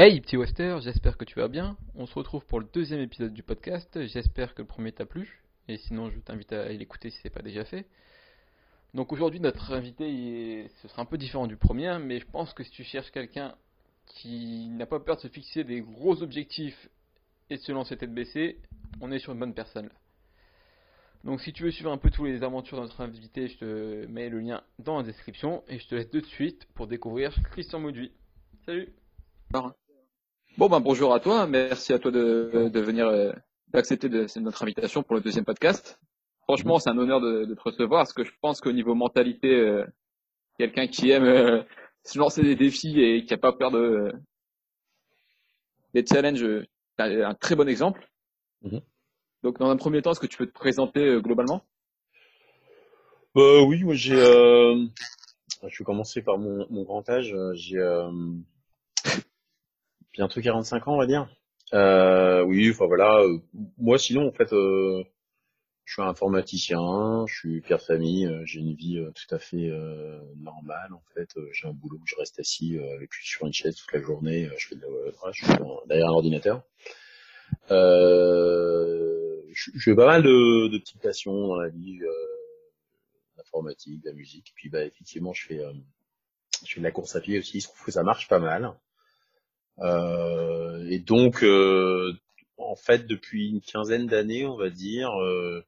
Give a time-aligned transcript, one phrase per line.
[0.00, 1.76] Hey petit Wester, j'espère que tu vas bien.
[1.96, 4.06] On se retrouve pour le deuxième épisode du podcast.
[4.06, 5.42] J'espère que le premier t'a plu.
[5.66, 7.84] Et sinon, je t'invite à l'écouter si c'est pas déjà fait.
[8.94, 12.62] Donc aujourd'hui, notre invité, ce sera un peu différent du premier, mais je pense que
[12.62, 13.56] si tu cherches quelqu'un
[14.06, 16.88] qui n'a pas peur de se fixer des gros objectifs
[17.50, 18.60] et de se lancer tête baissée,
[19.00, 19.90] on est sur une bonne personne
[21.24, 24.06] Donc si tu veux suivre un peu tous les aventures de notre invité, je te
[24.06, 27.80] mets le lien dans la description et je te laisse de suite pour découvrir Christian
[27.80, 28.12] Mauduit.
[28.64, 28.92] Salut
[30.58, 33.30] Bon ben bonjour à toi, merci à toi de, de venir euh,
[33.68, 34.08] d'accepter
[34.40, 36.00] notre invitation pour le deuxième podcast.
[36.42, 39.54] Franchement, c'est un honneur de, de, te recevoir parce que je pense qu'au niveau mentalité,
[39.54, 39.86] euh,
[40.58, 41.62] quelqu'un qui aime euh,
[42.02, 44.12] se lancer des défis et qui n'a pas peur de
[45.94, 46.44] des challenges,
[46.98, 48.10] un très bon exemple.
[48.62, 48.80] Mhm.
[49.44, 51.62] Donc dans un premier temps, est-ce que tu peux te présenter globalement?
[53.36, 54.84] Bah, Oui, moi j'ai, euh,
[55.68, 57.32] je vais commencer par mon, mon grand âge.
[57.54, 57.78] J'ai
[60.18, 61.28] bientôt 45 ans, on va dire.
[61.74, 63.20] Euh, oui, enfin voilà.
[63.20, 63.38] Euh,
[63.78, 65.04] moi, sinon, en fait, euh,
[65.84, 69.70] je suis informaticien, je suis père de famille, euh, j'ai une vie tout à fait
[70.36, 71.30] normale en fait.
[71.52, 74.48] j'ai un boulot où je reste assis et puis sur une chaise toute la journée.
[74.58, 75.54] je fais de la, je suis
[75.86, 76.62] derrière un ordinateur.
[77.70, 77.78] je,
[79.78, 82.00] fais pas mal de, de petites passions dans la vie,
[83.36, 84.52] l'informatique, la musique.
[84.56, 85.60] Puis bah effectivement, je fais
[86.66, 87.60] je fais de la course à pied aussi.
[87.60, 88.74] Se trouve que ça marche pas mal.
[89.80, 92.12] Euh, et donc, euh,
[92.56, 95.64] en fait, depuis une quinzaine d'années, on va dire, euh,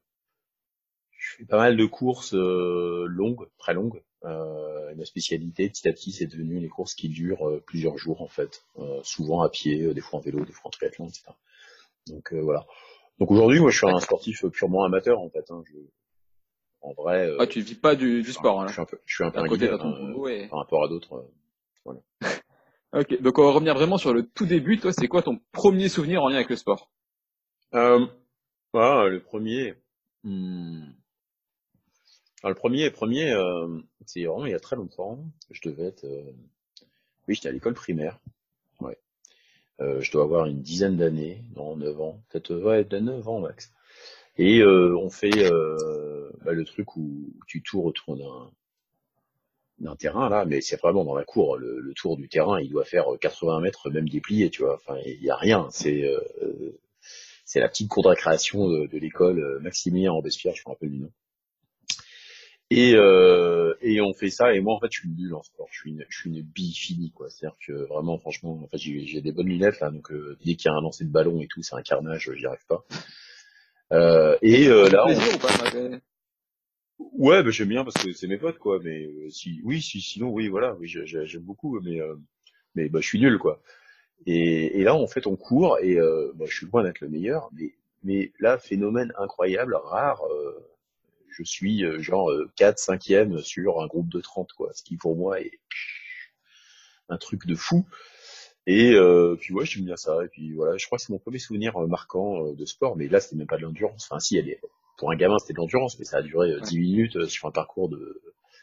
[1.11, 4.01] je fais pas mal de courses longues, très longues.
[4.23, 8.27] Euh, ma spécialité, petit à petit, c'est devenu les courses qui durent plusieurs jours, en
[8.27, 8.63] fait.
[9.03, 11.23] souvent à pied, des fois en vélo, des fois en triathlon, etc.
[12.07, 12.65] Donc voilà.
[13.19, 15.49] Donc aujourd'hui, moi, je suis un sportif purement amateur, en fait.
[15.51, 15.63] Hein.
[15.67, 15.77] Je,
[16.81, 17.31] en vrai.
[17.37, 19.29] ah, tu vis pas du, du sport, hein, Je suis un peu, je suis un
[19.29, 21.29] peu un côté guide, hein, par rapport à d'autres.
[21.85, 22.01] voilà.
[22.93, 24.77] Ok, donc on va revenir vraiment sur le tout début.
[24.77, 26.91] Toi, c'est quoi ton premier souvenir en lien avec le sport?
[27.73, 28.05] Euh,
[28.73, 29.75] ah, Le premier.
[30.23, 30.91] Hmm.
[32.43, 35.23] le premier, premier, euh, c'est vraiment il y a très longtemps.
[35.49, 36.31] Je devais être, euh...
[37.27, 38.19] oui, j'étais à l'école primaire.
[38.81, 38.97] Ouais.
[39.79, 43.71] Euh, je dois avoir une dizaine d'années, non, 9 ans, peut-être ouais, 9 ans max.
[44.37, 45.49] Et euh, on fait
[46.43, 48.51] bah, le truc où tu tours autour d'un
[49.81, 51.57] d'un terrain là, mais c'est vraiment dans la cour.
[51.57, 54.75] Le, tour du terrain, il doit faire 80 mètres même déplié, tu vois.
[54.75, 55.67] Enfin, il y a rien.
[55.71, 56.19] C'est euh,
[57.45, 60.99] c'est la petite cour de récréation de, l'école euh, Maximilien Robespierre, je me rappelle du
[60.99, 61.11] nom.
[62.69, 65.67] Et, euh, et on fait ça, et moi en fait je suis nul en sport,
[65.69, 67.29] je suis une, je suis une bille finie quoi.
[67.29, 70.73] C'est-à-dire que vraiment franchement, en j'ai des bonnes lunettes là, donc euh, dès qu'il y
[70.73, 72.85] a un lancer de ballon et tout, c'est un carnage, j'y arrive pas.
[73.91, 75.99] Euh, et euh, là, on...
[77.13, 78.79] Ouais, bah, j'aime bien parce que c'est mes potes, quoi.
[78.83, 82.15] Mais euh, si, oui, si, sinon, oui, voilà, oui, j'aime beaucoup, mais euh,
[82.75, 83.61] mais bah, je suis nul, quoi.
[84.25, 87.09] Et, et là, en fait, on court et euh, bah, je suis loin d'être le
[87.09, 87.73] meilleur, mais
[88.03, 90.21] mais là, phénomène incroyable, rare.
[91.29, 93.03] je suis genre 4 5
[93.43, 94.71] sur un groupe de 30, quoi.
[94.73, 95.59] Ce qui pour moi est
[97.09, 97.85] un truc de fou.
[98.67, 98.95] Et
[99.39, 100.23] puis ouais, j'aime bien ça.
[100.25, 103.19] Et puis voilà, je crois que c'est mon premier souvenir marquant de sport, mais là,
[103.19, 104.07] c'était même pas de l'endurance.
[104.09, 104.59] Enfin, si, elle est
[105.01, 107.47] pour un gamin, c'était de l'endurance, mais ça a duré 10 euh, minutes euh, sur
[107.47, 108.21] un parcours de,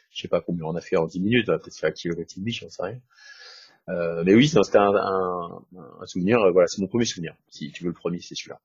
[0.09, 2.39] je sais pas combien on a fait en 10 minutes, peut-être faire un kilomètre et
[2.39, 2.99] demi, j'en sais rien.
[3.89, 5.61] Euh, mais oui, c'était un, un,
[5.99, 6.39] un, souvenir.
[6.53, 7.35] Voilà, c'est mon premier souvenir.
[7.49, 8.61] Si tu veux le premier, c'est celui-là.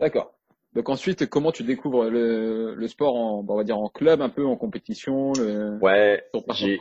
[0.00, 0.34] D'accord.
[0.72, 4.28] Donc ensuite, comment tu découvres le, le sport en, on va dire en club, un
[4.28, 6.24] peu en compétition le, Ouais.
[6.54, 6.80] J'ai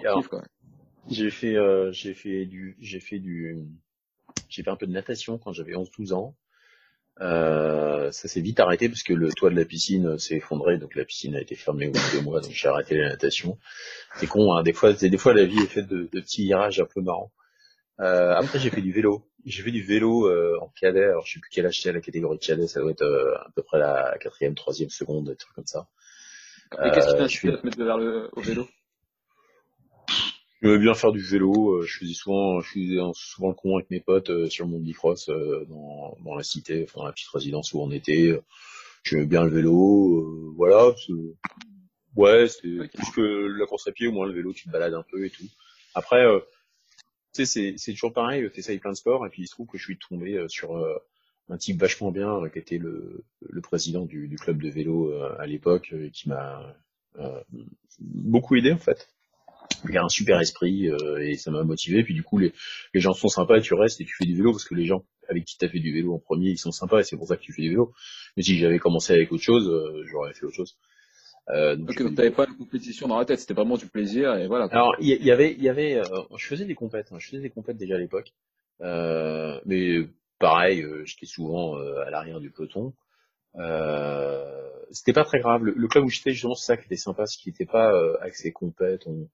[1.10, 3.64] j'ai fait euh, j'ai fait du j'ai fait du
[4.50, 6.36] j'ai fait un peu de natation quand j'avais 11-12 ans.
[7.22, 10.96] Euh, ça s'est vite arrêté parce que le toit de la piscine s'est effondré, donc
[10.96, 13.58] la piscine a été fermée au bout de deux mois, donc j'ai arrêté la natation.
[14.16, 16.80] C'est con, hein, des fois, des fois la vie est faite de, de petits virages
[16.80, 17.32] un peu marrants.
[18.00, 19.24] Euh, après j'ai fait du vélo.
[19.46, 22.02] J'ai fait du vélo euh, en cadet, alors je sais plus quel âge c'est la
[22.02, 25.36] catégorie de cadet, ça doit être euh, à peu près la quatrième, troisième seconde, des
[25.36, 25.88] trucs comme ça.
[26.84, 28.68] Et qu'est-ce qui t'a à te mettre vers le au vélo?
[30.62, 31.76] J'aimais bien faire du vélo.
[31.76, 34.80] Euh, je faisais souvent, je faisais souvent le con avec mes potes euh, sur mon
[34.80, 38.40] bicross euh, dans, dans la cité, enfin, dans la petite résidence où on était.
[39.04, 40.54] J'aimais bien le vélo.
[40.56, 40.94] voilà.
[42.16, 44.96] Ouais, c'est plus que la course à pied, au moins le vélo, tu te balades
[44.96, 45.46] un peu et tout.
[45.94, 46.26] Après,
[47.34, 48.50] tu sais, c'est toujours pareil.
[48.52, 50.76] T'essayes plein de sports et puis il se trouve que je suis tombé sur
[51.50, 55.46] un type vachement bien qui était le, le président du, du club de vélo à
[55.46, 56.76] l'époque et qui m'a
[58.00, 59.08] beaucoup aidé en fait
[59.90, 62.04] il a un super esprit euh, et ça m'a motivé.
[62.04, 62.54] Puis du coup, les,
[62.94, 64.86] les gens sont sympas et tu restes et tu fais du vélo parce que les
[64.86, 67.18] gens avec qui tu as fait du vélo en premier, ils sont sympas et c'est
[67.18, 67.94] pour ça que tu fais du vélo.
[68.36, 70.78] Mais si j'avais commencé avec autre chose, euh, j'aurais fait autre chose.
[71.50, 74.48] Euh, donc, donc t'avais pas de compétition dans la tête, c'était vraiment du plaisir et
[74.48, 74.66] voilà.
[74.72, 76.04] Alors il y, avait, il y avait, euh,
[76.38, 78.34] je faisais des compètes, hein, je faisais des compètes déjà à l'époque.
[78.82, 80.00] Euh, mais
[80.40, 82.94] pareil, euh, j'étais souvent euh, à l'arrière du peloton.
[83.56, 85.64] Euh, c'était pas très grave.
[85.64, 87.92] Le, le club où j'étais, justement, c'est ça qui était sympa, ce qui n'était pas
[87.94, 89.08] euh, accès compète.
[89.08, 89.28] On,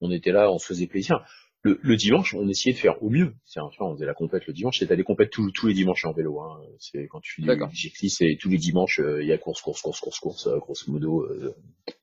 [0.00, 1.24] on était là, on se faisait plaisir.
[1.62, 3.34] Le, le dimanche, on essayait de faire au mieux.
[3.44, 4.78] C'est vois, on faisait la compète le dimanche.
[4.78, 6.40] C'était des compètes tous, tous les dimanches en vélo.
[6.40, 6.62] Hein.
[6.78, 10.00] C'est quand tu fais c'est tous les dimanches, euh, il y a course, course, course,
[10.00, 11.54] course, course, euh, grosso modo, euh,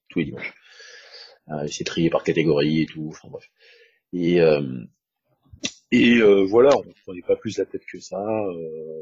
[0.09, 0.53] tous les dimanches.
[1.69, 3.07] C'est trié par catégorie et tout.
[3.09, 3.49] Enfin bref.
[4.13, 4.39] Et
[5.91, 8.21] et voilà, on ne prenait pas plus la tête que ça.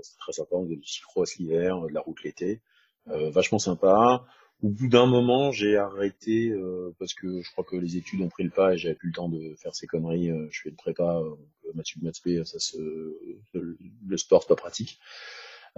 [0.04, 2.62] C'est très sympa, on faisait du cyclocross l'hiver, de la route l'été.
[3.08, 4.24] Vachement sympa.
[4.64, 8.30] Au bout d'un moment, j'ai arrêté euh, parce que je crois que les études ont
[8.30, 10.32] pris le pas et j'avais plus le temps de faire ces conneries.
[10.32, 11.36] Euh, je fais une prépa, euh,
[11.74, 12.78] Mathieu de Maths ça se,
[13.54, 15.00] le, sport c'est pas pratique.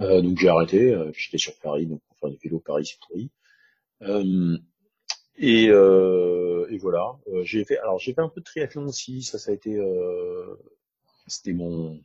[0.00, 0.94] Euh, donc j'ai arrêté.
[0.94, 3.30] Euh, J'étais sur Paris, donc pour faire du vélo Paris c'est pourri.
[4.02, 4.56] Euh,
[5.36, 7.18] et, euh, et voilà.
[7.28, 9.22] Euh, j'ai fait, alors j'ai fait un peu de triathlon aussi.
[9.22, 10.54] Ça, ça a été, euh,
[11.26, 12.00] c'était mon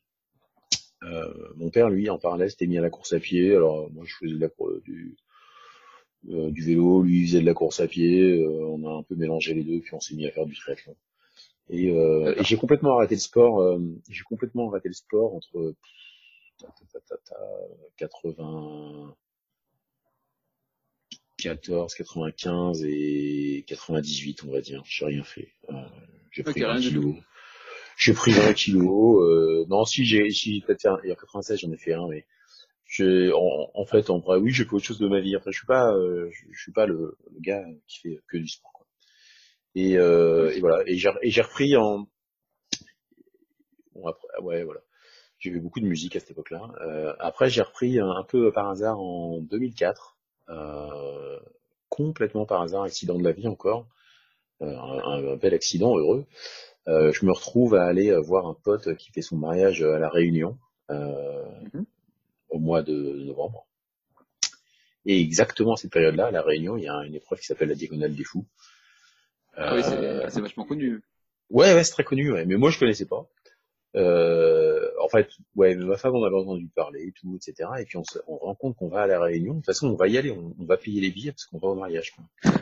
[1.03, 3.55] euh, mon père, lui, en parallèle, s'était mis à la course à pied.
[3.55, 4.49] Alors moi, je faisais de la,
[4.83, 5.15] du
[6.29, 9.03] euh, du vélo, lui il faisait de la course à pied, euh, on a un
[9.03, 10.95] peu mélangé les deux, puis on s'est mis à faire du triathlon.
[11.69, 13.79] Et, euh, et j'ai complètement arrêté le sport, euh,
[14.09, 15.75] j'ai complètement arrêté le sport entre
[16.59, 17.35] ta, ta, ta, ta, ta,
[17.97, 19.15] 80,
[21.37, 24.81] 14, 95 et 98, on va dire.
[24.85, 25.49] J'ai rien fait.
[25.69, 25.73] Euh,
[26.31, 27.01] j'ai pris 20 rien du tout.
[27.01, 27.15] kilos.
[27.97, 29.67] J'ai pris 20 kilos.
[29.69, 32.25] Non, si j'ai, si, peut-être, il y a 96, j'en ai fait un, mais
[33.01, 35.35] en, en fait, en vrai, oui, j'ai fait autre chose de ma vie.
[35.35, 38.37] Après, je suis pas, euh, je, je suis pas le, le gars qui fait que
[38.37, 38.71] du sport.
[38.73, 38.85] Quoi.
[39.75, 40.83] Et, euh, et voilà.
[40.85, 42.07] Et j'ai, repris en,
[43.95, 44.81] bon, après, ouais, voilà.
[45.39, 46.71] J'ai fait beaucoup de musique à cette époque-là.
[46.81, 50.17] Euh, après, j'ai repris un, peu par hasard en 2004,
[50.49, 51.39] euh,
[51.89, 53.87] complètement par hasard, accident de la vie encore,
[54.61, 56.25] euh, un, bel accident heureux.
[56.87, 60.09] Euh, je me retrouve à aller voir un pote qui fait son mariage à la
[60.09, 60.57] Réunion
[60.89, 61.85] Mhm.
[62.53, 62.93] Au mois de
[63.25, 63.67] novembre.
[65.05, 67.69] Et exactement à cette période-là, à la Réunion, il y a une épreuve qui s'appelle
[67.69, 68.45] la Diagonale des Fous.
[69.55, 71.01] Ah oui, c'est Euh, vachement connu.
[71.49, 73.27] ouais, ouais, c'est très connu, ouais, mais moi je connaissais pas.
[73.95, 77.69] Euh, en fait, ouais, ma femme en avait entendu parler et tout, etc.
[77.79, 79.53] Et puis on se on rend compte qu'on va à la Réunion.
[79.53, 81.59] De toute façon, on va y aller, on, on va payer les billets parce qu'on
[81.59, 82.11] va au mariage.
[82.11, 82.53] Quoi.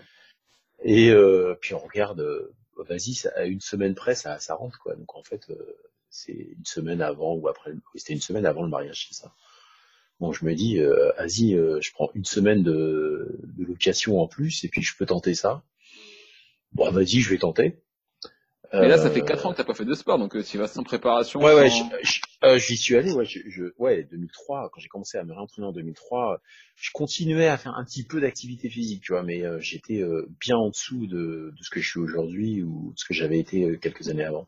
[0.83, 4.95] Et euh, puis on regarde, euh, vas-y, à une semaine près, ça, ça rentre quoi.
[4.95, 5.47] Donc en fait,
[6.09, 7.71] c'est une semaine avant ou après.
[7.95, 9.31] C'était une semaine avant le mariage, c'est ça.
[10.21, 14.27] Bon, je me dis, euh, vas-y, euh, je prends une semaine de, de location en
[14.27, 15.63] plus et puis je peux tenter ça.
[16.73, 17.81] Bon, vas-y, je vais tenter.
[18.79, 20.43] Mais là, ça fait Euh, 4 ans que t'as pas fait de sport, donc euh,
[20.43, 21.89] tu vas sans préparation, Ouais, ouais, sans...
[22.45, 25.67] euh, j'y suis allé, ouais, je, je, ouais, 2003, quand j'ai commencé à me réentraîner
[25.67, 26.37] en 2003, euh,
[26.75, 30.25] je continuais à faire un petit peu d'activité physique, tu vois, mais euh, j'étais euh,
[30.39, 33.39] bien en dessous de, de ce que je suis aujourd'hui ou de ce que j'avais
[33.39, 34.47] été euh, quelques années avant.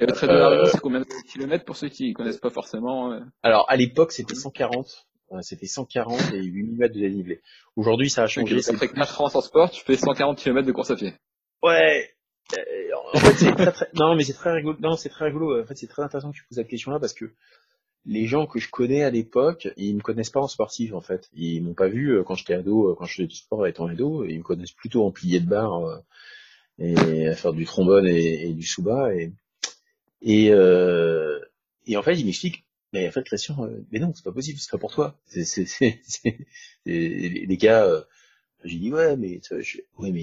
[0.00, 3.12] Et le trait de la c'est combien de kilomètres pour ceux qui connaissent pas forcément
[3.12, 7.40] euh, alors, à l'époque, c'était 140, euh, c'était 140 et 8000 mètres de dénivelé.
[7.76, 8.96] Aujourd'hui, ça a changé, après plus...
[8.96, 11.14] 4 ans sans sport, tu fais 140 km de course à pied.
[11.62, 12.10] Ouais,
[12.56, 12.62] euh,
[13.12, 15.66] en fait, c'est très, très, non, mais c'est très rigolo, non, c'est très rigolo, en
[15.66, 17.32] fait, c'est très intéressant que tu poses cette question-là parce que
[18.06, 21.28] les gens que je connais à l'époque, ils me connaissent pas en sportif en fait.
[21.34, 24.24] Ils m'ont pas vu euh, quand j'étais ado, quand je faisais du sport étant ado,
[24.24, 25.98] ils me connaissent plutôt en plié de barre euh,
[26.78, 29.32] et à faire du trombone et, et du souba et
[30.22, 31.40] et, euh,
[31.86, 34.58] et en fait ils m'expliquent mais en fait Christian, euh, mais non c'est pas possible,
[34.58, 35.18] c'est pas pour toi.
[36.86, 38.02] Les les gars, euh,
[38.64, 39.40] j'ai dit ouais mais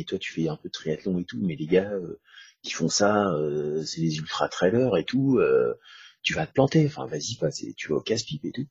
[0.05, 2.19] toi, tu fais un peu de triathlon et tout, mais les gars euh,
[2.63, 5.39] qui font ça, euh, c'est des ultra trailers et tout.
[5.39, 5.75] euh,
[6.23, 8.67] tu vas te planter, enfin vas-y pas, c'est- tu vas au casse-pipe et tout.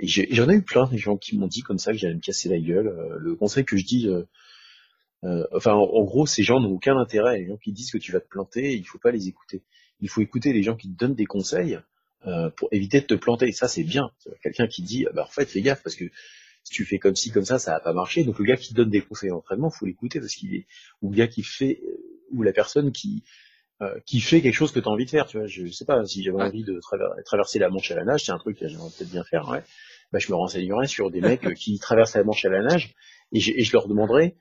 [0.00, 2.20] Et j'en ai eu plein des gens qui m'ont dit comme ça que j'allais me
[2.20, 2.94] casser la gueule.
[3.20, 4.08] Le conseil que je dis,
[5.24, 7.38] euh, enfin en, en gros, ces gens n'ont aucun intérêt.
[7.38, 9.62] Les gens qui disent que tu vas te planter, il faut pas les écouter.
[10.00, 11.78] Il faut écouter les gens qui te donnent des conseils
[12.26, 13.52] euh, pour éviter de te planter.
[13.52, 14.10] Ça c'est bien.
[14.42, 16.04] Quelqu'un qui dit, bah en fait fais gaffe parce que
[16.64, 18.24] si tu fais comme ci comme ça, ça va pas marcher.
[18.24, 20.66] Donc le gars qui te donne des conseils d'entraînement, faut l'écouter parce qu'il est
[21.02, 21.80] ou le gars qui fait
[22.32, 23.22] ou la personne qui
[23.82, 25.46] euh, qui fait quelque chose que tu as envie de faire, tu vois.
[25.46, 26.44] Je sais pas, si j'avais Ouais.
[26.46, 29.10] envie de traver- traverser la Manche à la nage, c'est un truc que j'aimerais peut-être
[29.10, 29.62] bien faire, ouais.
[30.12, 32.94] Bah, je me renseignerais sur des mecs euh, qui traversent la Manche à la nage
[33.32, 34.36] et je leur demanderais,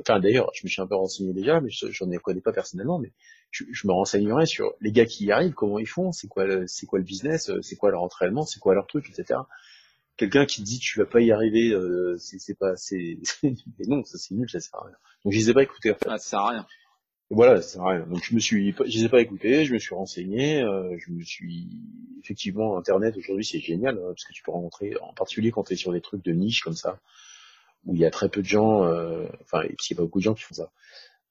[0.00, 2.52] enfin d'ailleurs, je me suis un peu renseigné déjà, mais je- j'en ai connais pas
[2.52, 3.12] personnellement, mais
[3.50, 6.44] je, je me renseignerais sur les gars qui y arrivent, comment ils font, c'est quoi
[6.46, 9.48] le, c'est quoi le business, euh, c'est quoi leur entraînement, c'est quoi leur truc, etc.
[10.16, 14.04] Quelqu'un qui dit tu vas pas y arriver, euh, c'est c'est pas, c'est, mais non,
[14.04, 14.96] ça c'est nul, ça sert à rien.
[15.24, 16.06] Donc je les ai pas écoutés en fait.
[16.08, 16.66] Ah, ça sert à rien.
[17.30, 18.06] Et Voilà, ça sert à rien.
[18.06, 21.10] Donc je me suis, je les ai pas écoutés, je me suis renseigné, euh, je
[21.12, 21.68] me suis,
[22.22, 25.72] effectivement, Internet aujourd'hui c'est génial hein, parce que tu peux rencontrer, en particulier quand tu
[25.74, 27.00] es sur des trucs de niche comme ça,
[27.86, 30.18] où il y a très peu de gens, euh, enfin, il y a pas beaucoup
[30.18, 30.70] de gens qui font ça.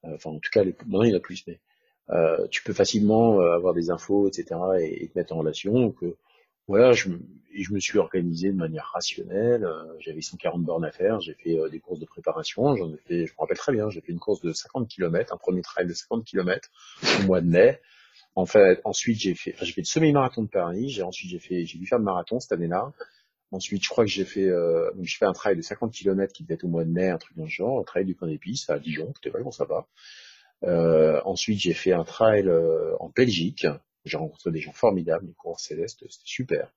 [0.05, 1.59] Euh, Enfin, en tout cas, maintenant il y en a plus, mais
[2.09, 4.59] euh, tu peux facilement euh, avoir des infos, etc.
[4.79, 5.73] et, te mettre en relation.
[5.73, 6.17] Donc euh,
[6.67, 7.09] voilà, je,
[7.55, 9.67] je me suis organisé de manière rationnelle.
[9.99, 12.75] J'avais 140 bornes à faire, j'ai fait des courses de préparation.
[12.75, 15.33] J'en ai fait, je me rappelle très bien, j'ai fait une course de 50 km,
[15.33, 16.69] un premier trail de 50 km
[17.19, 17.79] au mois de mai.
[18.35, 20.89] En fait, ensuite j'ai fait, enfin, j'ai fait le semi-marathon de Paris.
[20.89, 22.91] J'ai ensuite j'ai fait, j'ai dû faire le marathon cette année-là.
[23.51, 26.43] Ensuite, je crois que j'ai fait, euh, j'ai fait un trail de 50 km qui
[26.43, 28.29] devait être au mois de mai, un truc dans ce genre, un trail du coin
[28.29, 29.87] d'épices à Dijon, c'était vraiment sympa.
[30.63, 33.67] Euh, ensuite, j'ai fait un trail euh, en Belgique.
[34.05, 36.71] J'ai rencontré des gens formidables, les coureurs célestes, c'était super.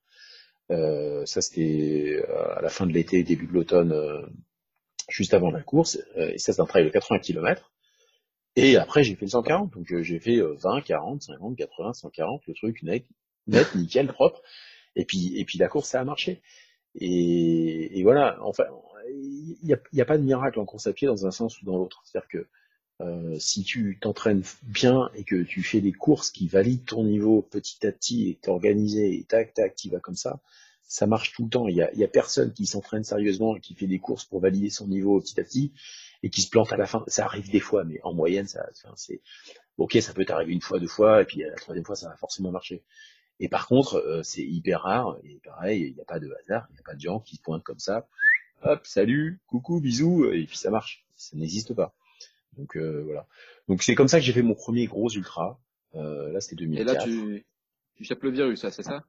[0.71, 2.21] Euh, ça, c'était
[2.57, 3.93] à la fin de l'été, début de l'automne,
[5.09, 5.99] juste avant la course.
[6.17, 7.71] et ça, c'est un trail de 80 km.
[8.55, 9.73] Et après, j'ai fait le 140.
[9.73, 13.05] Donc, j'ai fait 20, 40, 50, 80, 140, le truc net,
[13.47, 14.41] net, nickel, propre.
[14.95, 16.41] Et puis, et puis la course, ça a marché.
[16.95, 18.65] Et, et voilà, enfin,
[19.09, 21.65] il n'y a, a, pas de miracle en course à pied dans un sens ou
[21.65, 22.01] dans l'autre.
[22.05, 22.47] C'est-à-dire que
[23.01, 27.41] euh, si tu t'entraînes bien et que tu fais des courses qui valident ton niveau
[27.41, 30.39] petit à petit et t'organiser et tac tac, tu vas comme ça,
[30.87, 31.67] ça marche tout le temps.
[31.67, 34.87] Il y a, personne qui s'entraîne sérieusement et qui fait des courses pour valider son
[34.87, 35.73] niveau petit à petit
[36.23, 37.03] et qui se plante à la fin.
[37.07, 39.21] Ça arrive des fois, mais en moyenne, ça, c'est
[39.77, 42.15] ok, ça peut t'arriver une fois, deux fois, et puis la troisième fois, ça va
[42.15, 42.83] forcément marcher.
[43.39, 46.67] Et par contre, euh, c'est hyper rare, et pareil, il n'y a pas de hasard,
[46.69, 48.07] il n'y a pas de gens qui se pointent comme ça,
[48.63, 51.05] hop, salut, coucou, bisous, et puis ça marche.
[51.17, 51.93] Ça n'existe pas.
[52.57, 53.27] Donc euh, voilà.
[53.67, 55.59] Donc c'est comme ça que j'ai fait mon premier gros ultra.
[55.95, 56.81] Euh, là, c'était 2004.
[56.81, 57.45] Et là, tu,
[58.03, 59.03] tu le virus, c'est ça?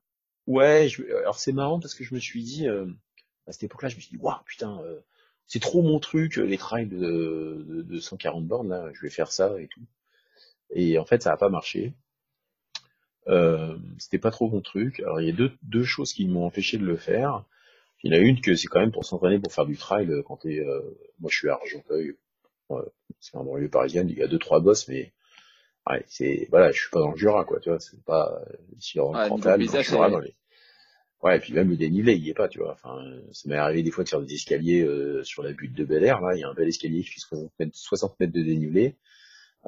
[0.46, 0.88] Ouais.
[0.88, 1.02] Je...
[1.16, 4.10] Alors c'est marrant parce que je me suis dit, à cette époque-là, je me suis
[4.16, 4.80] dit, waouh, putain,
[5.46, 9.32] c'est trop mon truc, les trails de, de, de 140 bornes, là, je vais faire
[9.32, 9.82] ça et tout.
[10.70, 11.94] Et en fait, ça n'a pas marché.
[13.28, 15.00] Euh, c'était pas trop mon truc.
[15.00, 17.44] Alors il y a deux, deux choses qui m'ont empêché de le faire.
[18.02, 20.08] Il y en a une que c'est quand même pour s'entraîner pour faire du trail
[20.10, 20.60] euh, quand t'es.
[20.60, 20.80] Euh,
[21.18, 22.14] moi je suis à Argenteuil,
[23.20, 25.12] c'est un banlieue parisienne, il y a deux trois bosses, mais
[25.88, 28.40] ouais, c'est voilà, je suis pas dans le Jura quoi, tu vois, c'est pas
[28.76, 30.34] ici en ouais, Cantal, Jura, dans les...
[31.22, 32.72] Ouais, et puis même le dénivelé, il y est pas, tu vois.
[32.72, 33.02] Enfin,
[33.32, 36.04] ça m'est arrivé des fois de faire des escaliers euh, sur la butte de Bel
[36.04, 38.42] Air, là, il y a un bel escalier qui fait 60 mètres, 60 mètres de
[38.42, 38.96] dénivelé.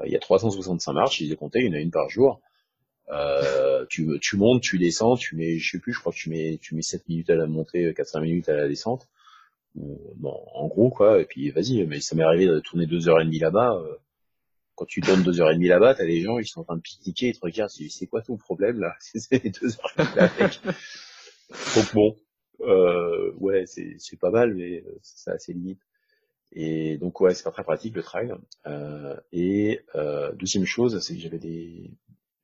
[0.04, 2.40] il y a 365 marches, ils les compté, il y en a une par jour.
[3.10, 6.30] Euh, tu, tu montes, tu descends, tu mets, je sais plus, je crois que tu
[6.30, 9.08] mets, tu mets 7 minutes à la montée, 4-5 minutes à la descente.
[9.74, 13.74] Bon, en gros, quoi, et puis vas-y, mais ça m'est arrivé de tourner 2h30 là-bas.
[13.76, 13.96] Euh,
[14.74, 17.34] quand tu tournes 2h30 là-bas, t'as des gens, ils sont en train de pique-niquer, ils
[17.34, 18.94] te regardent, c'est quoi ton problème là?
[19.00, 20.30] C'est 2h30 là
[21.74, 22.16] Donc bon,
[22.60, 25.80] euh, ouais, c'est pas mal, mais euh, c'est assez limite.
[26.52, 28.32] Et donc ouais, c'est pas très pratique le trail.
[28.66, 31.90] Euh, et euh, deuxième chose, c'est que j'avais des,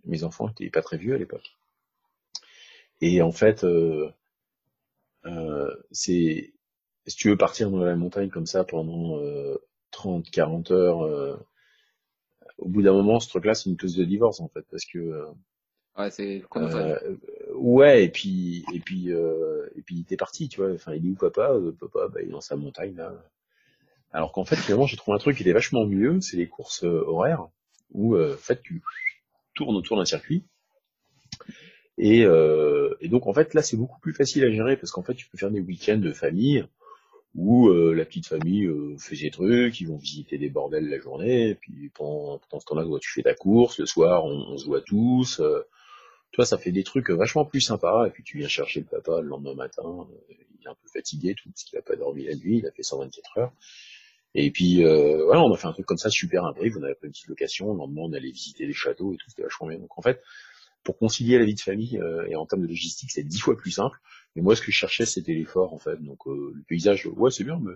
[0.06, 1.56] mes enfants étaient pas très vieux à l'époque.
[3.00, 4.10] Et en fait, euh,
[5.26, 6.52] euh, c'est
[7.06, 9.18] si tu veux partir dans la montagne comme ça pendant
[9.90, 11.38] 30, euh, 40 heures,
[12.58, 15.26] au bout d'un moment, ce truc-là, c'est une clause de divorce en fait, parce que
[15.98, 16.42] ouais, c'est
[17.54, 20.72] ouais, et puis et puis et puis t'es parti, tu vois.
[20.72, 21.52] Enfin, il est où papa?
[21.78, 23.12] Papa, bah, il est dans sa montagne là.
[24.12, 26.84] Alors qu'en fait, finalement, j'ai trouvé un truc qui était vachement mieux, c'est les courses
[26.84, 27.48] horaires,
[27.92, 28.80] où en fait tu
[29.54, 30.44] tourne autour d'un circuit.
[31.96, 35.02] Et, euh, et, donc en fait là c'est beaucoup plus facile à gérer parce qu'en
[35.02, 36.64] fait tu peux faire des week-ends de famille
[37.34, 40.98] où euh, la petite famille euh, fait ses trucs, ils vont visiter des bordels la
[40.98, 44.80] journée, et puis pendant, ce temps-là tu fais ta course, le soir on, se voit
[44.80, 45.66] tous, euh,
[46.32, 49.20] toi ça fait des trucs vachement plus sympas, et puis tu viens chercher le papa
[49.20, 52.36] le lendemain matin, il est un peu fatigué tout parce qu'il a pas dormi la
[52.36, 53.52] nuit, il a fait 124 heures,
[54.34, 56.94] et puis euh, voilà, on a fait un truc comme ça super imbrique, on avait
[56.94, 59.68] pris une petite location, le lendemain on allait visiter les châteaux et tout, c'était vachement
[59.68, 59.78] bien.
[59.78, 60.20] Donc en fait,
[60.82, 63.56] pour concilier la vie de famille euh, et en termes de logistique, c'est dix fois
[63.56, 63.96] plus simple.
[64.34, 66.02] Mais moi, ce que je cherchais, c'était l'effort en fait.
[66.02, 67.72] Donc euh, le paysage, ouais, c'est bien, mais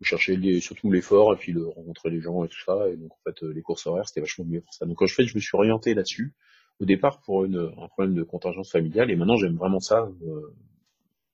[0.00, 2.88] je cherchais surtout l'effort et puis le rencontrer les gens et tout ça.
[2.88, 4.84] Et donc en fait, les courses horaires, c'était vachement mieux pour ça.
[4.84, 6.34] Donc je fais, je me suis orienté là-dessus.
[6.80, 10.08] Au départ pour une, un problème de contingence familiale et maintenant j'aime vraiment ça.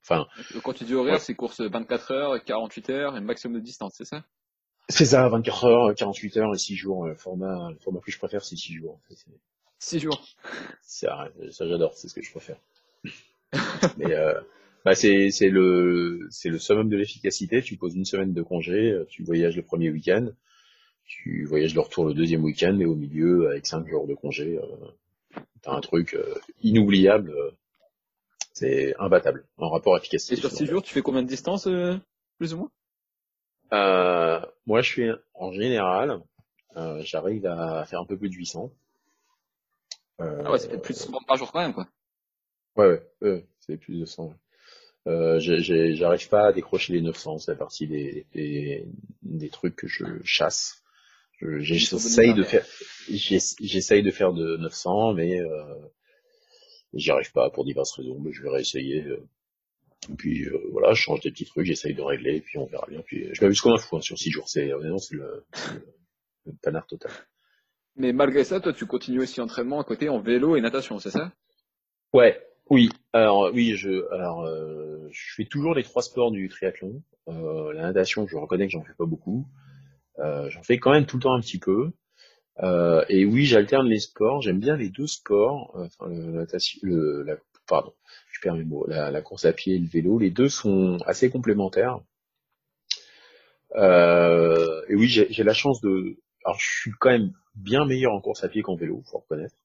[0.07, 0.27] Enfin.
[0.63, 4.05] Quand tu dis horaire, c'est course 24 heures, 48 heures et maximum de distance, c'est
[4.05, 4.25] ça?
[4.89, 7.07] C'est ça, 24 heures, 48 heures et 6 jours.
[7.07, 9.01] Le format, le format que je préfère, c'est 6 jours.
[9.79, 10.23] 6 jours.
[10.83, 12.59] Ça, ça j'adore, c'est ce que je préfère.
[13.99, 14.35] Mais euh,
[14.85, 17.63] bah c'est le le summum de l'efficacité.
[17.63, 20.29] Tu poses une semaine de congé, tu voyages le premier week-end,
[21.07, 24.59] tu voyages le retour le deuxième week-end et au milieu avec 5 jours de congé,
[24.59, 27.33] euh, t'as un truc euh, inoubliable.
[28.55, 30.35] C'est imbattable en rapport efficacité.
[30.35, 31.99] Et sur 6 jours, tu fais combien de distance, euh,
[32.39, 32.71] plus ou moins?
[33.73, 36.23] Euh, Moi, je suis en général,
[36.77, 38.73] euh, j'arrive à faire un peu plus de 800.
[40.21, 41.89] Euh, ah ouais, c'est plus de 100 par jour quand même, quoi.
[42.77, 44.33] Ouais, ouais, ouais c'est plus de 100.
[45.09, 48.87] Euh, j'arrive pas à décrocher les 900, c'est la partie des, des,
[49.23, 50.83] des, trucs que je chasse.
[51.41, 52.65] J'essaye de faire,
[53.11, 55.75] j'essaye de faire de 900, mais euh,
[56.95, 58.19] j'y arrive pas pour diverses raisons.
[58.21, 59.03] Mais je vais réessayer.
[59.05, 59.27] Euh.
[60.11, 62.67] Et puis euh, voilà, je change des petits trucs, j'essaye de régler, et puis on
[62.67, 63.01] verra bien.
[63.01, 64.49] Puis je m'amuse comme un fou hein, sur 6 jours.
[64.49, 65.45] C'est c'est le,
[66.45, 67.11] le, panard total.
[67.97, 71.11] Mais malgré ça, toi, tu continues aussi entraînement à côté en vélo et natation, c'est
[71.11, 71.33] ça?
[72.13, 72.91] Ouais, oui.
[73.13, 77.03] Alors oui, je alors euh, je fais toujours les trois sports du triathlon.
[77.29, 79.47] Euh, la natation, je reconnais que j'en fais pas beaucoup.
[80.19, 81.91] Euh, j'en fais quand même tout le temps un petit peu.
[82.63, 84.43] Euh, et oui, j'alterne les sports.
[84.43, 85.73] J'aime bien les deux sports.
[85.75, 86.09] Enfin,
[86.83, 87.93] le, la, pardon,
[88.33, 88.87] je perds mes mots.
[88.87, 90.19] La, la, course à pied et le vélo.
[90.19, 92.01] Les deux sont assez complémentaires.
[93.77, 96.17] Euh, et oui, j'ai la chance de.
[96.45, 99.57] Alors, je suis quand même bien meilleur en course à pied qu'en vélo, faut reconnaître.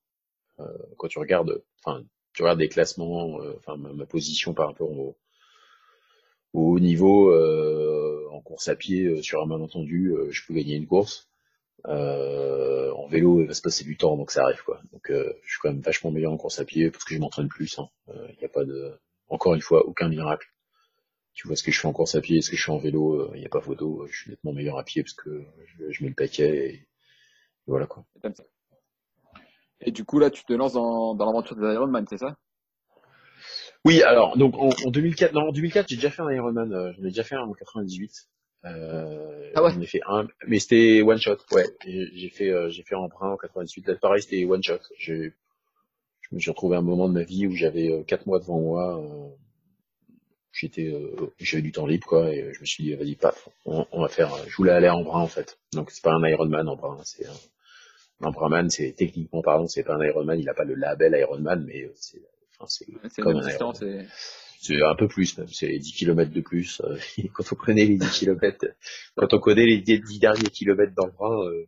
[0.60, 0.66] Euh,
[0.98, 2.04] quand tu regardes, enfin,
[2.34, 5.18] tu regardes des classements, euh, enfin, ma, position par rapport au,
[6.54, 10.54] au haut niveau euh, en course à pied euh, sur un malentendu, euh, je peux
[10.54, 11.29] gagner une course.
[11.86, 14.82] En vélo, il va se passer du temps, donc ça arrive quoi.
[14.92, 17.48] Donc je suis quand même vachement meilleur en course à pied parce que je m'entraîne
[17.48, 17.78] plus.
[17.78, 18.28] Il hein.
[18.40, 18.94] n'y a pas de,
[19.28, 20.48] encore une fois, aucun miracle.
[21.34, 22.80] Tu vois ce que je fais en course à pied, ce que je fais en
[22.80, 24.06] vélo, il n'y a pas photo.
[24.08, 25.46] Je suis nettement meilleur à pied parce que
[25.90, 26.88] je, mets le paquet et,
[27.66, 28.04] voilà quoi.
[29.82, 32.36] Et du coup là, tu te lances dans, dans l'aventure des Ironman, c'est ça?
[33.86, 36.74] Oui, alors donc en, en 2004, non, en 2004, j'ai déjà fait un Ironman.
[36.74, 38.28] Euh, j'en ai déjà fait un en 98.
[38.66, 39.72] Euh, ah ouais.
[39.74, 41.38] J'en ai fait un, mais c'était one shot.
[41.52, 43.88] Ouais, j'ai fait, euh, j'ai fait un emprunt en 98.
[43.88, 44.80] Là, pareil, c'était one shot.
[44.98, 45.34] J'ai,
[46.22, 48.40] je me suis retrouvé à un moment de ma vie où j'avais euh, quatre mois
[48.40, 49.02] devant moi.
[49.02, 49.30] Euh,
[50.52, 50.94] j'étais,
[51.40, 54.10] j'avais du temps libre quoi, et je me suis dit vas-y, paf, on, on, va
[54.10, 54.36] faire.
[54.48, 55.58] Je voulais aller en brun en fait.
[55.74, 59.84] Donc c'est pas un Ironman en brun, c'est un, un Brunman, c'est techniquement parlant, c'est
[59.84, 60.38] pas un Ironman.
[60.38, 62.22] Il a pas le label Ironman, mais c'est
[62.68, 63.48] c'est comme un
[64.62, 66.82] C'est un peu plus même, c'est 10 km de plus.
[66.82, 66.98] Euh,
[67.34, 68.66] quand on connaît les 10 km,
[69.16, 71.66] quand on connaît les 10 derniers kilomètres d'Embrun, euh,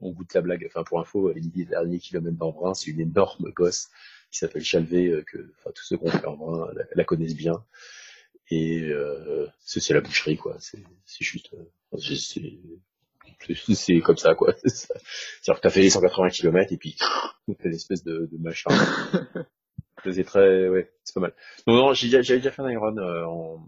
[0.00, 0.66] on goûte la blague.
[0.66, 3.88] Enfin, pour info, les 10 derniers kilomètres d'Embrun, c'est une énorme gosse
[4.30, 7.64] qui s'appelle Chalvet, euh, que enfin, tous ceux qui ont fait Embrun la, connaissent bien.
[8.50, 10.58] Et euh, c'est la boucherie, quoi.
[10.60, 10.84] C'est
[11.20, 11.54] juste...
[13.74, 14.54] c'est comme ça, quoi.
[14.64, 18.70] C'est-à-dire que t'as fait les 180 km et puis t'as une espèce de, de machin.
[20.04, 21.34] C'est très, ouais, c'est pas mal.
[21.66, 23.66] Non, non, j'avais déjà fait un Iron euh, en,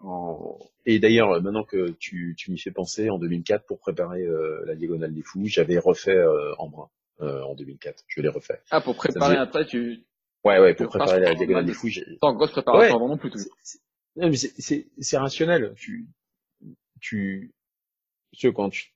[0.00, 4.62] en, et d'ailleurs, maintenant que tu, tu m'y fais penser, en 2004, pour préparer euh,
[4.66, 6.88] la diagonale des fous, j'avais refait euh, en brun
[7.20, 8.04] en 2004.
[8.08, 8.60] Je l'ai refait.
[8.70, 10.04] Ah, pour préparer après, tu.
[10.44, 11.88] Ouais, ouais, pour préparer la diagonale des fous.
[12.20, 13.30] Sans grosse préparation avant non plus.
[14.98, 15.74] C'est rationnel.
[15.76, 16.08] Tu,
[17.00, 17.54] tu,
[18.32, 18.93] tu quand tu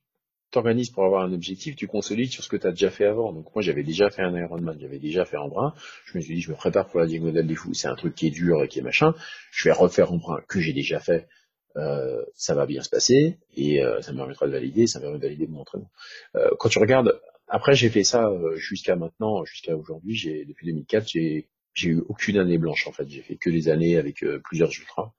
[0.50, 3.32] t'organises pour avoir un objectif, tu consolides sur ce que tu as déjà fait avant.
[3.32, 5.74] Donc moi j'avais déjà fait un Ironman, j'avais déjà fait en brun.
[6.06, 7.74] Je me suis dit je me prépare pour la diagonale des fous.
[7.74, 9.14] C'est un truc qui est dur et qui est machin.
[9.50, 11.28] Je vais refaire en brun que j'ai déjà fait.
[11.76, 15.04] Euh, ça va bien se passer et euh, ça me permettra de valider, ça me
[15.04, 15.90] permet de valider mon entraînement.
[16.34, 20.66] Euh, quand tu regardes, après j'ai fait ça euh, jusqu'à maintenant, jusqu'à aujourd'hui, j'ai depuis
[20.66, 23.08] 2004, j'ai j'ai eu aucune année blanche en fait.
[23.08, 25.12] J'ai fait que des années avec euh, plusieurs ultras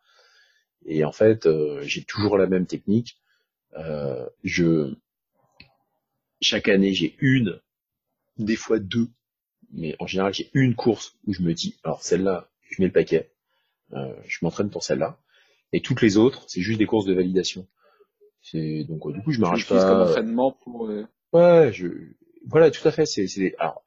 [0.85, 1.47] et en fait
[1.81, 3.19] j'ai toujours la même technique.
[4.43, 4.95] je
[6.41, 7.59] chaque année, j'ai une,
[8.37, 9.09] des fois deux,
[9.71, 12.93] mais en général, j'ai une course où je me dis, alors celle-là, je mets le
[12.93, 13.31] paquet,
[13.93, 15.19] euh, je m'entraîne pour celle-là,
[15.73, 17.67] et toutes les autres, c'est juste des courses de validation.
[18.41, 19.83] C'est donc euh, du coup, je m'arrache pas.
[19.83, 20.87] comme entraînement pour.
[20.87, 21.87] Euh, ouais, je
[22.45, 23.05] voilà, tout à fait.
[23.05, 23.83] C'est c'est alors,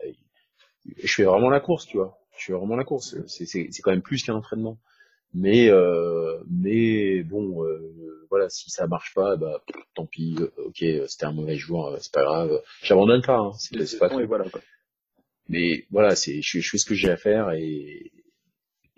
[0.85, 2.19] je fais vraiment la course, tu vois.
[2.37, 3.17] Je fais vraiment la course.
[3.27, 4.79] C'est c'est c'est quand même plus qu'un entraînement.
[5.35, 9.63] Mais euh, mais bon, euh, voilà, si ça marche pas, bah
[9.95, 10.37] tant pis.
[10.39, 12.63] Euh, ok, c'était un mauvais jour, euh, c'est pas grave.
[12.83, 13.39] J'abandonne pas.
[13.39, 14.27] Hein, c'est pas tout.
[14.27, 14.45] Voilà,
[15.49, 18.13] Mais voilà, c'est je, je, fais ce que j'ai à faire et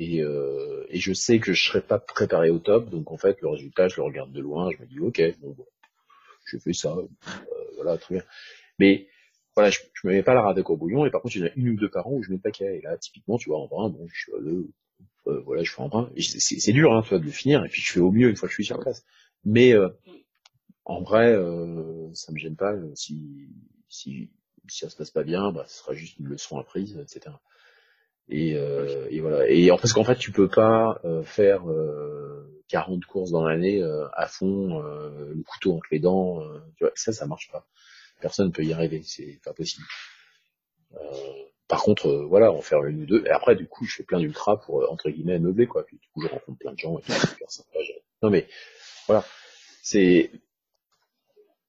[0.01, 2.91] et, euh, et je sais que je serai pas préparé au top.
[2.91, 4.71] Donc en fait, le résultat, je le regarde de loin.
[4.73, 5.67] Je me dis ok, bon, bon
[6.47, 6.97] je fais ça.
[7.77, 8.25] voilà, très bien.
[8.81, 9.07] Mais
[9.55, 11.45] voilà, je, je me mets pas la rade au bouillon et par contre, il y
[11.45, 12.79] en a une ou deux par an où je mets le paquet.
[12.79, 14.69] Et là, typiquement, tu vois, en vrai, bon, je suis le
[15.27, 16.11] euh, voilà, je fais en brun.
[16.19, 18.53] C'est dur, hein, de le finir, et puis je fais au mieux une fois que
[18.53, 19.05] je suis sur place.
[19.45, 19.89] Mais euh,
[20.85, 22.73] en vrai, euh, ça me gêne pas.
[22.73, 23.49] Euh, si,
[23.89, 24.31] si,
[24.69, 27.35] si ça se passe pas bien, bah, ce sera juste une leçon apprise, etc.
[28.29, 29.49] Et, euh, et voilà.
[29.49, 31.65] Et parce qu'en fait, tu peux pas faire
[32.69, 33.83] 40 courses dans l'année
[34.15, 36.43] à fond, le couteau entre les dents.
[36.77, 37.67] tu vois, ça, ça marche pas.
[38.21, 39.03] Personne ne peut y arriver.
[39.05, 39.85] C'est pas possible.
[41.75, 43.25] Par contre, euh, voilà, en faire une ou deux.
[43.27, 45.85] Et après, du coup, je fais plein d'ultra pour, euh, entre guillemets, meubler, quoi.
[45.85, 47.81] Puis, du coup, je rencontre plein de gens et tout, super sympa.
[48.23, 48.47] Non, mais,
[49.09, 49.25] voilà.
[49.83, 50.31] C'est,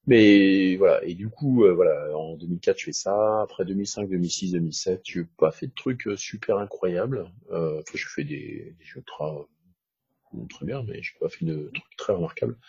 [0.06, 1.04] mais, voilà.
[1.04, 3.41] Et du coup, euh, voilà, en 2004, je fais ça.
[3.41, 7.28] Après 2005, 2006, 2007, j'ai pas fait de trucs super incroyables.
[7.50, 9.48] Euh, je fais des, des ultras
[10.52, 12.60] très bien, mais j'ai pas fait de truc très remarquable.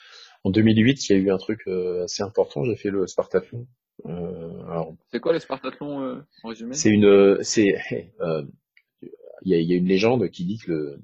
[0.42, 1.68] En 2008, il y a eu un truc
[2.03, 2.64] assez important.
[2.64, 3.66] J'ai fait le Spartathlon.
[4.04, 6.74] Euh, alors, C'est quoi le Spartathlon euh, en résumé?
[6.74, 7.76] c'est une, c'est,
[8.20, 8.44] euh,
[9.42, 11.00] il y a, il y a une légende qui dit que le,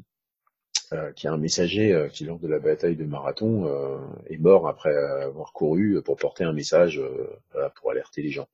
[0.93, 3.99] euh, qu'il y a un messager euh, qui lors de la bataille de Marathon euh,
[4.27, 8.49] est mort après avoir couru pour porter un message euh, voilà, pour alerter les gens.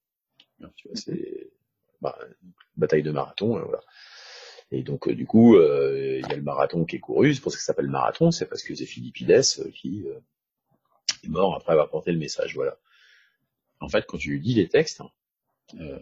[0.77, 1.51] Tu vois, c'est
[2.01, 2.17] bah,
[2.77, 3.81] bataille de Marathon, euh, voilà.
[4.71, 7.35] Et donc euh, du coup, euh, il y a le marathon qui est couru.
[7.35, 8.31] C'est pour ça que ça s'appelle marathon.
[8.31, 10.19] C'est parce que c'est Philippides euh, qui euh,
[11.25, 12.55] est mort après avoir porté le message.
[12.55, 12.77] Voilà.
[13.81, 15.11] En fait, quand tu lis les textes, hein,
[15.81, 15.99] euh,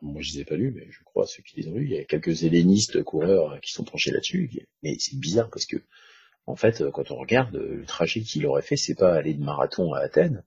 [0.00, 1.92] moi je les ai pas lus, mais je crois ceux qui les ont lus, il
[1.92, 4.50] y a quelques hellénistes coureurs euh, qui sont penchés là-dessus.
[4.82, 5.76] Mais c'est bizarre parce que,
[6.46, 9.34] en fait, euh, quand on regarde euh, le trajet qu'il aurait fait, c'est pas aller
[9.34, 10.44] de marathon à Athènes,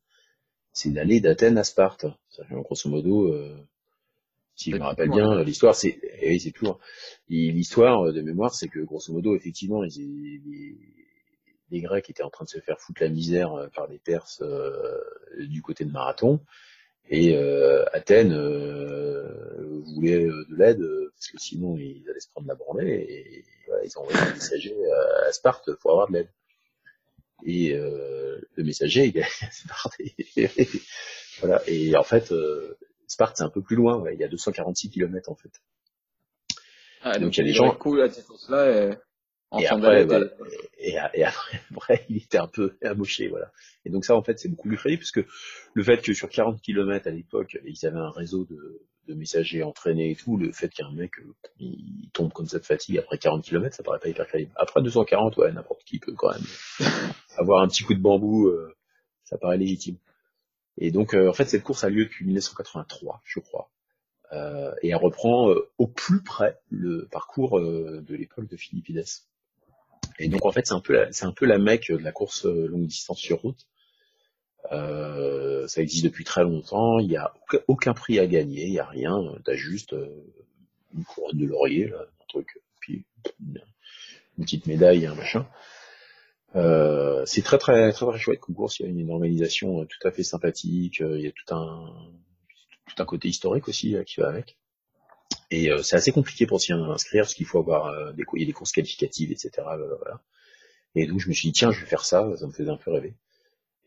[0.73, 2.05] c'est d'aller d'Athènes à Sparte.
[2.51, 3.55] Grosso modo, euh,
[4.55, 6.77] si je C'est me rappelle bien, l'histoire, c'est, eh oui, c'est plus loin.
[7.29, 10.77] Et L'histoire euh, de mémoire, c'est que grosso modo, effectivement, les, les,
[11.71, 14.97] les Grecs étaient en train de se faire foutre la misère par les Perses euh,
[15.39, 16.39] du côté de Marathon.
[17.09, 22.29] Et euh, Athènes euh, voulait euh, de l'aide euh, parce que sinon ils allaient se
[22.29, 26.07] prendre la branlée et, voilà, ils ont envoyé un messager à, à Sparte pour avoir
[26.07, 26.29] de l'aide.
[27.45, 29.93] Et euh, le messager, il est à Sparte.
[29.99, 30.49] Et,
[31.41, 31.61] voilà.
[31.67, 32.75] Et en fait, euh,
[33.07, 33.97] Sparte c'est un peu plus loin.
[33.99, 34.15] ouais.
[34.15, 35.51] Il y a 246 km en fait.
[37.01, 38.97] Ah, donc, il y a des gens- aurait couru à cette course-là et
[39.51, 40.25] en Et après, voilà.
[40.79, 43.51] et- et, et après, après, il était un peu amoché, voilà.
[43.85, 45.25] Et donc ça, en fait, c'est beaucoup plus crédible, parce que
[45.73, 48.81] le fait que sur 40 km à l'époque, ils avaient un réseau de,
[49.13, 52.97] messagers entraînés et tout, le fait qu'un mec, euh, il tombe comme ça de fatigue
[52.97, 54.51] après 40 km, ça paraît pas hyper crédible.
[54.55, 56.41] Après 240, ouais, n'importe qui peut quand même
[57.37, 58.75] avoir un petit coup de bambou, euh,
[59.23, 59.97] ça paraît légitime.
[60.79, 63.69] Et donc, euh, en fait, cette course a lieu depuis 1983, je crois.
[64.81, 69.05] Et elle reprend au plus près le parcours de l'époque de Philippides.
[70.19, 72.11] Et donc en fait c'est un peu la, c'est un peu la mecque de la
[72.11, 73.65] course longue distance sur route.
[74.71, 76.99] Euh, ça existe depuis très longtemps.
[76.99, 77.33] Il y a
[77.67, 79.17] aucun, prix à gagner, il y a rien.
[79.43, 80.07] T'as juste euh,
[80.93, 83.05] une couronne de laurier, là, un truc, puis
[83.39, 83.61] une,
[84.37, 85.47] petite médaille, un machin.
[86.55, 88.79] Euh, c'est très très très très chouette comme course.
[88.79, 90.99] Il y a une, organisation euh, tout à fait sympathique.
[91.01, 91.93] Il y a tout un
[92.87, 94.57] tout un côté historique aussi qui va avec.
[95.51, 98.45] Et c'est assez compliqué pour s'y inscrire parce qu'il faut avoir des, il y a
[98.45, 99.51] des courses qualificatives, etc.
[99.63, 100.21] voilà.
[100.95, 102.77] Et donc je me suis dit tiens je vais faire ça, ça me faisait un
[102.77, 103.15] peu rêver.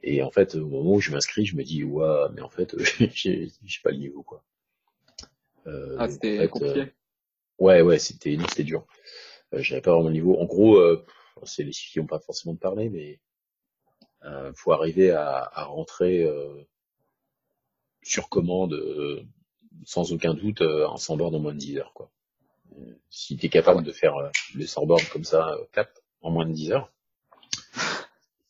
[0.02, 2.74] Et en fait au moment où je m'inscris, je me dis ouais mais en fait
[3.14, 3.50] j'ai
[3.82, 4.44] pas le niveau quoi.
[5.66, 6.80] Euh, Ah, c'était en fait, compliqué.
[6.80, 6.86] euh,
[7.58, 8.86] ouais ouais c'était non, c'était dur.
[9.54, 10.38] Euh, J'avais pas vraiment le niveau.
[10.38, 11.04] En gros euh,
[11.44, 13.20] c'est les filles qui ont pas forcément de parler mais
[14.24, 16.62] euh, faut arriver à, à rentrer euh,
[18.02, 19.22] sur commande euh,
[19.84, 22.10] sans aucun doute euh, en sans-board en moins de 10 heures quoi.
[23.10, 24.14] Si tu es capable de faire
[24.54, 26.92] le sans-board comme ça, euh, clap, en moins de 10 heures,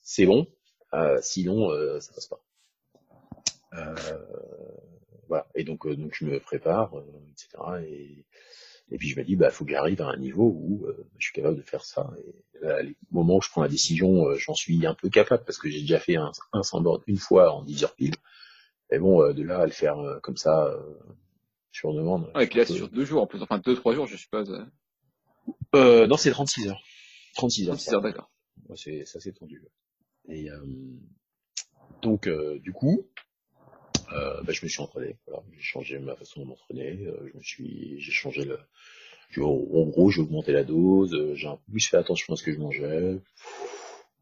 [0.01, 0.47] c'est bon.
[0.95, 2.41] Euh, sinon, euh, ça passe pas.
[3.75, 3.95] Euh,
[5.29, 5.47] voilà.
[5.55, 7.49] Et donc, euh, donc je me prépare, euh, etc.
[7.87, 8.25] Et,
[8.91, 11.27] et puis je me dis, bah, faut que j'arrive à un niveau où euh, je
[11.27, 12.11] suis capable de faire ça.
[12.25, 12.81] Et là,
[13.13, 15.69] au moment où je prends la décision, euh, j'en suis un peu capable parce que
[15.69, 18.15] j'ai déjà fait un, un sans-board une fois en 10 heures pile.
[18.91, 20.81] Mais bon, euh, de là à le faire euh, comme ça euh,
[21.73, 22.31] sur demande.
[22.35, 24.17] Ouais, et puis là, c'est sur deux jours en plus, enfin deux, trois jours, je
[24.17, 24.51] suppose.
[24.51, 24.65] euh,
[25.73, 26.81] que- Euh, non, c'est 36 heures.
[27.35, 27.75] 36 heures.
[27.77, 28.31] 36 heures, d'accord.
[28.71, 29.63] Ouais, c'est ça s'est tendu.
[30.29, 30.59] Et euh,
[32.03, 33.07] donc euh, du coup,
[34.13, 35.17] euh, bah, je me suis entraîné.
[35.27, 37.07] Voilà, j'ai changé ma façon de m'entraîner.
[37.33, 38.59] je me suis, j'ai changé le.
[39.43, 41.35] En gros, j'ai augmenté la dose.
[41.35, 43.19] J'ai un peu plus fait attention à ce que je mangeais.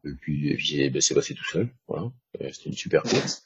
[0.03, 1.69] Et puis, et puis bah, c'est passé tout seul.
[1.87, 2.11] Voilà,
[2.51, 3.43] c'était une super course.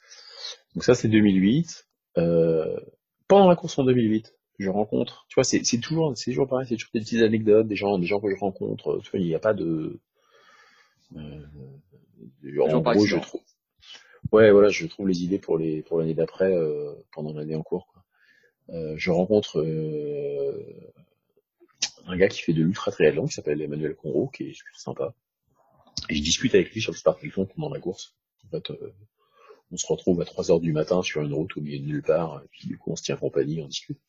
[0.74, 1.86] Donc ça, c'est 2008.
[2.18, 2.78] Euh,
[3.28, 5.26] pendant la course en 2008, je rencontre.
[5.28, 6.66] Tu vois, c'est toujours, toujours pareil.
[6.68, 9.00] C'est toujours des petites anecdotes, des gens, des gens que je rencontre.
[9.02, 10.00] Tu vois, il n'y a pas de
[12.60, 13.42] en par gros, je trouve.
[14.30, 17.62] Ouais, voilà, je trouve les idées pour les pour l'année d'après euh, pendant l'année en
[17.62, 17.86] cours.
[17.86, 18.04] Quoi.
[18.70, 20.92] Euh, je rencontre euh,
[22.06, 25.14] un gars qui fait de l'ultra triathlon qui s'appelle Emmanuel Conro, qui est super sympa.
[26.08, 28.16] Et je discute avec lui sur le Spartathlon pendant la course.
[28.46, 28.94] En fait, euh,
[29.70, 32.02] on se retrouve à 3 heures du matin sur une route au milieu de nulle
[32.02, 34.00] part, et puis du coup on se tient compagnie, on discute.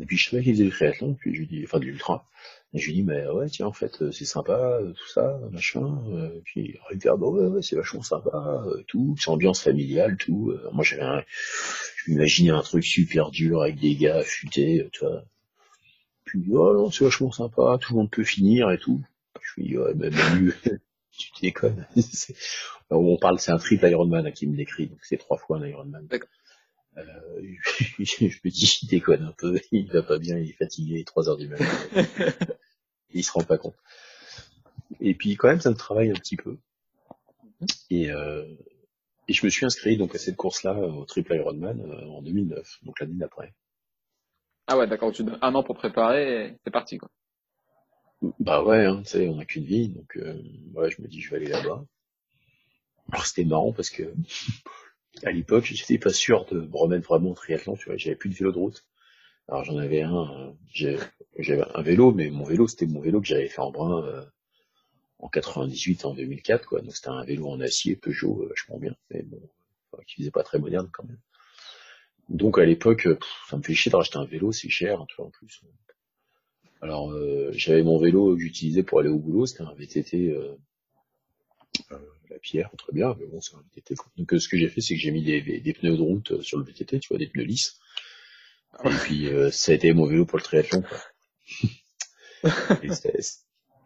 [0.00, 2.28] Et puis je savais qu'il faisait du triathlon, puis je lui dis, enfin de l'ultra.
[2.74, 5.40] Et je lui dis, mais ouais, tiens, en fait, euh, c'est sympa, euh, tout ça,
[5.50, 6.02] machin.
[6.10, 10.52] Euh, puis il ah bah ouais, ouais, c'est vachement sympa, tout, c'est ambiance familiale, tout.
[10.72, 11.24] Moi j'avais un,
[11.96, 15.24] je m'imaginais un truc super dur avec des gars affûtés, tu vois.
[16.24, 19.02] Puis oh non, c'est vachement sympa, tout le monde peut finir et tout.
[19.40, 20.52] Je lui dis, ouais, mais Manu,
[21.16, 21.86] tu déconnes.
[22.90, 26.06] On parle, c'est un triple Ironman qui me décrit, donc c'est trois fois un Ironman.
[26.06, 26.28] D'accord.
[26.96, 27.02] Euh,
[27.98, 31.28] je me dis, il déconne un peu, il va pas bien, il est fatigué, 3
[31.28, 31.64] heures du matin.
[33.10, 33.76] il se rend pas compte.
[35.00, 36.58] Et puis quand même, ça me travaille un petit peu.
[37.90, 38.44] Et, euh,
[39.28, 42.78] et je me suis inscrit donc à cette course-là au Triple Ironman euh, en 2009,
[42.84, 43.54] donc l'année d'après.
[44.66, 45.12] Ah ouais, d'accord.
[45.12, 47.10] Tu donnes un an pour préparer et c'est parti quoi.
[48.40, 50.42] Bah ouais, hein, tu sais, on n'a qu'une vie, donc euh,
[50.74, 51.84] ouais, je me dis je vais aller là-bas.
[53.12, 54.14] Alors c'était marrant parce que
[55.24, 58.30] à l'époque, j'étais pas sûr de me remettre vraiment au triathlon, tu vois, j'avais plus
[58.30, 58.86] de vélo de route.
[59.48, 60.98] Alors j'en avais un, euh,
[61.38, 64.24] j'avais un vélo, mais mon vélo c'était mon vélo que j'avais fait en brun euh,
[65.18, 66.80] en 98, en 2004, quoi.
[66.80, 69.40] Donc c'était un vélo en acier Peugeot, euh, vachement bien, mais bon,
[70.06, 71.20] qui faisait pas très moderne quand même.
[72.28, 73.08] Donc à l'époque,
[73.48, 75.62] ça me fait chier de racheter un vélo, c'est cher, tu vois, en plus.
[76.82, 77.14] Alors
[77.52, 80.36] j'avais mon vélo que j'utilisais pour aller au boulot, c'était un VTT
[82.30, 83.94] la pierre, très bien, mais bon, c'est un VTT.
[84.16, 86.58] Donc ce que j'ai fait, c'est que j'ai mis des, des, pneus de route sur
[86.58, 87.78] le VTT, tu vois, des pneus lisses.
[88.84, 90.82] Et puis ça a été mon vélo pour le triathlon.
[90.82, 90.98] Quoi.
[92.82, 92.90] et,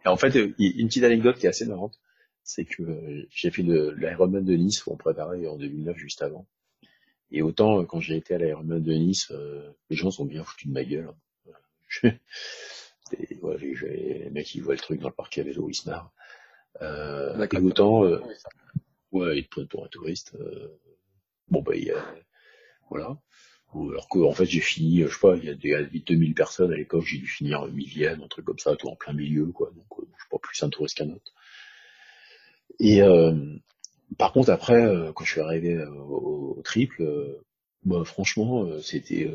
[0.05, 1.99] en fait, une petite anecdote qui est assez marrante,
[2.43, 6.47] c'est que j'ai fait l'Ironman de Nice où on préparait en 2009 juste avant.
[7.31, 9.31] Et autant quand j'ai été à l'Ironman de Nice,
[9.89, 11.13] les gens sont bien foutus de ma gueule.
[13.41, 16.11] ouais, les mecs qui voient le truc dans le parc à vélo, ils se marrent.
[16.81, 18.19] Euh, et autant, euh,
[19.11, 20.35] ouais, ils te prennent pour un touriste.
[20.39, 20.79] Euh,
[21.49, 22.03] bon, bah, y a,
[22.89, 23.17] voilà.
[23.73, 26.73] Alors que, en fait, j'ai fini, je sais pas, il y a des 2000 personnes
[26.73, 29.71] à l'époque, j'ai dû finir millième, un truc comme ça, tout en plein milieu, quoi.
[29.73, 31.33] Donc, je suis pas plus un touriste qu'un autre.
[32.79, 33.01] Et
[34.17, 34.83] par contre, après,
[35.15, 37.01] quand je suis arrivé au, triple,
[37.85, 39.31] bah, franchement, c'était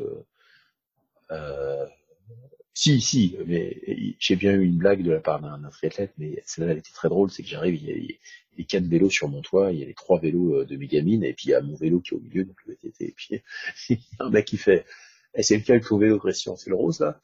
[2.77, 3.81] si, si, mais
[4.19, 7.09] j'ai bien eu une blague de la part d'un triathlète, mais celle-là, elle était très
[7.09, 8.15] drôle, c'est que j'arrive, il y, a,
[8.55, 11.23] les quatre vélos sur mon toit, il y a les trois vélos euh, de Megamine,
[11.23, 13.13] et puis il y a mon vélo qui est au milieu, donc le VTT, et
[13.17, 13.41] puis
[13.89, 14.85] il y a un mec qui fait,
[15.33, 16.55] eh, c'est lequel ton vélo, Christian?
[16.55, 17.19] C'est le rose, là?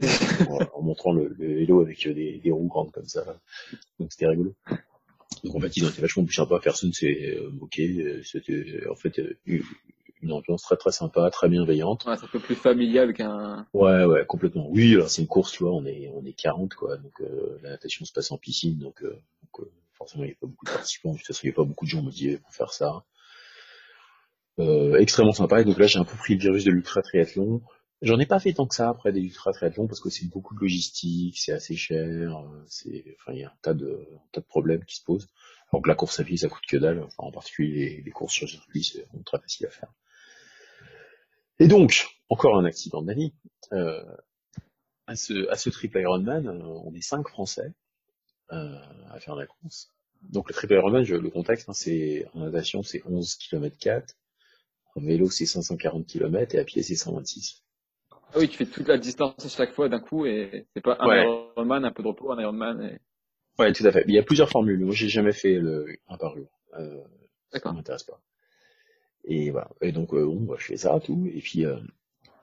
[0.74, 3.24] en, montrant le, vélo avec euh, des, roues grandes comme ça.
[4.00, 4.56] Donc c'était rigolo.
[5.44, 8.96] Donc en fait, ils ont été vachement plus sympas, personne s'est euh, moqué, c'était en
[8.96, 9.20] fait
[10.22, 12.04] une ambiance très très sympa, très bienveillante.
[12.06, 13.66] Ouais, c'est un peu plus familial qu'un.
[13.74, 14.68] Ouais, ouais, complètement.
[14.70, 17.58] Oui, alors c'est une course, tu vois, on est on est 40 quoi, donc euh,
[17.62, 19.10] la natation se passe en piscine, donc, euh,
[19.42, 21.12] donc euh, forcément il n'y a pas beaucoup de participants.
[21.12, 23.04] De toute façon, il n'y a pas beaucoup de gens motivés pour faire ça.
[24.98, 25.60] Extrêmement sympa.
[25.60, 27.62] Et donc là, j'ai un peu pris le virus de l'ultra triathlon.
[28.00, 30.54] J'en ai pas fait tant que ça après des ultra triathlons parce que c'est beaucoup
[30.54, 34.40] de logistique, c'est assez cher, c'est, enfin, il y a un tas de, un tas
[34.40, 35.28] de problèmes qui se posent.
[35.72, 37.00] Alors que la course à pied, ça coûte que dalle.
[37.02, 39.92] Enfin, en particulier les, les courses sur circuit, c'est très facile à faire.
[41.58, 43.14] Et donc, encore un accident de
[43.72, 44.02] Euh,
[45.06, 47.72] à, ce, à ce triple Ironman, euh, on est cinq Français
[48.52, 48.76] euh,
[49.10, 49.90] à faire la course.
[50.22, 54.14] Donc le triple Ironman, je, le contexte, hein, c'est en natation, c'est 11 km 4,
[54.94, 57.62] en vélo, c'est 540 km et à pied, c'est 126.
[58.10, 60.96] Ah oui, tu fais toute la distance à chaque fois d'un coup et c'est pas
[61.00, 62.80] un Ironman, un peu de repos, un Ironman.
[62.82, 63.00] Et...
[63.58, 64.04] Ouais, tout à fait.
[64.08, 64.84] Il y a plusieurs formules.
[64.84, 66.48] Moi, j'ai jamais fait le un par jour.
[66.78, 67.02] Euh,
[67.52, 68.20] ça m'intéresse pas.
[69.24, 69.70] Et voilà.
[69.80, 71.28] Et donc, euh, bon, bah, je fais ça, tout.
[71.32, 71.76] Et puis, euh,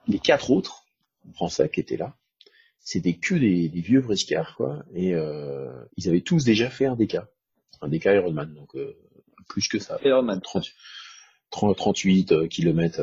[0.06, 0.84] les quatre autres
[1.34, 2.16] Français qui étaient là,
[2.80, 4.82] c'était que des, des, vieux briscards, quoi.
[4.94, 7.18] Et euh, ils avaient tous déjà fait un DK.
[7.82, 8.96] Un DK Ironman, donc euh,
[9.48, 9.98] plus que ça.
[10.04, 10.40] Ironman.
[10.40, 10.72] 30,
[11.50, 13.02] 38 km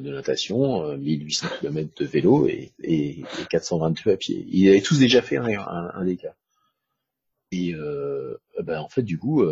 [0.00, 4.46] de natation, 1800 km de vélo et, et, 422 à pied.
[4.48, 6.26] Ils avaient tous déjà fait un, un, un DK.
[7.50, 7.74] Et
[8.62, 9.42] ben, en fait, du coup,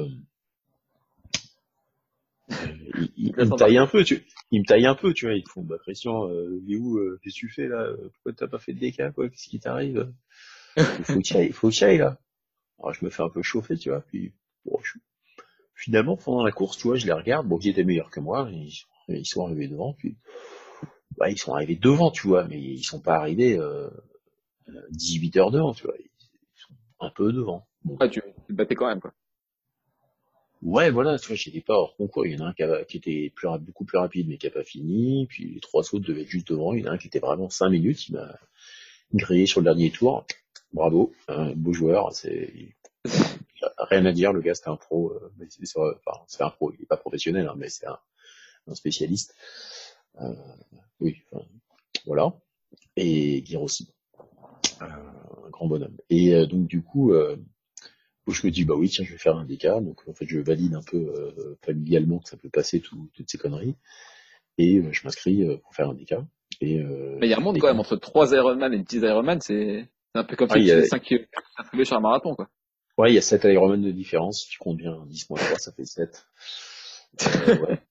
[2.48, 5.34] il, il, me taille un peu, tu, il me taille un peu, tu vois.
[5.34, 7.88] Ils font, bah Christian, euh, où, euh, qu'est-ce que tu fais là?
[8.14, 9.28] Pourquoi t'as pas fait de déca, quoi?
[9.28, 10.12] Qu'est-ce qui t'arrive?
[10.76, 12.18] Il faut que tu faut que là.
[12.78, 14.02] Alors je me fais un peu chauffer, tu vois.
[14.02, 14.98] Puis bon, je...
[15.74, 17.48] finalement pendant la course, tu vois, je les regarde.
[17.48, 18.48] Bon, ils étaient meilleurs que moi.
[18.52, 18.72] Ils,
[19.08, 20.16] ils sont arrivés devant, puis
[21.16, 23.88] bah, ils sont arrivés devant, tu vois, mais ils sont pas arrivés euh,
[24.90, 25.94] 18 heures devant, tu vois.
[25.98, 26.10] Ils
[26.54, 27.66] sont un peu devant.
[27.84, 27.96] Bon.
[28.00, 29.12] Ah, tu, tu te battais quand même, quoi.
[30.66, 32.26] Ouais, voilà, tu vois, j'étais pas hors concours.
[32.26, 34.64] Il y en a un qui, était plus, beaucoup plus rapide, mais qui a pas
[34.64, 35.24] fini.
[35.28, 36.72] Puis les trois autres devaient être juste devant.
[36.72, 38.08] Il y en a un qui était vraiment cinq minutes.
[38.08, 38.36] Il m'a
[39.14, 40.26] grillé sur le dernier tour.
[40.72, 41.14] Bravo,
[41.54, 42.12] beau joueur.
[42.12, 42.74] C'est
[43.78, 44.32] rien à dire.
[44.32, 45.12] Le gars, c'était un pro.
[45.12, 45.64] Euh, c'est
[46.26, 46.72] c'est un pro.
[46.72, 49.36] Il est pas professionnel, hein, mais c'est un, spécialiste.
[50.20, 50.34] Euh,
[50.98, 51.22] oui,
[52.06, 52.34] voilà.
[52.96, 53.94] Et Guire aussi,
[54.80, 55.96] un grand bonhomme.
[56.10, 57.14] Et euh, donc du coup.
[58.28, 60.26] Euh, je me dis bah oui tiens je vais faire un DK donc en fait
[60.26, 63.76] je valide un peu euh, familialement que ça peut passer tout, toutes ces conneries.
[64.58, 66.14] Et euh, je m'inscris euh, pour faire un DK
[66.60, 69.40] et mais il y a un monde quand même entre 3 Ironman et 10 Ironman
[69.40, 72.48] c'est un peu comme ah, si tu 5 km sur un marathon quoi.
[72.96, 74.44] Ouais il y a 7 Ironman de différence.
[74.44, 76.26] Si tu comptes bien 10 moins 3 ça fait 7
[77.62, 77.78] ouais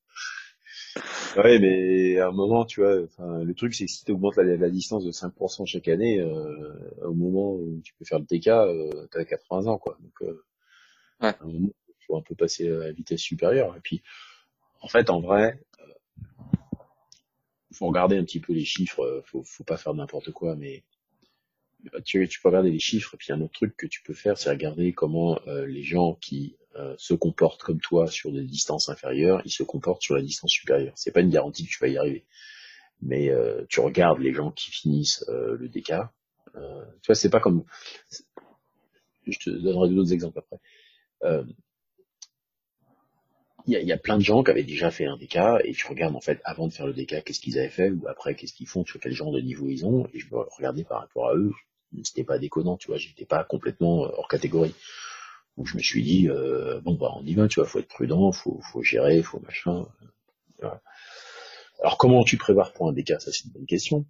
[1.36, 4.56] Ouais, mais à un moment, tu vois, le truc, c'est que si tu augmentes la,
[4.56, 8.48] la, distance de 5% chaque année, euh, au moment où tu peux faire le DK,
[8.48, 9.98] euh, t'as 80 ans, quoi.
[10.02, 10.44] Donc, euh,
[11.22, 11.36] Ouais.
[11.40, 13.76] à un moment, il faut un peu passer à la vitesse supérieure.
[13.78, 14.02] Et puis,
[14.82, 15.86] en fait, en vrai, euh,
[17.74, 19.02] faut regarder un petit peu les chiffres.
[19.04, 20.84] euh, Faut, faut pas faire n'importe quoi, mais
[21.94, 23.14] euh, tu, tu peux regarder les chiffres.
[23.16, 26.56] Et puis, un autre truc que tu peux faire, c'est regarder comment les gens qui
[26.98, 30.94] se comportent comme toi sur des distances inférieures, ils se comportent sur la distance supérieure.
[30.96, 32.26] C'est pas une garantie que tu vas y arriver
[33.02, 35.92] mais euh, tu regardes les gens qui finissent euh, le DK,
[36.56, 37.64] euh, tu vois, c'est pas comme,
[39.28, 40.58] je te donnerai d'autres exemples après.
[41.24, 41.44] Euh,
[43.68, 45.88] Il y, a, il plein de gens qui avaient déjà fait un DK et tu
[45.88, 48.54] regardes en fait avant de faire le DK qu'est-ce qu'ils avaient fait ou après qu'est-ce
[48.54, 51.30] qu'ils font, sur quel genre de niveau ils ont et je me regardais par rapport
[51.30, 51.52] à eux,
[52.04, 54.76] c'était pas déconnant, tu vois, j'étais pas complètement euh, hors catégorie.
[55.58, 57.88] Donc je me suis dit euh, bon bah on y va, tu vois, faut être
[57.88, 59.86] prudent, faut, faut gérer, faut machin.
[60.64, 60.70] euh.
[61.82, 64.06] Alors comment tu prépares pour un DK Ça c'est une bonne question.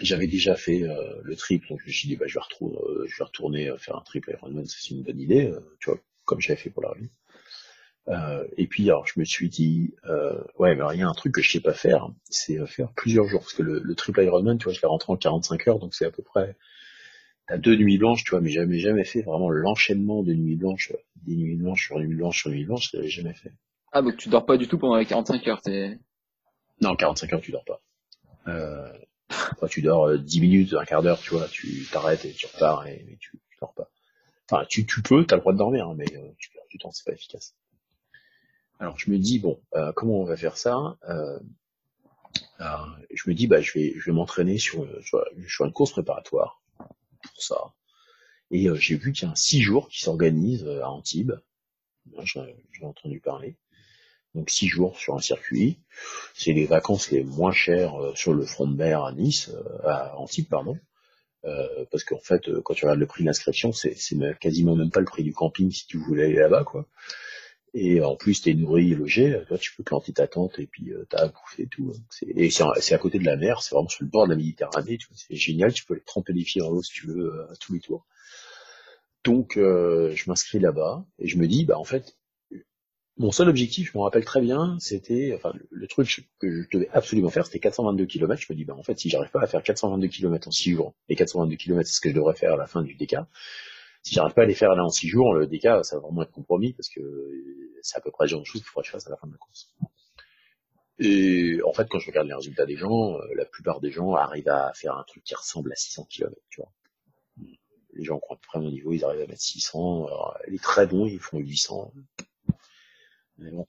[0.00, 2.76] J'avais déjà fait euh, le triple, donc je me suis dit bah je vais, retourner,
[3.08, 6.00] je vais retourner euh, faire un triple Ironman, c'est une bonne idée, euh, tu vois,
[6.24, 7.10] comme j'avais fait pour la revue.
[8.08, 11.12] Euh, et puis alors je me suis dit euh, ouais mais il y a un
[11.14, 13.94] truc que je sais pas faire, c'est euh, faire plusieurs jours parce que le, le
[13.96, 16.56] triple Ironman, tu vois, je l'ai rentré en 45 heures, donc c'est à peu près
[17.46, 20.92] t'as deux nuits blanches, tu vois, mais jamais jamais fait vraiment l'enchaînement de nuits blanches,
[20.92, 23.52] euh, des nuits blanches sur nuits blanches sur nuits blanches, je l'avais jamais fait.
[23.92, 25.62] Ah, donc tu dors pas du tout pendant les 45 heures.
[25.62, 25.98] T'es...
[26.80, 27.80] Non, 45 heures, tu dors pas.
[28.48, 28.92] Euh,
[29.70, 32.86] tu dors euh, 10 minutes, un quart d'heure, tu vois, tu t'arrêtes et tu repars,
[32.86, 33.88] et, mais tu, tu dors pas.
[34.48, 36.78] Enfin, tu, tu peux, t'as le droit de dormir, hein, mais euh, tu perds du
[36.78, 37.54] temps, c'est pas efficace.
[38.78, 41.38] Alors, je me dis, bon, euh, comment on va faire ça euh,
[42.60, 42.66] euh,
[43.12, 45.92] Je me dis, bah, je vais, je vais m'entraîner sur, euh, sur, sur une course
[45.92, 46.60] préparatoire
[47.22, 47.74] pour ça.
[48.50, 51.32] Et euh, j'ai vu qu'il y a un 6 jours qui s'organise euh, à Antibes.
[52.12, 53.56] J'en j'en ai entendu parler.
[54.34, 55.80] Donc 6 jours sur un circuit.
[56.34, 59.50] C'est les vacances les moins chères euh, sur le front de mer à Nice,
[59.84, 60.78] à Antibes, pardon.
[61.92, 63.94] Parce qu'en fait, quand tu regardes le prix de l'inscription, c'est
[64.40, 66.88] quasiment même pas le prix du camping si tu voulais aller là-bas, quoi.
[67.78, 70.90] Et en plus, t'es nourri et logé, toi tu peux planter ta tente et puis
[70.92, 71.92] euh, t'as à bouffer et tout.
[72.10, 74.36] C'est- Et c'est à côté de la mer, c'est vraiment sur le bord de la
[74.36, 77.52] Méditerranée, c'est génial, tu peux aller tremper les pieds dans l'eau si tu veux euh,
[77.52, 78.06] à tous les tours.
[79.24, 82.16] Donc euh, je m'inscris là-bas et je me dis, bah en fait,
[83.18, 86.68] mon seul objectif, je me rappelle très bien, c'était, enfin, le, le truc que je
[86.72, 88.42] devais absolument faire, c'était 422 km.
[88.46, 90.72] Je me dis, bah, en fait, si j'arrive pas à faire 422 km en 6
[90.72, 93.16] jours, et 422 km, c'est ce que je devrais faire à la fin du DK,
[94.06, 96.22] si j'arrive pas à les faire là en 6 jours, le DK, ça va vraiment
[96.22, 97.00] être compromis, parce que
[97.82, 99.16] c'est à peu près le genre de choses qu'il faudra que je fasse à la
[99.16, 99.74] fin de la course.
[101.00, 104.14] Et en fait, quand je regarde les résultats des gens, euh, la plupart des gens
[104.14, 106.70] arrivent à faire un truc qui ressemble à 600 km, tu vois.
[107.94, 110.06] Les gens ont à peu près mon niveau, ils arrivent à mettre 600.
[110.06, 111.92] Alors, les très bons, ils font 800.
[113.38, 113.66] Mais bon.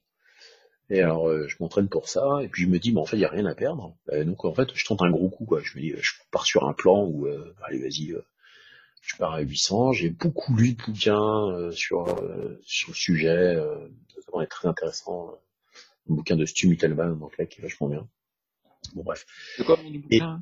[0.92, 3.18] Et alors, euh, je m'entraîne pour ça, et puis je me dis, mais en fait,
[3.18, 3.98] il n'y a rien à perdre.
[4.12, 5.48] Donc, en fait, je tente un gros coup.
[5.64, 8.16] Je me dis, je pars sur un plan où, euh, allez, vas-y,
[9.08, 9.94] je pars à 800.
[9.94, 14.68] J'ai beaucoup lu de bouquins euh, sur, euh, sur le sujet, euh, notamment est très
[14.68, 15.30] intéressant.
[15.32, 15.36] euh,
[16.10, 18.08] un bouquin de Stu Mittelman en anglais qui est vachement bien.
[18.94, 19.26] Bon, bref.
[19.58, 20.42] C'est quoi le bouquin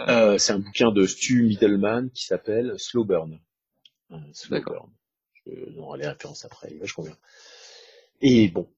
[0.00, 3.40] Euh, c'est un bouquin de Stu Mittelman qui s'appelle Slow Burn.
[4.32, 4.60] Slow.
[4.60, 4.90] Burn.
[5.46, 7.16] Je donnerai les références après, il est vachement bien.
[8.20, 8.68] Et bon,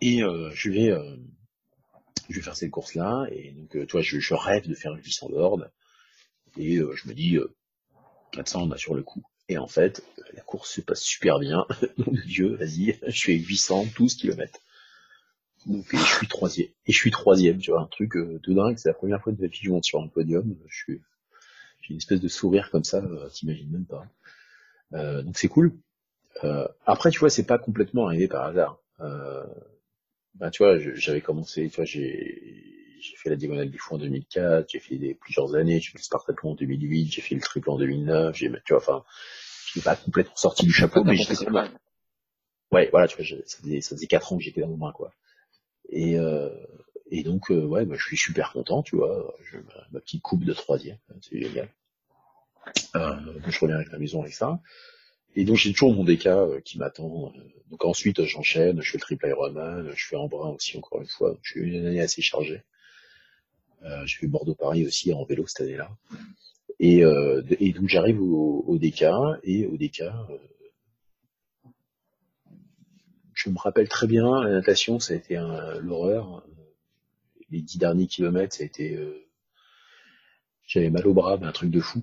[0.00, 0.18] et
[0.52, 0.90] je vais
[2.28, 5.02] je vais faire cette course là et donc toi je, je rêve de faire une
[5.04, 5.70] 800 board
[6.56, 7.38] et je me dis
[8.36, 9.22] 400 on a sur le coup.
[9.48, 10.02] Et en fait
[10.34, 11.66] la course se passe super bien.
[11.98, 14.60] Mon dieu vas-y je fais 812 km
[15.66, 18.54] donc et je suis troisième et je suis troisième tu vois un truc euh, de
[18.54, 18.78] dingue.
[18.78, 20.56] C'est la première fois de ma vie que je monte sur un podium.
[20.70, 21.02] Suis
[21.82, 24.06] j'ai une espèce de sourire comme ça euh, t'imagines même pas.
[24.92, 25.72] Euh, donc c'est cool.
[26.84, 28.78] Après tu vois c'est pas complètement arrivé par hasard.
[30.38, 33.98] Ben, tu vois, j'avais commencé, tu vois, j'ai j'ai fait la diagonale du fou en
[33.98, 37.40] 2004, j'ai fait des, plusieurs années, j'ai fait le Spartathlon en 2008, j'ai fait le
[37.40, 39.04] triple en 2009, j'ai, tu vois, enfin,
[39.72, 41.70] je n'ai pas complètement sorti du chapeau, mais j'étais quand même,
[42.72, 44.76] ouais, voilà, tu vois, je- ça faisait, ça faisait quatre ans que j'étais dans mon
[44.78, 45.12] bain, quoi.
[45.90, 46.50] Et, euh,
[47.10, 50.22] et donc, euh, ouais, bah, je suis super content, tu vois, je, ma, ma petite
[50.22, 51.68] coupe de troisième, c'est génial.
[52.96, 53.16] Euh,
[53.48, 54.60] je reviens avec la maison avec ça.
[55.36, 57.32] Et donc j'ai toujours mon DK euh, qui m'attend.
[57.36, 61.08] euh, Donc ensuite j'enchaîne, je fais le triple Ironman, je fais Embrun aussi encore une
[61.08, 61.30] fois.
[61.30, 62.62] Donc, je suis une année assez chargée.
[63.84, 65.90] Euh, j'ai fait Bordeaux-Paris aussi en vélo cette année-là.
[66.78, 69.04] Et, euh, et donc j'arrive au, au DK
[69.44, 70.36] et au DK, euh,
[73.32, 75.36] je me rappelle très bien la natation, ça a été
[75.80, 76.44] l'horreur.
[77.50, 79.24] Les dix derniers kilomètres, ça a été, euh,
[80.66, 82.02] j'avais mal au bras, mais un truc de fou.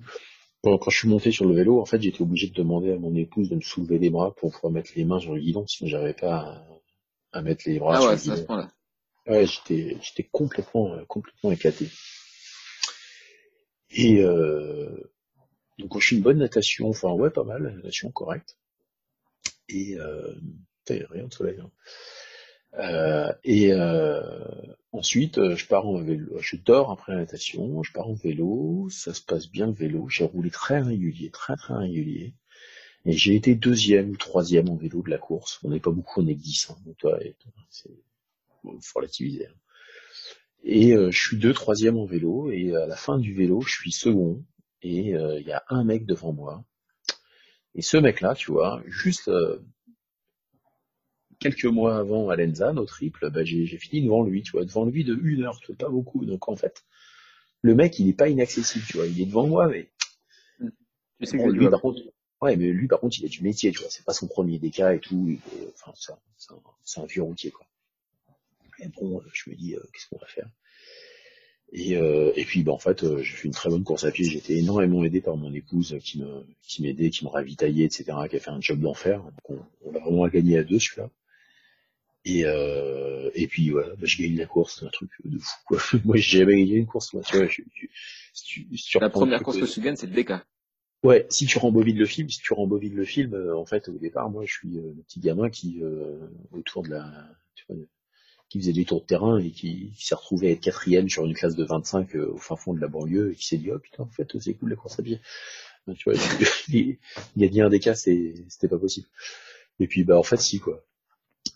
[0.62, 2.98] Quand, quand je suis monté sur le vélo, en fait, j'étais obligé de demander à
[2.98, 5.66] mon épouse de me soulever les bras pour pouvoir mettre les mains sur le guidon,
[5.66, 6.64] sinon j'arrivais pas
[7.32, 8.68] à, à mettre les bras Ah sur ouais, le guidon.
[9.26, 11.88] Ouais, j'étais, j'étais complètement, euh, complètement éclaté.
[13.90, 15.12] Et euh,
[15.88, 18.58] quand je suis une bonne natation, enfin ouais, pas mal, natation correcte.
[19.68, 20.34] Et euh,
[20.88, 21.58] rien de soleil.
[21.60, 21.70] Hein.
[22.78, 24.20] Euh, et euh,
[24.92, 28.88] ensuite, euh, je pars en vélo, je dors après la natation, je pars en vélo,
[28.90, 32.34] ça se passe bien le vélo, j'ai roulé très régulier, très très régulier.
[33.06, 35.60] Et j'ai été deuxième ou troisième en vélo de la course.
[35.62, 36.70] On n'est pas beaucoup, on est 10.
[36.70, 36.98] Hein, donc
[38.82, 39.46] faut relativiser.
[39.46, 39.54] Hein.
[40.64, 43.72] Et euh, je suis deux troisième en vélo, et à la fin du vélo, je
[43.72, 44.44] suis second,
[44.82, 46.64] et il y a un mec devant moi.
[47.74, 49.30] Et ce mec-là, tu vois, juste
[51.38, 55.04] quelques mois avant Alenza, nos triples, bah, j'ai fini devant lui, tu vois, devant lui
[55.04, 56.24] de une heure, pas beaucoup.
[56.24, 56.84] Donc en fait,
[57.62, 59.90] le mec, il est pas inaccessible, tu vois, il est devant moi, mais
[61.20, 62.00] lui, par contre,
[62.40, 64.58] ouais, mais lui, par contre, il a du métier, tu vois, c'est pas son premier
[64.58, 65.38] DK et tout,
[65.74, 65.92] enfin,
[66.86, 67.66] c'est un, vieux routier, quoi.
[68.84, 70.48] Et bon, je me dis, euh, qu'est-ce qu'on va faire?
[71.72, 74.10] Et, euh, et puis, bah, en fait, euh, j'ai fait une très bonne course à
[74.10, 74.24] pied.
[74.24, 78.36] J'étais énormément aidé par mon épouse qui me, qui m'aidait, qui me ravitaillait, etc., qui
[78.36, 79.22] a fait un job d'enfer.
[79.22, 81.10] Donc, on, on a vraiment gagné à deux, celui-là.
[82.24, 85.58] Et, euh, et puis voilà, bah, je gagne la course, c'est un truc de fou
[85.66, 85.78] quoi.
[86.04, 87.46] moi j'ai jamais gagné une course, moi, tu vois.
[87.46, 87.60] Je,
[88.46, 90.32] je, la première course que tu gagnes, c'est le DK.
[91.02, 93.98] Ouais, si tu rembobines le film, si tu rembobines le film, euh, en fait au
[93.98, 96.18] départ, moi je suis euh, le petit gamin qui euh,
[96.52, 97.76] autour de la, tu vois,
[98.54, 101.34] qui faisait des tours de terrain et qui, s'est retrouvé à être quatrième sur une
[101.34, 104.04] classe de 25 au fin fond de la banlieue et qui s'est dit oh putain
[104.04, 105.20] en fait c'est cool la course à pied.
[105.96, 106.20] tu vois,
[107.36, 109.08] gagner un DK c'était pas possible.
[109.80, 110.84] Et puis bah en fait si quoi.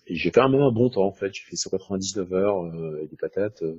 [0.09, 3.07] J'ai fait un même un bon temps en fait, j'ai fait 199 heures euh, et
[3.07, 3.63] des patates.
[3.63, 3.79] Euh,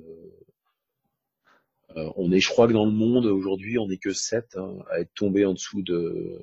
[1.96, 4.78] euh, on est, je crois que dans le monde aujourd'hui, on n'est que 7 hein,
[4.90, 6.42] à être tombé en dessous de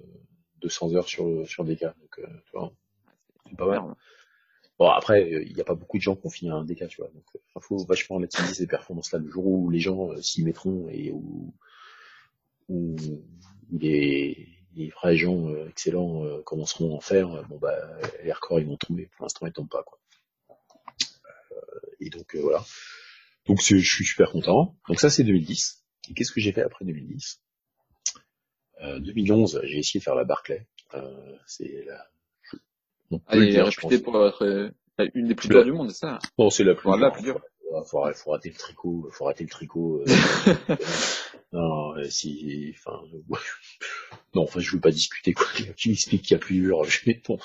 [0.62, 1.96] 200 heures sur sur des cas.
[2.00, 2.72] Donc, euh, tu vois,
[3.50, 3.96] c'est pas mal.
[4.80, 7.02] Bon après, il n'y a pas beaucoup de gens qui ont fini un DK, tu
[7.02, 7.10] vois.
[7.10, 9.20] Donc, il faut vachement relativiser ces performances-là.
[9.20, 11.54] Le jour où les gens s'y mettront et où,
[12.70, 12.96] où
[13.72, 17.76] les les vrais gens euh, excellents euh, commenceront à en faire, euh, bon bah
[18.24, 19.10] les records ils vont tomber.
[19.18, 20.00] Pour l'instant ils tombent pas quoi.
[22.00, 22.64] et donc voilà.
[23.48, 24.78] Donc je suis super content.
[24.88, 25.84] Donc ça c'est 2010.
[26.10, 27.42] Et qu'est-ce que j'ai fait après 2010
[29.00, 30.68] 2011 j'ai essayé de faire la Barclay.
[31.48, 32.08] c'est la.
[33.12, 34.72] Donc, Elle est réputée pour être
[35.14, 36.20] une des plus dures du monde, c'est ça?
[36.38, 37.42] Bon c'est la plus, la plus dure.
[37.86, 40.04] Faut, faut, rater le tricot, faut rater le tricot.
[41.54, 43.02] non, si, enfin,
[44.34, 45.46] non, enfin, je veux pas discuter quoi.
[45.76, 47.38] Qui m'explique qu'il y a plus dur bon,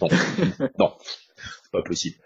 [0.00, 2.16] non, non, c'est pas possible.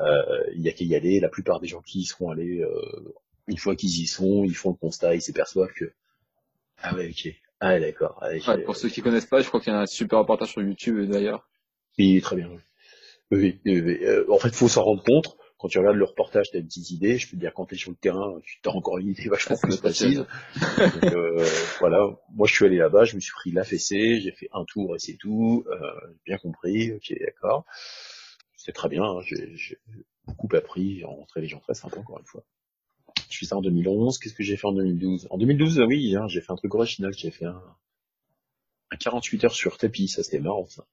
[0.00, 1.20] Euh, il y a qu'à y aller.
[1.20, 3.14] La plupart des gens qui y seront allés, euh,
[3.48, 5.92] une fois qu'ils y sont, ils font le constat, ils s'aperçoivent que
[6.82, 8.22] ah ouais, ok, ah d'accord.
[8.64, 11.10] pour ceux qui connaissent pas, je crois qu'il y a un super reportage sur YouTube
[11.10, 11.48] d'ailleurs.
[11.98, 12.50] Oui, très bien.
[13.30, 13.60] Oui.
[13.66, 16.66] Euh, en fait, faut s'en rendre compte quand tu regardes le reportage, tu as une
[16.66, 17.16] petite idée.
[17.16, 19.28] Je peux te dire, quand tu es sur le terrain, tu as encore une idée
[19.30, 20.26] vachement plus précise.
[21.04, 21.42] Euh,
[21.80, 24.66] voilà, moi je suis allé là-bas, je me suis pris la fessée, j'ai fait un
[24.66, 25.64] tour et c'est tout.
[25.70, 25.76] Euh,
[26.26, 27.64] bien compris, ok, d'accord.
[28.58, 29.78] C'est très bien, hein, j'ai
[30.26, 32.44] beaucoup appris, j'ai rencontré des gens très sympas encore une fois.
[33.30, 34.18] Je fais ça en 2011.
[34.18, 37.14] Qu'est-ce que j'ai fait en 2012 En 2012, oui, hein, j'ai fait un truc original.
[37.16, 37.62] J'ai fait un,
[38.90, 40.08] un 48 heures sur tapis.
[40.08, 40.86] Ça, c'était marrant, ça.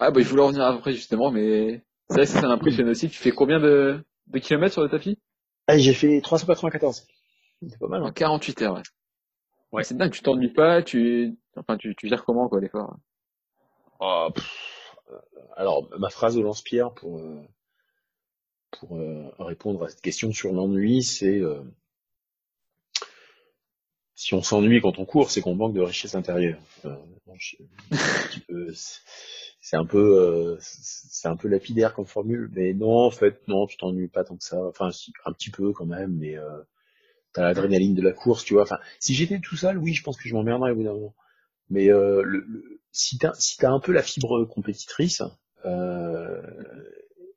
[0.00, 3.08] Ah, bah, il voulais revenir après, justement, mais c'est ça m'impressionne aussi.
[3.08, 5.18] Tu fais combien de, de kilomètres sur le tapis?
[5.66, 7.06] Ah, J'ai fait 394.
[7.68, 8.02] C'est pas mal.
[8.02, 8.06] Hein.
[8.06, 8.82] En 48 heures, ouais.
[9.72, 9.84] ouais.
[9.84, 12.96] C'est dingue, tu t'ennuies pas, tu, enfin, tu, tu gères comment, quoi, l'effort?
[14.00, 14.30] Oh,
[15.56, 17.42] Alors, ma phrase au lance-pierre pour, euh,
[18.70, 21.60] pour euh, répondre à cette question sur l'ennui, c'est euh,
[24.18, 26.58] si on s'ennuie quand on court, c'est qu'on manque de richesse intérieure.
[26.84, 26.96] Euh,
[29.60, 33.66] c'est un peu euh, c'est un peu lapidaire comme formule mais non en fait non
[33.66, 34.60] tu t'ennuies pas tant que ça.
[34.66, 34.90] Enfin
[35.24, 36.58] un petit peu quand même mais euh,
[37.32, 38.64] t'as l'adrénaline de la course tu vois.
[38.64, 41.14] Enfin si j'étais tout seul oui je pense que je m'emmerderais au bout d'un moment.
[41.70, 42.44] Mais euh,
[42.90, 45.22] si t'as si t'as un peu la fibre compétitrice
[45.64, 46.42] euh,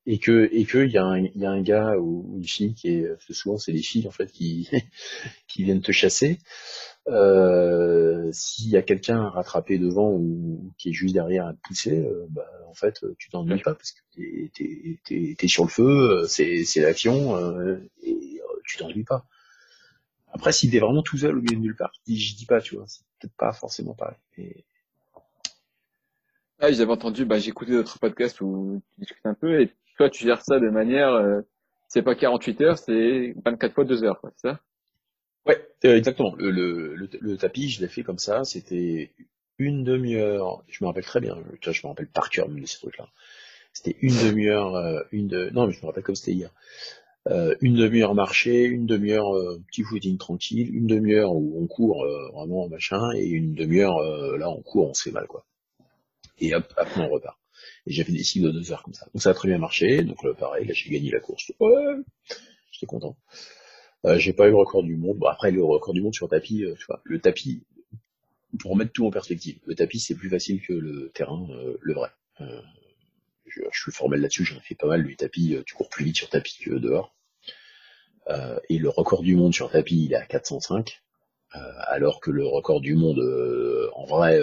[0.06, 2.44] et que et que il y a un il y a un gars ou une
[2.44, 4.70] fille qui est souvent c'est les filles en fait qui
[5.48, 6.40] qui viennent te chasser
[7.08, 11.60] euh, s'il y a quelqu'un à rattraper devant ou qui est juste derrière à te
[11.64, 14.52] pousser, euh, bah, en fait, tu t'ennuies pas parce que t'es
[15.10, 17.38] es, es, sur le feu, euh, c'est l'action
[18.04, 19.26] et tu t'ennuies pas.
[20.34, 22.76] Après, si t'es vraiment tout seul au milieu de nulle part, je dis pas, tu
[22.76, 24.18] vois, c'est peut-être pas forcément pareil.
[24.38, 24.64] Et...
[26.60, 30.26] Ah, j'avais entendu, bah, écouté d'autres podcasts où tu discutes un peu et toi, tu
[30.26, 31.42] gères ça de manière,
[31.88, 34.60] c'est pas 48 heures, c'est 24 fois 2 heures, c'est ça?
[35.46, 36.36] Ouais, euh, exactement.
[36.38, 38.44] Le, tapis, je l'ai fait comme ça.
[38.44, 39.12] C'était
[39.58, 40.64] une demi-heure.
[40.68, 41.36] Je me rappelle très bien.
[41.62, 43.08] Je, je me rappelle par cœur de ces trucs-là.
[43.74, 45.50] C'était une demi-heure, euh, une de.
[45.52, 46.52] Non, mais je me rappelle comme c'était hier.
[47.30, 52.04] Euh, une demi-heure marché, une demi-heure euh, petit footing tranquille, une demi-heure où on court
[52.04, 54.00] euh, vraiment machin, et une demiheure
[54.40, 55.46] là on court, on se fait mal quoi.
[56.40, 57.38] Et hop, après on repart.
[57.88, 59.08] Et j'ai fait des cycles de deux heures comme ça.
[59.14, 60.04] Donc ça a très bien marché.
[60.04, 61.52] Donc là, pareil, là j'ai gagné la course.
[61.60, 61.96] Ouais,
[62.72, 63.18] j'étais content.
[64.06, 65.18] Euh, j'ai pas eu le record du monde.
[65.18, 67.64] Bon, après le record du monde sur tapis, tu vois, le tapis,
[68.60, 71.48] pour mettre tout en perspective, le tapis c'est plus facile que le terrain,
[71.80, 72.10] le vrai
[73.52, 76.06] je, suis formel là-dessus, j'en ai fait pas mal du tapis, euh, tu cours plus
[76.06, 77.14] vite sur tapis que dehors.
[78.30, 81.02] Euh, et le record du monde sur tapis, il est à 405,
[81.56, 83.20] euh, alors que le record du monde
[83.94, 84.40] en vrai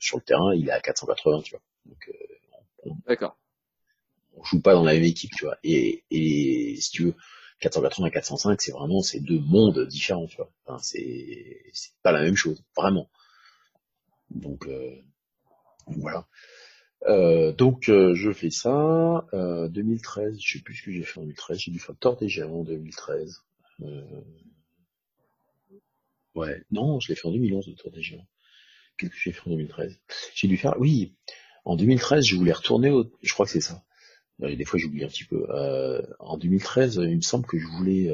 [0.00, 1.62] sur le terrain, il est à 480, tu vois.
[1.86, 2.41] Donc, on,
[3.06, 3.38] D'accord.
[4.34, 5.56] On joue pas dans la même équipe, tu vois.
[5.62, 7.14] Et, et si tu veux,
[7.60, 10.78] 480 405, c'est vraiment ces deux mondes différents, tu vois.
[10.80, 11.62] C'est
[12.02, 13.10] pas la même chose, vraiment.
[14.30, 14.66] Donc
[15.86, 16.26] voilà.
[17.08, 19.26] Euh, donc euh, je fais ça.
[19.32, 21.58] Euh, 2013, je sais plus ce que j'ai fait en 2013.
[21.58, 23.42] J'ai dû faire Géants en 2013.
[23.82, 24.20] Euh,
[26.34, 28.26] ouais, non, je l'ai fait en 2011 le Tour des Géants.
[28.96, 29.98] Qu'est-ce que j'ai fait en 2013
[30.34, 31.14] J'ai dû faire, oui,
[31.64, 33.82] en 2013, je voulais retourner au, je crois que c'est ça.
[34.38, 35.46] Des fois, j'oublie un petit peu.
[36.18, 38.10] en 2013, il me semble que je voulais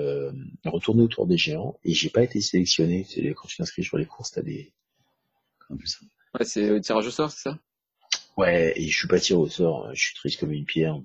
[0.67, 3.07] retourner au Tour des Géants et j'ai pas été sélectionné.
[3.35, 4.73] Quand tu t'inscris sur les courses, t'as des,
[5.85, 5.99] ça?
[6.39, 7.59] Ouais, c'est le tirage au sort, c'est ça?
[8.37, 10.97] Ouais, et je suis pas tiré au sort, je suis triste comme une pierre.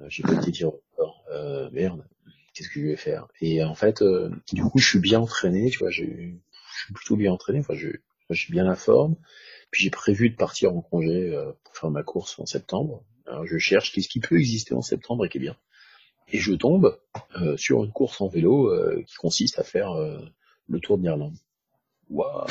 [0.00, 1.24] Euh, j'ai pas été tiré au sort.
[1.32, 2.06] Euh, merde,
[2.54, 3.26] qu'est-ce que je vais faire?
[3.40, 7.16] Et en fait, euh, du coup, je suis bien entraîné, tu vois, je suis plutôt
[7.16, 7.88] bien entraîné, enfin, je,
[8.30, 9.16] j'ai bien la forme.
[9.70, 11.32] Puis j'ai prévu de partir en congé
[11.64, 13.04] pour faire ma course en septembre.
[13.26, 15.56] Alors je cherche qu'est-ce qui peut exister en septembre et qui est bien.
[16.32, 16.98] Et je tombe
[17.56, 18.72] sur une course en vélo
[19.06, 19.94] qui consiste à faire
[20.68, 21.36] le Tour d'Irlande.
[22.08, 22.46] Waouh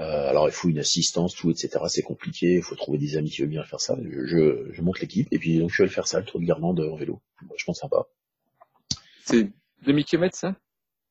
[0.00, 1.70] euh, alors il faut une assistance, tout, etc.
[1.88, 3.96] C'est compliqué, il faut trouver des amis qui veulent bien faire ça.
[4.00, 6.44] Je, je, monte l'équipe et puis donc je vais le faire ça, le tour de
[6.44, 7.20] l'Irlande en vélo.
[7.56, 8.06] Je pense sympa.
[9.24, 9.50] C'est
[9.82, 10.56] 2000 km ça?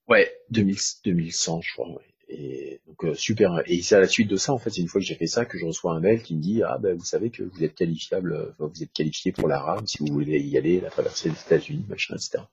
[0.08, 1.90] Ouais, 2000, 2100 je crois.
[1.90, 2.06] Ouais.
[2.30, 3.62] Et donc euh, super.
[3.66, 5.28] Et c'est à la suite de ça en fait, c'est une fois que j'ai fait
[5.28, 7.64] ça que je reçois un mail qui me dit ah ben vous savez que vous
[7.64, 10.90] êtes qualifiable, euh, vous êtes qualifié pour la rame si vous voulez y aller, la
[10.90, 12.44] traversée des États-Unis, machin, etc.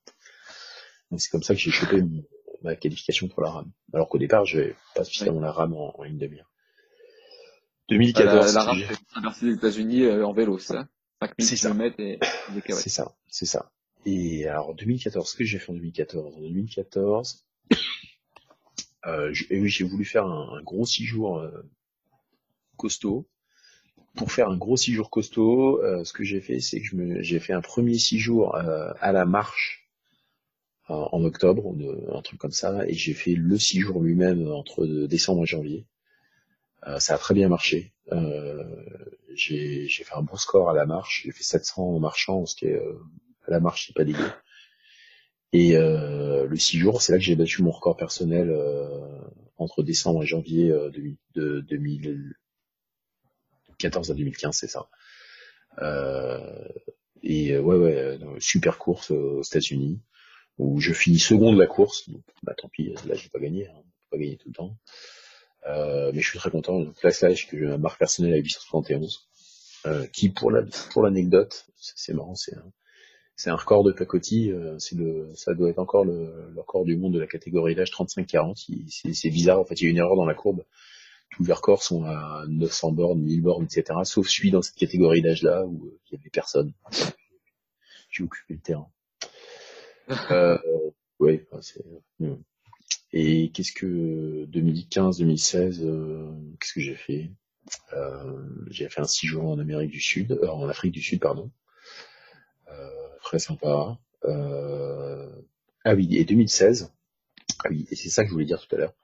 [1.10, 2.22] Donc c'est comme ça que j'ai chopé mon,
[2.62, 3.70] ma qualification pour la rame.
[3.92, 6.50] Alors qu'au départ, je vais pas suffisamment la rame en, une demi-heure.
[7.90, 8.54] 2014.
[8.54, 10.88] La, la rame, c'est traverser les États-Unis euh, en vélo, ça?
[11.38, 12.18] 5000 km et
[12.70, 13.70] C'est ça, c'est ça.
[14.06, 17.76] Et alors 2014, ce que j'ai fait en 2014 En 2014, euh,
[19.32, 21.50] j'ai voulu faire un, gros six jours euh,
[22.76, 23.26] costaud.
[24.16, 27.40] Pour faire un gros six jours costaud, euh, ce que j'ai fait, c'est que j'ai
[27.40, 29.88] fait un premier six jours à la marche
[30.88, 31.74] en octobre,
[32.14, 35.86] un truc comme ça, et j'ai fait le six jours lui-même entre décembre et janvier.
[36.86, 37.92] Euh, ça a très bien marché.
[38.12, 38.64] Euh,
[39.34, 41.22] j'ai fait un bon score à la marche.
[41.24, 42.98] J'ai fait 700 en marchant, ce qui est euh,
[43.46, 44.30] à la marche, c'est pas dégueu.
[45.54, 48.54] Et euh, le six jours, c'est là que j'ai battu mon record personnel
[49.56, 54.90] entre décembre et janvier de, 2014 à 2015, c'est ça.
[57.22, 60.02] et ouais, ouais, super course aux États-Unis
[60.58, 62.08] où je finis second de la course.
[62.42, 64.76] Bah, tant pis, là, j'ai pas gagné, hein, pas gagner tout le temps.
[65.66, 66.80] Euh, mais je suis très content.
[66.80, 69.28] Donc là, que j'ai ma marque personnelle à 871,
[69.86, 72.72] euh, qui pour la pour l'anecdote, c'est marrant, c'est un,
[73.36, 74.50] c'est un record de Pacotti.
[74.50, 77.74] Euh, c'est le, ça doit être encore le, le, record du monde de la catégorie
[77.74, 79.12] d'âge 35-40.
[79.12, 79.60] C'est bizarre.
[79.60, 80.64] En fait, il y a une erreur dans la courbe.
[81.30, 83.98] Tous les records sont à 900 bornes, 1000 bornes, etc.
[84.04, 86.72] Sauf celui dans cette catégorie d'âge-là où euh, il y avait personne.
[88.10, 88.88] J'ai occupé le terrain.
[90.30, 90.58] Euh,
[91.18, 91.82] ouais, c'est.
[92.20, 92.36] Euh,
[93.14, 96.30] et qu'est-ce que 2015, 2016, euh,
[96.60, 97.30] qu'est-ce que j'ai fait?
[97.94, 101.20] Euh, J'ai fait un six jours en Amérique du Sud, euh, en Afrique du Sud,
[101.20, 101.50] pardon.
[103.24, 103.98] Très sympa.
[105.84, 106.92] ah oui, et 2016.
[107.64, 108.94] Ah oui, et c'est ça que je voulais dire tout à l'heure.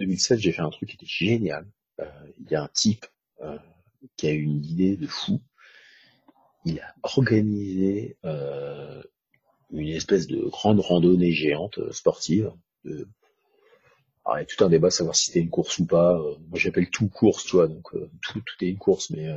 [0.00, 1.66] 2016, j'ai fait un truc qui était génial.
[2.38, 3.06] Il y a un type
[4.16, 5.40] qui a eu une idée de fou.
[6.64, 9.02] Il a organisé euh,
[9.70, 12.52] une espèce de grande randonnée géante euh, sportive.
[12.84, 13.06] Il
[14.26, 16.18] y a tout un débat savoir si c'était une course ou pas.
[16.18, 19.28] Euh, moi, j'appelle tout course, tu donc euh, tout, tout est une course, mais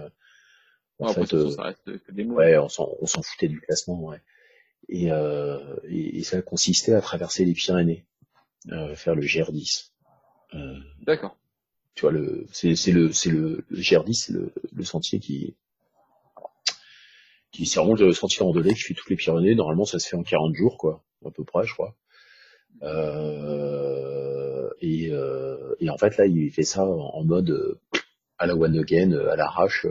[1.07, 2.35] en fait, ça reste des mots.
[2.35, 4.21] ouais, on s'en foutait du classement, ouais.
[4.89, 5.09] Et,
[5.87, 8.05] et, ça consistait à traverser les Pyrénées,
[8.95, 9.91] faire le GR10.
[11.01, 11.37] D'accord.
[11.95, 15.55] Tu vois, le, c'est, le, c'est le, le GR10, c'est le, le sentier qui,
[17.51, 19.55] qui c'est le sentier randonnée qui fait toutes les Pyrénées.
[19.55, 21.95] Normalement, ça se fait en 40 jours, quoi, à peu près, je crois.
[22.83, 27.79] Euh, et, euh, et, en fait, là, il fait ça en, mode euh,
[28.37, 29.85] à la one again, à l'arrache,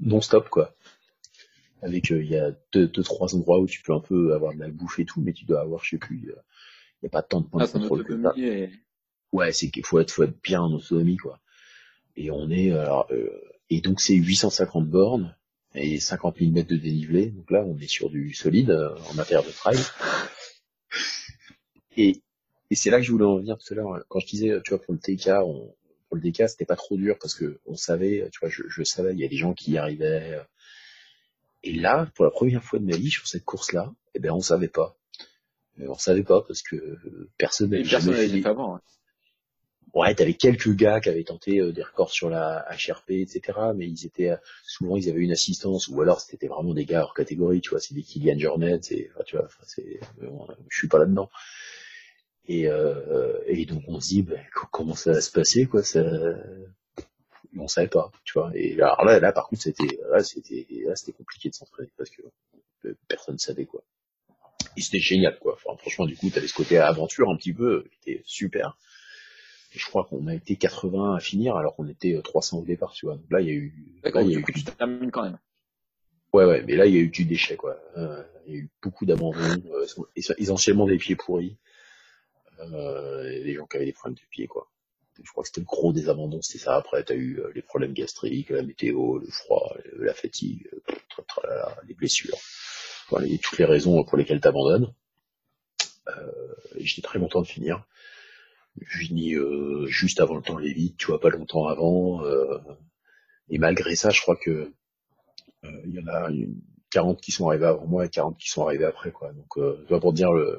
[0.00, 0.74] non stop, quoi.
[1.82, 4.60] avec il y a deux, deux, trois endroits où tu peux un peu avoir de
[4.60, 6.34] la bouffe et tout, mais tu dois avoir, je sais plus, il
[7.02, 8.34] n'y a pas tant de points Ah, de son contrôle que ça.
[9.32, 11.40] Ouais, c'est qu'il faut être, faut être bien en autonomie, quoi.
[12.16, 13.30] Et on est, alors, euh,
[13.70, 15.36] et donc c'est 850 bornes
[15.74, 17.26] et 50 000 mètres de dénivelé.
[17.26, 19.78] Donc là, on est sur du solide euh, en matière de trail.
[22.00, 22.22] Et,
[22.70, 24.04] et c'est là que je voulais en venir tout à l'heure.
[24.08, 25.74] Quand je disais, tu vois, pour le TK, on,
[26.08, 28.82] pour le DK, c'était pas trop dur parce que on savait, tu vois, je, je
[28.82, 30.40] savais, il y a des gens qui y arrivaient.
[31.62, 34.40] Et là, pour la première fois de ma vie, sur cette course-là, eh ben, on
[34.40, 34.96] savait pas.
[35.80, 38.46] Euh, On savait pas parce que euh, personne n'avait jamais fait.
[38.46, 38.76] avant.
[38.76, 38.80] hein.
[39.94, 43.58] Ouais, t'avais quelques gars qui avaient tenté euh, des records sur la HRP, etc.
[43.74, 47.02] Mais ils étaient euh, souvent ils avaient une assistance ou alors c'était vraiment des gars
[47.04, 50.28] hors catégorie, tu vois, c'est des Kylian Jornet, c'est, enfin, tu vois, c'est, euh,
[50.68, 51.30] je suis pas là-dedans.
[52.48, 55.82] Et, euh, et donc on se dit ben, co- comment ça va se passer, quoi.
[55.84, 56.02] Ça,
[57.56, 58.50] on savait pas, tu vois.
[58.54, 62.10] Et alors là, là par contre c'était, là c'était, là c'était compliqué de s'entraîner parce
[62.10, 62.22] que
[62.86, 63.82] euh, personne savait quoi.
[64.76, 65.54] Et c'était génial, quoi.
[65.54, 68.76] Enfin, franchement, du coup, t'avais ce côté aventure un petit peu, qui était super.
[69.74, 72.64] Et je crois qu'on a été 80 à finir alors qu'on était euh, 300 au
[72.64, 73.16] départ, tu vois.
[73.16, 73.74] Donc là, il y a eu,
[74.04, 75.38] là, y a du eu coup, tu termines quand même.
[76.32, 77.76] Ouais, ouais, mais là, il y a eu du déchet, quoi.
[77.96, 79.38] Euh, il y a eu beaucoup d'abandon,
[79.72, 79.86] euh,
[80.16, 81.67] es- essentiellement des pieds pourris, euh,
[82.60, 84.70] et des gens qui avaient des problèmes de pieds, quoi.
[85.22, 86.76] Je crois que c'était le gros des abandons, c'était ça.
[86.76, 90.68] Après, t'as eu euh, les problèmes gastriques, la météo, le froid, le- la fatigue,
[91.44, 92.38] euh, les blessures.
[93.24, 94.92] Et toutes les raisons pour lesquelles t'abandonnes.
[96.08, 97.84] Euh, et J'étais très content de finir.
[98.80, 102.24] Je finis euh, juste avant le temps Lévite, tu vois, pas longtemps avant.
[102.24, 102.58] euh,
[103.50, 104.72] et malgré ça, je crois que
[105.64, 106.60] euh, il y en a une
[106.90, 109.32] 40 qui sont arrivés avant moi et 40 qui sont arrivés après, quoi.
[109.32, 110.58] Donc, euh, tu vois, pour dire, le,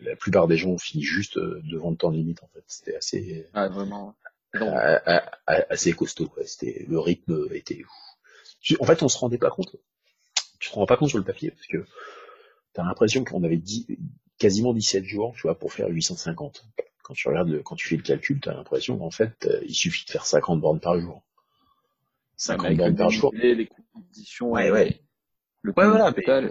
[0.00, 2.62] la plupart des gens ont fini juste euh, devant le temps limite, en fait.
[2.66, 4.14] C'était assez, Ouais, vraiment.
[4.54, 6.44] Donc, a- a- a- assez costaud, quoi.
[6.44, 7.82] C'était, le rythme était,
[8.78, 9.76] en fait, on se rendait pas compte.
[10.58, 11.84] Tu te rends pas compte sur le papier parce que
[12.74, 13.86] t'as l'impression qu'on avait dit,
[14.38, 16.66] quasiment 17 jours, tu vois, pour faire 850.
[17.02, 19.74] Quand tu regardes, le- quand tu fais le calcul, t'as l'impression qu'en fait, euh, il
[19.74, 21.22] suffit de faire 50 bornes par jour.
[22.36, 23.32] 50 avec le bornes par jour.
[23.34, 25.00] les conditions, Ouais, ouais.
[25.62, 26.50] Le Ouais, voilà, mais-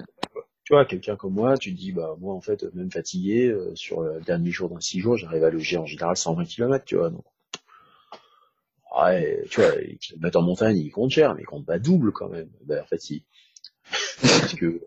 [0.63, 3.75] tu vois, quelqu'un comme moi, tu te dis, bah, moi, en fait, même fatigué, euh,
[3.75, 6.95] sur le dernier jour d'un 6 jours, j'arrive à loger en général 120 km, tu
[6.95, 7.23] vois, donc.
[8.95, 12.11] Ouais, tu vois, les kilomètres en montagne, ils comptent cher, mais ils comptent pas double,
[12.11, 12.49] quand même.
[12.65, 13.23] Ben, en fait, si.
[14.21, 14.81] parce que,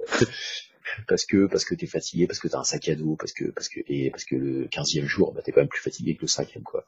[1.08, 3.44] parce que, parce que t'es fatigué, parce que t'as un sac à dos, parce que,
[3.50, 6.22] parce que, et parce que le 15e jour, bah, t'es quand même plus fatigué que
[6.22, 6.86] le cinquième, quoi.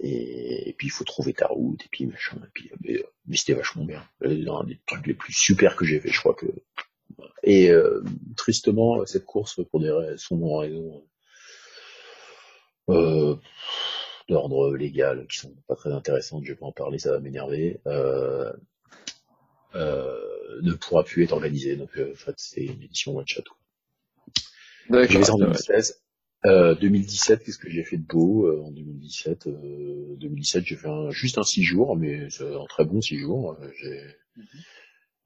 [0.00, 3.36] Et, et puis, il faut trouver ta route, et puis, machin, et puis, mais, mais
[3.36, 4.04] c'était vachement bien.
[4.24, 6.46] Euh, Un des trucs les plus super que j'ai fait, je crois que,
[7.42, 8.02] et euh,
[8.36, 11.06] tristement, cette course, pour des sombres raisons
[12.88, 13.36] euh,
[14.28, 17.80] d'ordre légal, qui sont pas très intéressantes, je vais pas en parler, ça va m'énerver,
[17.86, 18.52] euh,
[19.74, 21.76] euh, ne pourra plus être organisée.
[21.76, 23.42] Donc, euh, en fait, c'est une édition one shot.
[23.42, 23.56] quoi.
[24.90, 25.10] D'accord.
[25.10, 25.46] Je vais en ouais.
[25.46, 26.00] 2016.
[26.44, 30.88] Euh, 2017, qu'est-ce que j'ai fait de beau euh, en 2017 euh, 2017, j'ai fait
[30.88, 33.56] un, juste un 6 jours, mais c'est un très bon 6 jours.
[33.60, 34.00] Euh, J'ai,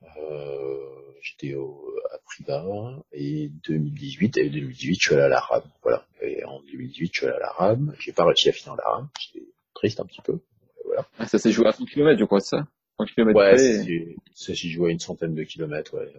[0.02, 0.78] euh,
[1.20, 5.70] j'étais au, à Privas et 2018, et 2018, je suis allé à la rame.
[5.82, 6.06] Voilà.
[6.22, 7.94] Et en 2018, je suis allé à la rame.
[7.98, 9.08] J'ai pas réussi à finir la rame.
[9.20, 10.40] J'étais triste un petit peu.
[10.86, 11.06] Voilà.
[11.18, 12.66] Ah, Ça s'est joué à 100 km, je crois, ça?
[12.98, 16.12] 100 km Ouais, c'est, ça s'y jouait à une centaine de kilomètres, ouais.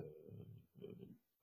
[0.83, 0.85] Euh,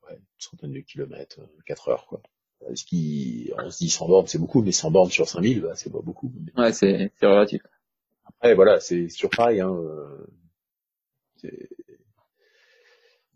[0.08, 2.22] ouais, une centaine de kilomètres, 4 heures, quoi.
[2.68, 5.60] Euh, Ce qui, on se dit 100 bornes, c'est beaucoup, mais 100 bornes sur 5000,
[5.62, 6.32] bah, c'est pas beaucoup.
[6.56, 7.62] Mais Ouais, c'est relatif.
[8.26, 9.70] Après, voilà, c'est sur pareil, hein.
[9.72, 10.26] euh,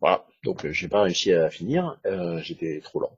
[0.00, 0.26] Voilà.
[0.44, 1.98] Donc, euh, j'ai pas réussi à finir.
[2.06, 3.16] euh, j'étais trop lent.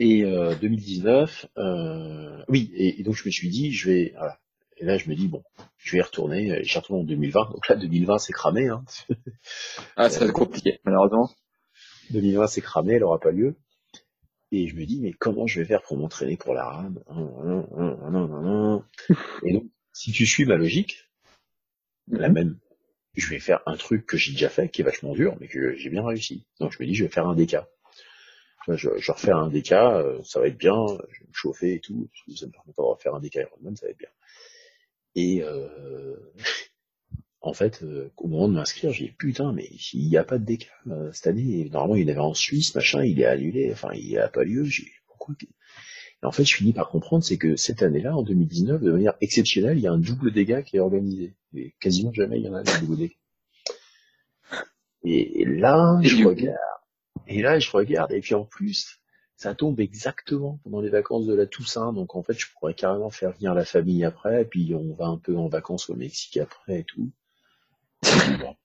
[0.00, 4.38] Et euh, 2019, euh, oui, et, et donc je me suis dit, je vais, voilà.
[4.78, 5.44] Et là, je me dis, bon,
[5.78, 6.48] je vais y retourner.
[6.48, 7.50] et J'y retourne en 2020.
[7.52, 8.68] Donc là, 2020, c'est cramé.
[8.68, 8.84] Hein.
[9.96, 11.30] Ah, ça va être compliqué, malheureusement.
[12.10, 13.54] 2020, c'est cramé, elle aura pas lieu.
[14.56, 17.02] Et je me dis, mais comment je vais faire pour m'entraîner pour la rame
[19.42, 21.10] Et donc, si tu suis ma logique,
[22.06, 22.56] la même,
[23.14, 25.74] je vais faire un truc que j'ai déjà fait, qui est vachement dur, mais que
[25.74, 26.46] j'ai bien réussi.
[26.60, 27.56] Donc je me dis, je vais faire un DK.
[28.68, 31.80] Je, je refais un DK, euh, ça va être bien, je vais me chauffer et
[31.80, 34.08] tout, ça me permettra de refaire un DK Ironman, ça va être bien.
[35.16, 36.16] Et euh,
[37.44, 40.38] en fait, euh, au moment de m'inscrire, j'ai dit putain, mais il n'y a pas
[40.38, 41.68] de DK euh, cette année.
[41.70, 44.44] Normalement, il y en avait en Suisse, machin, il est annulé, enfin, il n'a pas
[44.44, 44.64] lieu.
[44.64, 48.80] J'ai pourquoi Et en fait, je finis par comprendre, c'est que cette année-là, en 2019,
[48.80, 51.34] de manière exceptionnelle, il y a un double dégât qui est organisé.
[51.54, 53.14] Et quasiment jamais il y en a un double dégât.
[55.02, 56.58] Et, et là, Et je regarde.
[57.26, 58.10] Et là, je regarde.
[58.12, 59.00] Et puis en plus,
[59.36, 61.92] ça tombe exactement pendant les vacances de la Toussaint.
[61.92, 64.42] Donc en fait, je pourrais carrément faire venir la famille après.
[64.42, 67.12] Et puis on va un peu en vacances au Mexique après et tout.
[68.40, 68.56] Bon.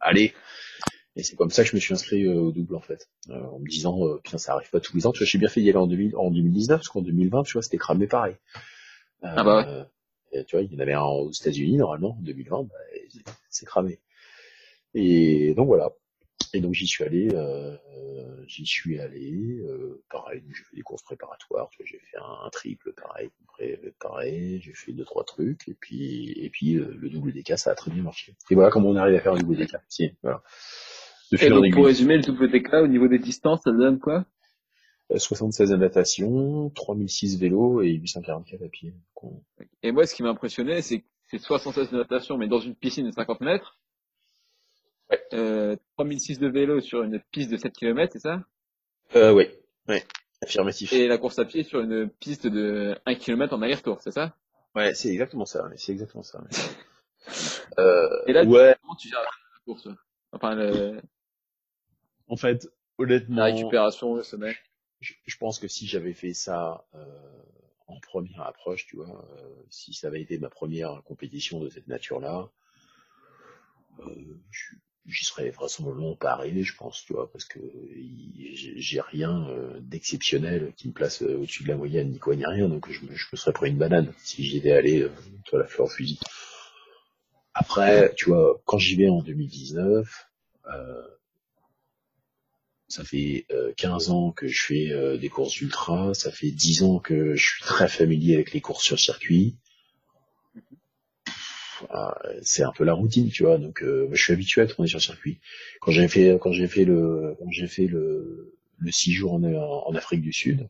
[0.00, 0.34] allez.
[1.14, 3.42] Et c'est comme ça que je me suis inscrit euh, au double en fait, euh,
[3.42, 5.12] en me disant euh, putain ça arrive pas tous les ans.
[5.12, 7.52] Tu vois, j'ai bien fait d'y aller en, 2000, en 2019 parce qu'en 2020, tu
[7.52, 8.36] vois, c'était cramé pareil.
[9.22, 9.88] ah bah
[10.32, 10.44] ouais.
[10.44, 12.74] tu vois, il y en avait un aux États-Unis normalement en 2020, bah,
[13.50, 14.00] c'est cramé.
[14.94, 15.90] Et donc voilà.
[16.54, 17.76] Et donc j'y suis allé, euh,
[18.46, 23.30] j'y suis allé, euh, pareil, j'ai fait des courses préparatoires, j'ai fait un, triple, pareil,
[23.98, 27.70] pareil, j'ai fait deux trois trucs, et puis et puis euh, le double DK ça
[27.70, 28.34] a très bien marché.
[28.50, 29.76] Et voilà comment on arrive à faire un double DK.
[29.88, 30.42] Si, voilà.
[31.40, 34.26] et donc pour résumer le double DK au niveau des distances, ça donne quoi?
[35.16, 38.94] 76 de natation, 3006 vélo et 844 à pied.
[39.82, 42.74] Et moi, ce qui m'a impressionné, c'est que c'est 76 de natation, mais dans une
[42.74, 43.78] piscine de 50 mètres.
[45.32, 48.42] Euh, 3006 de vélo sur une piste de 7 km, c'est ça?
[49.16, 49.48] Euh, Oui,
[49.88, 49.98] oui,
[50.42, 50.92] affirmatif.
[50.92, 54.34] Et la course à pied sur une piste de 1 km en aller-retour, c'est ça?
[54.74, 55.68] Ouais, c'est exactement ça.
[55.76, 56.42] C'est exactement ça.
[57.78, 58.74] euh, Et là, ouais.
[58.80, 59.28] comment tu gères la
[59.64, 59.88] course
[60.32, 61.00] Enfin, le...
[62.28, 62.66] En fait,
[62.98, 63.36] honnêtement.
[63.36, 64.56] La récupération, le sommet.
[65.00, 67.04] Je, je pense que si j'avais fait ça euh,
[67.86, 71.88] en première approche, tu vois, euh, si ça avait été ma première compétition de cette
[71.88, 72.48] nature-là,
[74.00, 74.40] euh,
[75.06, 77.58] j'y serais vraisemblablement pas arrivé, je pense, tu vois, parce que
[78.54, 82.46] j'ai rien euh, d'exceptionnel qui me place euh, au-dessus de la moyenne, ni quoi, ni
[82.46, 85.10] rien, donc je me, serais pris une banane si j'y étais allé, euh,
[85.44, 86.18] toi, la fleur fusil.
[87.54, 90.30] Après, tu vois, quand j'y vais en 2019,
[90.72, 91.02] euh,
[92.88, 93.46] ça fait
[93.76, 97.62] 15 ans que je fais des courses ultra, ça fait 10 ans que je suis
[97.62, 99.56] très familier avec les courses sur circuit.
[101.90, 103.58] Ah, c'est un peu la routine, tu vois.
[103.58, 105.40] Donc, euh, je suis habitué à tourner sur circuit.
[105.80, 109.42] Quand j'ai fait, quand j'ai fait le, quand j'ai fait le, le six jours en,
[109.44, 110.68] en, Afrique du Sud,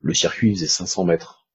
[0.00, 1.46] le circuit faisait 500 mètres.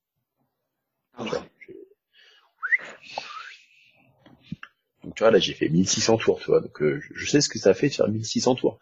[5.04, 6.62] Donc, tu vois, là, j'ai fait 1600 tours, tu vois.
[6.62, 8.80] Donc, euh, je sais ce que ça fait de faire 1600 tours.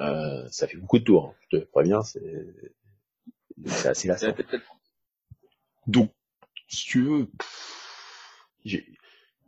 [0.00, 1.26] Euh, ça fait beaucoup de tours.
[1.26, 1.34] Hein.
[1.50, 2.20] Je te préviens, c'est,
[3.66, 4.34] c'est assez lassant.
[5.86, 6.12] Donc,
[6.68, 7.30] si tu veux,
[8.64, 8.95] j'ai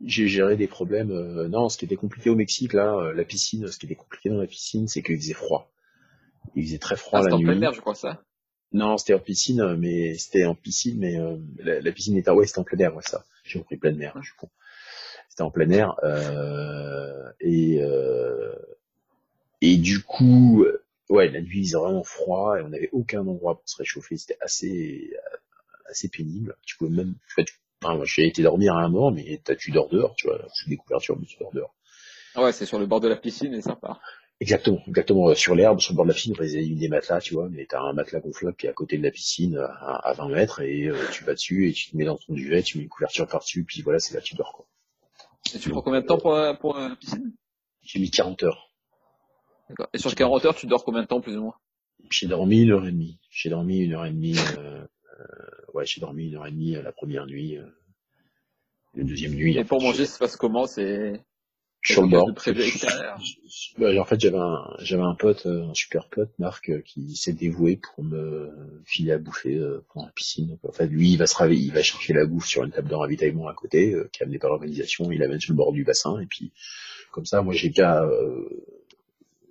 [0.05, 1.11] géré des problèmes.
[1.11, 3.95] Euh, non, ce qui était compliqué au Mexique, là, euh, la piscine, ce qui était
[3.95, 5.71] compliqué dans la piscine, c'est qu'il faisait froid.
[6.55, 7.43] Il faisait très froid ah, la nuit.
[7.43, 8.23] C'était en plein air, je crois ça.
[8.71, 12.59] Non, c'était en piscine, mais c'était en piscine, mais euh, la, piscine était, ouais, c'était
[12.59, 13.25] en plein air, ouais, ça.
[13.43, 14.49] J'ai compris plein mer, je suis con.
[15.27, 17.79] C'était en plein air, euh, et
[19.61, 20.65] et du coup,
[21.09, 24.17] ouais, la nuit il faisait vraiment froid et on n'avait aucun endroit pour se réchauffer.
[24.17, 25.11] C'était assez
[25.89, 26.55] assez pénible.
[26.65, 27.43] Tu pouvais même, en
[27.81, 30.39] Enfin, j'ai été dormir à un moment, mais tu dors dehors, tu vois.
[30.53, 31.73] Suis des couvertures, mais tu dors dehors.
[32.35, 33.99] Ah ouais, c'est sur le bord de la piscine et sympa.
[34.41, 35.33] Exactement, exactement.
[35.35, 37.49] Sur l'herbe, sur le bord de la piscine, il y a des matelas, tu vois,
[37.49, 40.61] mais t'as un matelas gonflable qui est à côté de la piscine à, 20 mètres
[40.61, 42.89] et euh, tu vas dessus et tu te mets dans ton duvet, tu mets une
[42.89, 44.65] couverture par-dessus, puis voilà, c'est là que tu dors, quoi.
[45.53, 47.33] Et tu prends combien de temps pour, pour la piscine?
[47.81, 48.71] J'ai mis 40 heures.
[49.69, 49.87] D'accord.
[49.93, 51.55] Et sur 40 heures, tu dors combien de temps, plus ou moins?
[52.09, 53.19] J'ai dormi une heure et demie.
[53.29, 54.85] J'ai dormi une heure et demie, euh,
[55.19, 57.57] euh, ouais, j'ai dormi une heure et demie la première nuit.
[57.57, 57.65] Euh,
[58.95, 59.57] la deuxième nuit.
[59.57, 60.65] Et pour manger, ça se passe comment?
[60.65, 61.21] C'est
[61.81, 62.29] sur le bord.
[62.29, 62.35] en
[64.05, 68.51] fait, j'avais un, j'avais un pote, un super pote, Marc, qui s'est dévoué pour me
[68.85, 69.57] filer à bouffer
[69.89, 70.57] pour la piscine.
[70.67, 72.89] en fait, lui, il va se réveiller, il va chercher la bouffe sur une table
[72.89, 75.83] de ravitaillement à côté, qui est amenée par l'organisation, il l'amène sur le bord du
[75.85, 76.51] bassin, et puis,
[77.11, 78.05] comme ça, moi, j'ai qu'à,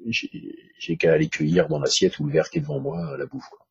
[0.06, 3.48] j'ai qu'à aller cueillir dans l'assiette ou le verre qui est devant moi la bouffe.
[3.50, 3.67] Quoi.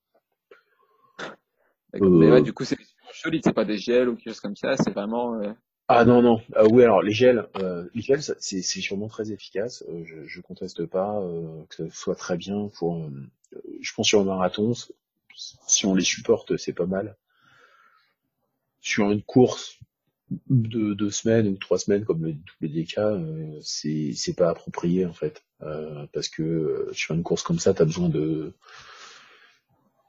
[1.93, 2.77] Mais ouais, du coup, c'est
[3.13, 5.35] solide, c'est pas des gels ou quelque chose comme ça, c'est vraiment.
[5.41, 5.51] Euh...
[5.89, 9.31] Ah non non, ah, oui alors les gels, euh, les gels c'est c'est sûrement très
[9.31, 9.85] efficace.
[9.87, 12.97] Euh, je, je conteste pas euh, que ce soit très bien pour.
[12.97, 13.09] Euh,
[13.79, 14.73] je pense sur un marathon,
[15.33, 17.15] si on les supporte, c'est pas mal.
[18.81, 19.79] Sur une course
[20.49, 25.13] de deux semaines ou trois semaines comme le WDK, euh, c'est c'est pas approprié en
[25.13, 25.45] fait,
[26.11, 28.53] parce que sur une course comme ça, t'as besoin de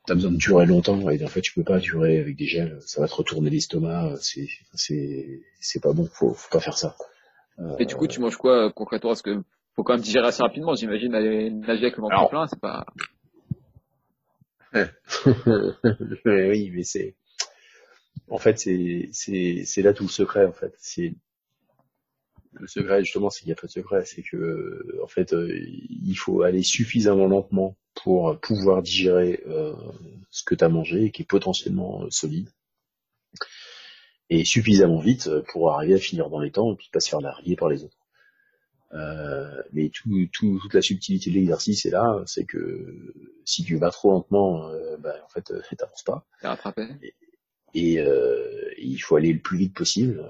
[0.08, 2.78] t'as besoin de durer longtemps et en fait tu peux pas durer avec des gels,
[2.86, 6.96] ça va te retourner l'estomac, c'est c'est c'est pas bon, faut faut pas faire ça.
[7.78, 9.10] Et du coup tu manges quoi concrètement?
[9.10, 9.42] Parce que
[9.76, 12.86] faut quand même digérer assez rapidement, j'imagine aller nager avec le ventre plein, c'est pas.
[16.24, 17.14] oui, mais c'est
[18.30, 21.14] en fait c'est c'est c'est là tout le secret en fait, c'est
[22.52, 25.48] le secret justement c'est qu'il n'y a pas de secret, c'est que en fait euh,
[25.58, 29.74] il faut aller suffisamment lentement pour pouvoir digérer euh,
[30.30, 32.50] ce que tu as mangé et qui est potentiellement euh, solide
[34.30, 37.20] et suffisamment vite pour arriver à finir dans les temps et puis pas se faire
[37.20, 37.98] larguer par les autres.
[38.94, 43.76] Euh, mais tout, tout, toute la subtilité de l'exercice est là, c'est que si tu
[43.76, 46.26] vas trop lentement, euh, bah, en fait, t'avances pas.
[47.02, 47.14] Et,
[47.74, 50.22] et euh, il faut aller le plus vite possible,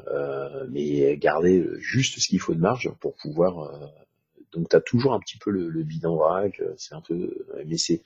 [0.70, 3.92] mais garder juste ce qu'il faut de marge pour pouvoir
[4.52, 7.76] donc t'as toujours un petit peu le, le bide en vrac, c'est un peu, mais
[7.76, 8.02] c'est,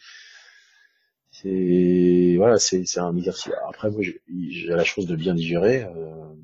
[1.30, 3.53] c'est, voilà, c'est, c'est un exercice.
[3.68, 5.85] Après, moi, j'ai la chance de bien digérer.
[5.85, 6.35] euh,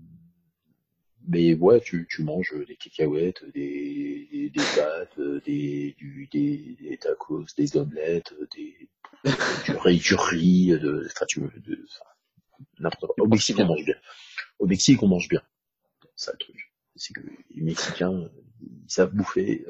[1.27, 7.45] mais ouais, tu, tu manges des cacahuètes, des, des pâtes, des, du, des, des tacos,
[7.57, 8.89] des omelettes, des,
[9.65, 12.11] du riz, du riz, de, enfin, tu, de, enfin,
[12.79, 13.25] n'importe quoi.
[13.25, 13.95] Au Mexique, on mange bien.
[14.59, 15.43] Au Mexique, on mange bien.
[16.17, 16.57] C'est ça le truc.
[16.97, 17.21] C'est que
[17.55, 18.29] les Mexicains,
[18.61, 19.65] ils savent bouffer,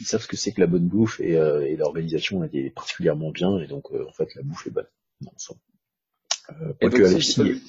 [0.00, 2.70] ils savent ce que c'est que la bonne bouffe et, euh, et l'organisation elle est
[2.70, 4.86] particulièrement bien et donc euh, en fait la bouffe est bonne.
[5.36, 5.54] Ça.
[6.50, 7.60] Euh, Et quoique donc, à la piscine,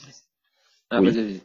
[0.89, 1.11] Ah, Oui.
[1.11, 1.41] vas-y,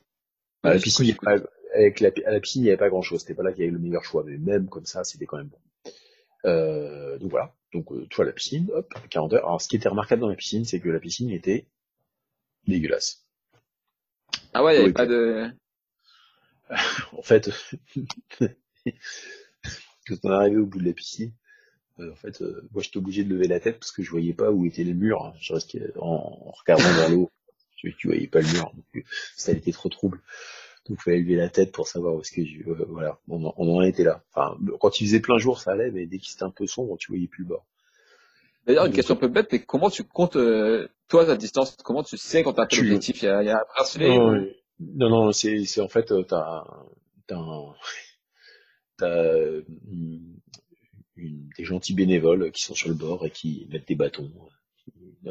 [0.62, 1.37] à la piscine, pas-
[1.75, 3.21] avec la, à la piscine, il n'y avait pas grand chose.
[3.21, 5.37] C'était pas là qu'il y avait le meilleur choix, mais même comme ça, c'était quand
[5.39, 5.59] même bon.
[6.47, 7.55] Euh, donc voilà.
[7.75, 9.45] Donc, euh, tu vois, la piscine, hop, 40 heures.
[9.47, 11.66] Alors, ce qui était remarquable dans la piscine, c'est que la piscine était
[12.69, 13.25] dégueulasse.
[14.53, 15.51] Ah ouais, il n'y avait pas de...
[17.12, 17.51] En fait,
[20.07, 21.33] quand on est arrivé au bout de la piscine,
[22.01, 24.35] euh, en fait, euh, moi, j'étais obligé de lever la tête parce que je voyais
[24.35, 25.25] pas où était le mur.
[25.25, 25.35] hein.
[25.41, 26.07] Je restais en,
[26.47, 27.31] en regardant vers l'eau.
[27.77, 28.73] Tu, tu voyais pas le mur.
[28.75, 29.03] Donc, euh,
[29.37, 30.21] ça était trop trouble.
[30.89, 33.45] Donc, il fallait lever la tête pour savoir où est-ce que je, euh, voilà, on,
[33.47, 34.25] en- on en était là.
[34.35, 36.99] Enfin, quand il faisait plein jour, ça allait, mais dès qu'il était un peu sombre,
[36.99, 37.66] tu voyais plus le bord.
[38.69, 42.03] D'ailleurs, une question un peu bête, mais comment tu comptes, euh, toi, ta distance, comment
[42.03, 43.23] tu sais quand tu as Tu- l'objectif?
[43.23, 45.81] Il y a, il y a un bracelet Non, ou- euh, non, non, c'est, c'est
[45.81, 46.64] en fait, euh, un-
[47.27, 47.39] t'as
[49.03, 50.39] euh, une-
[51.16, 54.31] une- des gentils bénévoles qui sont sur le bord et qui mettent des bâtons.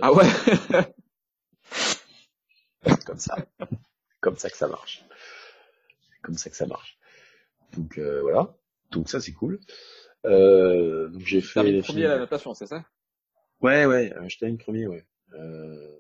[0.02, 0.26] Ah ouais?
[3.06, 3.36] comme ça.
[4.20, 5.06] comme ça que ça marche.
[6.24, 6.98] Comme ça que ça marche.
[7.78, 8.56] Donc euh, voilà.
[8.90, 9.60] Donc ça c'est cool.
[10.26, 12.84] Euh, donc j'ai fait T'as mis premier à la natation, c'est ça?
[13.62, 15.06] Ouais ouais, termine premier ouais.
[15.34, 15.98] Euh,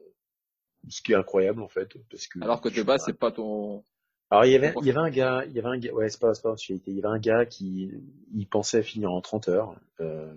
[0.89, 3.83] ce qui est incroyable en fait parce que Alors que de base, c'est pas ton...
[4.29, 6.09] alors il y avait il y avait un gars, il y avait un gars ouais,
[6.09, 6.55] c'est pas c'est pas.
[6.69, 7.91] Il y avait un gars qui
[8.33, 9.75] il pensait finir en 30 heures.
[9.99, 10.33] Euh,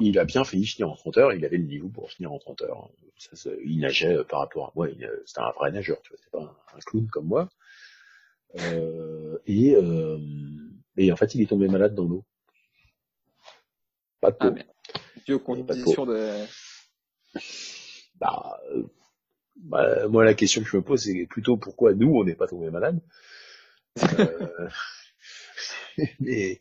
[0.00, 2.38] il a bien failli finir en 30 heures, il avait le niveau pour finir en
[2.38, 2.90] 30 heures.
[3.16, 6.30] Ça, il nageait par rapport à moi, il, c'était un vrai nageur, tu vois, c'était
[6.30, 7.48] pas un, un clown comme moi.
[8.58, 10.18] Euh, et, euh,
[10.96, 12.24] et en fait, il est tombé malade dans l'eau.
[14.20, 14.54] Pas de peau.
[14.58, 14.71] Ah
[15.26, 15.82] Dû aux pas de.
[18.20, 18.82] Bah, euh,
[19.56, 22.48] bah, moi, la question que je me pose, c'est plutôt pourquoi nous, on n'est pas
[22.48, 23.00] tombé malade.
[24.18, 24.68] Euh,
[26.20, 26.60] mais,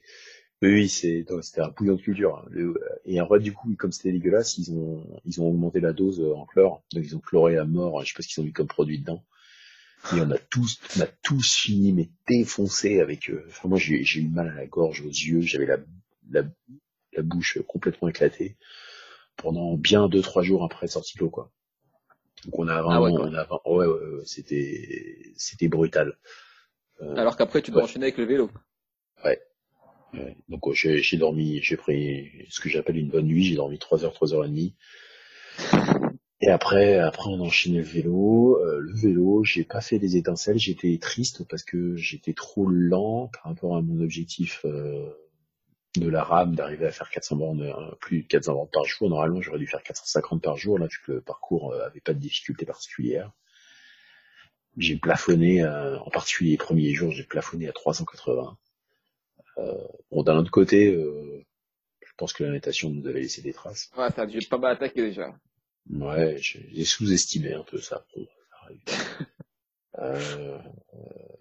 [0.61, 2.37] mais oui, c'est, c'était un bouillon de culture.
[2.37, 2.45] hein.
[2.51, 5.93] Le- et en fait, du coup, comme c'était dégueulasse, ils ont, ils ont augmenté la
[5.93, 6.83] dose euh, en chlore.
[6.93, 8.01] Donc, ils ont chloré à mort.
[8.03, 9.23] Je sais pas ce qu'ils ont mis comme produit dedans.
[10.15, 14.21] Et on a tous, on a tous fini, mais défoncé avec, enfin, moi, j'ai, j'ai
[14.21, 15.41] eu mal à la gorge, aux yeux.
[15.41, 15.77] J'avais la,
[16.31, 16.43] la,
[17.13, 18.57] la bouche complètement éclatée
[19.37, 21.51] pendant bien deux, trois jours après sortie de l'eau, quoi.
[22.45, 26.17] Donc, on a vraiment, Ah ouais, on a, ouais, ouais, ouais, c'était, c'était brutal.
[27.01, 28.49] Euh, Alors qu'après, tu dois enchaîner avec le vélo.
[29.23, 29.39] Ouais.
[30.49, 34.03] Donc j'ai j'ai dormi, j'ai pris ce que j'appelle une bonne nuit, j'ai dormi 3
[34.03, 34.75] heures, 3 heures et demie.
[36.41, 38.57] Et après, après on a enchaîné le vélo.
[38.59, 43.29] Euh, le vélo, j'ai pas fait des étincelles, j'étais triste parce que j'étais trop lent
[43.31, 45.09] par rapport à mon objectif euh,
[45.95, 49.09] de la rame d'arriver à faire 400 bornes, euh, plus de 400 bornes par jour.
[49.09, 52.13] Normalement, j'aurais dû faire 450 par jour, là, vu que le parcours euh, avait pas
[52.13, 53.31] de difficulté particulière.
[54.77, 58.57] J'ai plafonné, euh, en particulier les premiers jours, j'ai plafonné à 380.
[59.57, 59.73] Euh,
[60.11, 61.43] bon, d'un autre côté, euh,
[62.01, 63.91] je pense que la natation nous avait laissé des traces.
[63.97, 65.35] Ouais, ça a dû pas mal attaquer déjà.
[65.89, 68.05] Ouais, j'ai sous-estimé un peu ça.
[69.99, 70.57] Euh,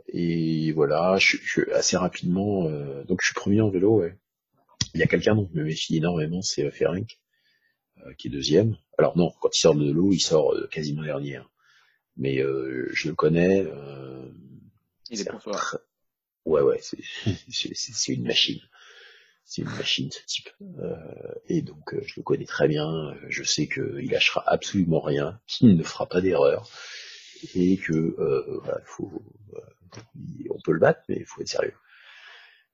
[0.09, 4.01] et voilà, je, je- assez rapidement, euh, donc je suis premier en vélo.
[4.01, 4.17] Ouais.
[4.95, 7.19] Il y a quelqu'un dont je me méfie énormément, c'est euh, Ferenc,
[8.07, 8.77] euh, qui est deuxième.
[8.99, 11.37] Alors non, quand il sort de l'eau, il sort euh, quasiment dernier.
[11.37, 11.49] hein.
[12.17, 13.63] Mais euh, je le connais.
[13.67, 14.29] Euh,
[15.11, 15.33] Il est la...
[15.53, 15.79] tr-
[16.47, 16.81] Ouais, ouais,
[17.51, 18.61] c'est une machine.
[19.45, 20.49] C'est une machine, ce type.
[20.81, 20.97] Euh,
[21.49, 23.15] et donc, je le connais très bien.
[23.29, 26.69] Je sais qu'il lâchera absolument rien, qu'il ne fera pas d'erreur,
[27.55, 29.23] et que euh, voilà, faut,
[30.51, 31.75] on peut le battre, mais il faut être sérieux.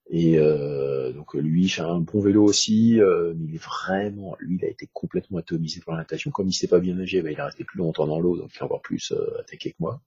[0.09, 4.37] Et euh, donc lui, il fait un bon vélo aussi, euh, mais il est vraiment,
[4.39, 6.31] lui, il a été complètement atomisé par la natation.
[6.31, 8.51] Comme il sait pas bien nager, bah, il a resté plus longtemps dans l'eau, donc
[8.55, 10.01] il est encore plus euh, attaqué que moi.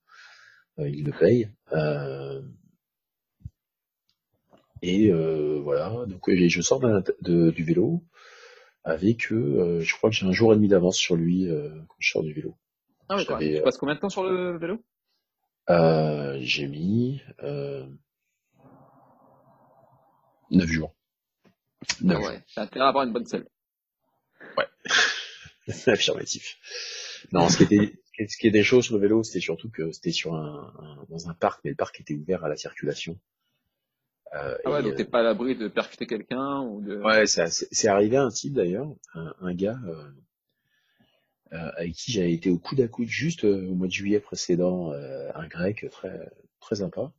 [0.79, 1.49] Euh, il le paye.
[1.73, 2.41] Euh,
[4.81, 8.01] et euh, voilà, donc je sors de du vélo
[8.85, 12.11] avec, je crois que j'ai un jour et demi d'avance sur lui euh, quand je
[12.11, 12.55] sors du vélo.
[13.09, 13.17] Ah.
[13.17, 14.81] J'avais, Tu passes combien de temps sur le vélo?
[15.69, 17.85] Euh, j'ai mis euh,
[20.51, 20.95] 9 jours.
[22.01, 22.29] 9 Ah jours.
[22.31, 22.43] ouais.
[22.55, 23.47] T'as intérêt à avoir une bonne selle.
[25.87, 26.57] Affirmatif.
[27.31, 27.93] Non, ce qui était,
[28.27, 31.29] ce qui était chaud sur le vélo, c'était surtout que c'était sur un, un- dans
[31.29, 33.19] un parc, mais le parc était ouvert à la circulation.
[34.35, 36.97] Euh, ah ouais, donc t'es pas à l'abri de percuter quelqu'un ou de.
[37.01, 39.79] Ouais, c'est arrivé à un type d'ailleurs, un, un, gars
[41.51, 45.47] avec qui j'avais été au coude à coude juste au mois de juillet précédent, un
[45.47, 47.11] grec très très sympa.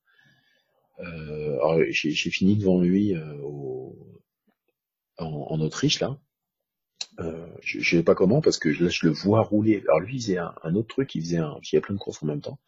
[1.01, 3.97] Euh, j'ai fini devant lui au,
[5.19, 6.19] en, en, Autriche là.
[7.19, 9.83] Euh, je, ne sais pas comment parce que là je le vois rouler.
[9.89, 12.01] Alors lui il faisait un, autre truc, il faisait un, il y a plein de
[12.01, 12.59] courses en même temps.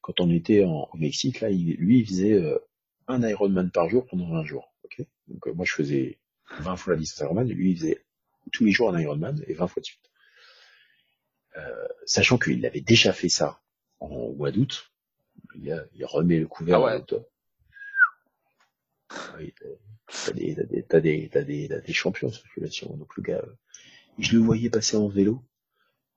[0.00, 2.58] Quand on était en, au Mexique là, il, lui il faisait euh,
[3.06, 4.74] un Ironman par jour pendant 20 jours.
[4.84, 5.04] Ok?
[5.28, 6.18] Donc euh, moi je faisais
[6.60, 8.04] 20 fois la distance Ironman et lui il faisait
[8.52, 10.10] tous les jours un Ironman et 20 fois de suite.
[11.56, 13.60] Euh, sachant qu'il avait déjà fait ça
[13.98, 14.92] en mois d'août,
[15.54, 17.02] il, il, remet le couvert ah ouais.
[20.88, 22.96] T'as des, champions en circulation.
[22.96, 23.54] Donc le gars, euh,
[24.18, 25.44] je le voyais passer en vélo,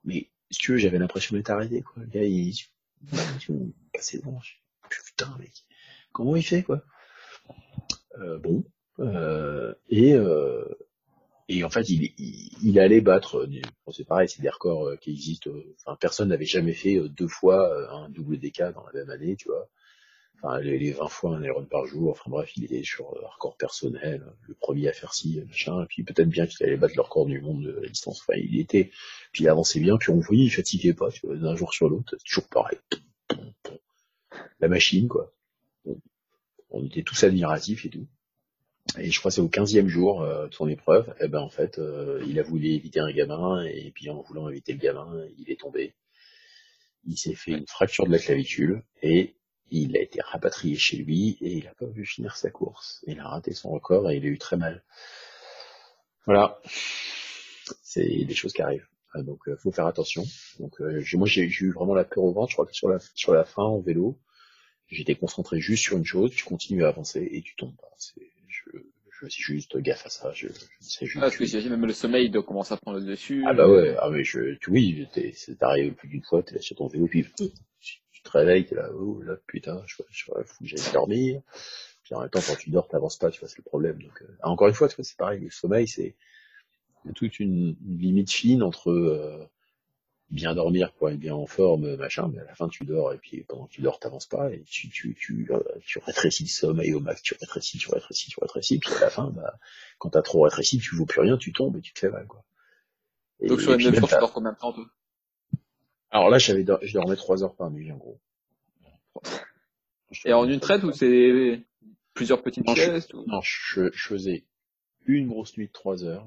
[0.04, 2.02] mais si tu veux, j'avais l'impression d'être arrêté, quoi.
[2.04, 4.40] Le gars, il, il passait devant.
[4.90, 5.66] Putain, mec,
[6.12, 6.84] comment il fait, quoi?
[8.20, 8.64] Euh, Bon,
[9.00, 10.66] euh, et euh,
[11.48, 13.48] et en fait, il, allait battre.
[13.86, 15.50] Bon, c'est pareil, c'est des records euh, qui existent.
[15.80, 19.48] Enfin, personne n'avait jamais fait deux fois un double DK dans la même année, tu
[19.48, 19.68] vois
[20.42, 23.28] enfin les, les 20 fois un Iron par jour, enfin bref, il était sur un
[23.28, 26.96] record personnel, le premier à faire ci, machin, et puis peut-être bien qu'il allait battre
[26.96, 28.92] le record du monde de la distance, enfin il était,
[29.32, 32.48] puis il avançait bien, puis on voyait, il fatiguait pas, d'un jour sur l'autre, toujours
[32.50, 32.80] pareil.
[34.60, 35.34] La machine, quoi.
[36.72, 38.08] On était tous admiratifs et tout.
[38.98, 41.40] Et je crois que c'est au 15e jour euh, de son épreuve, et eh ben
[41.40, 44.80] en fait, euh, il a voulu éviter un gamin, et puis en voulant éviter le
[44.80, 45.94] gamin, il est tombé.
[47.06, 49.36] Il s'est fait une fracture de la clavicule, et
[49.72, 53.04] il a été rapatrié chez lui et il n'a pas vu finir sa course.
[53.08, 54.84] Il a raté son record et il a eu très mal.
[56.26, 56.60] Voilà.
[57.82, 58.88] C'est des choses qui arrivent.
[59.14, 60.24] Ah, donc euh, faut faire attention.
[60.60, 62.50] Donc euh, moi j'ai eu vraiment la peur au ventre.
[62.50, 64.20] Je crois que sur la sur la fin en vélo,
[64.88, 66.32] j'étais concentré juste sur une chose.
[66.32, 67.90] Tu continues à avancer et tu tombes pas.
[68.48, 68.78] Je,
[69.22, 70.32] je suis juste gaffe à ça.
[70.34, 71.18] Je, je juste.
[71.18, 73.44] Ah, parce que même le sommeil doit commencer à prendre le dessus.
[73.48, 73.96] Ah bah ouais.
[74.00, 76.44] Ah mais je, tu, oui, c'est arrivé plus d'une fois.
[76.44, 77.26] T'es là sur ton vélo puis
[78.30, 81.42] te réveilles, t'es là, oh là, putain, je, je, fou, j'allais dormir.
[82.04, 84.02] Puis en même temps, quand tu dors, t'avances pas, tu vois, c'est le problème.
[84.02, 86.16] Donc, euh, encore une fois, c'est pareil, le sommeil, c'est
[87.16, 89.48] toute une, limite fine entre euh,
[90.30, 93.18] bien dormir pour être bien en forme, machin, mais à la fin tu dors et
[93.18, 96.50] puis pendant que tu dors, t'avances pas et tu, tu, tu, euh, tu rétrécis le
[96.50, 99.58] sommeil au max, tu rétrécis, tu rétrécis, tu rétrécis, puis à la fin, bah,
[99.98, 102.28] quand t'as trop rétréci, tu vaux plus rien, tu tombes et tu te fais mal,
[102.28, 102.44] quoi.
[103.42, 104.86] Donc sur une tu dors combien de temps, toi?
[106.12, 108.20] Alors là, j'avais, je dormais trois heures par nuit, en gros.
[110.26, 111.62] Et en une traite ou c'est
[112.14, 114.43] plusieurs petites non, siestes Non, je, faisais
[115.05, 116.26] une grosse nuit de trois heures.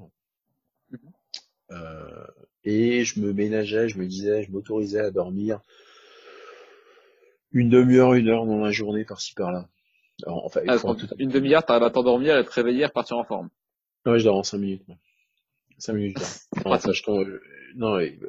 [0.91, 0.99] Mhm.
[1.71, 2.27] Euh,
[2.63, 5.59] et je me ménageais, je me disais, je m'autorisais à dormir
[7.51, 9.67] une demi-heure, une heure dans la journée, par-ci par-là.
[10.25, 10.77] enfin, ah,
[11.19, 13.49] une demi-heure, t'arrives à t'endormir et te réveiller et repartir en forme.
[14.05, 14.83] Ouais, je dors en cinq minutes.
[15.77, 16.19] Cinq minutes.
[16.19, 16.79] Là.
[16.79, 17.01] ça, je,
[17.75, 18.19] non, il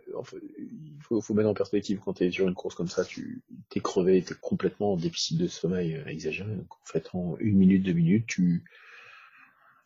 [1.00, 3.80] faut, faut mettre en perspective quand tu es sur une course comme ça, tu t'es
[3.80, 6.50] crevé, t'es complètement en déficit de sommeil euh, exagéré.
[6.52, 8.64] En fait, en une minute, deux minutes, tu,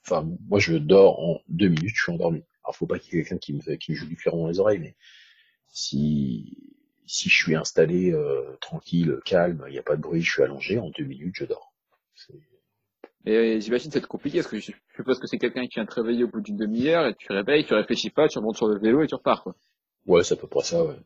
[0.04, 2.44] enfin, moi je dors en deux minutes, je suis endormi.
[2.64, 4.48] Alors faut pas qu'il y ait quelqu'un qui me, qui me joue du clairon dans
[4.48, 4.96] les oreilles, mais
[5.68, 6.56] si
[7.06, 10.42] si je suis installé euh, tranquille, calme, il n'y a pas de bruit, je suis
[10.42, 11.72] allongé, en deux minutes, je dors.
[13.26, 16.24] Euh, j'imagine c'est compliqué parce que je suppose que c'est quelqu'un qui vient te réveiller
[16.24, 19.02] au bout d'une demi-heure et tu réveilles, tu réfléchis pas, tu remontes sur le vélo
[19.02, 19.54] et tu repars quoi.
[20.06, 20.96] Ouais, c'est à peu près ça, ouais.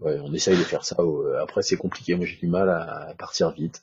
[0.00, 0.96] Ouais, on essaye de faire ça.
[1.40, 2.14] Après, c'est compliqué.
[2.14, 3.82] Moi, j'ai du mal à partir vite.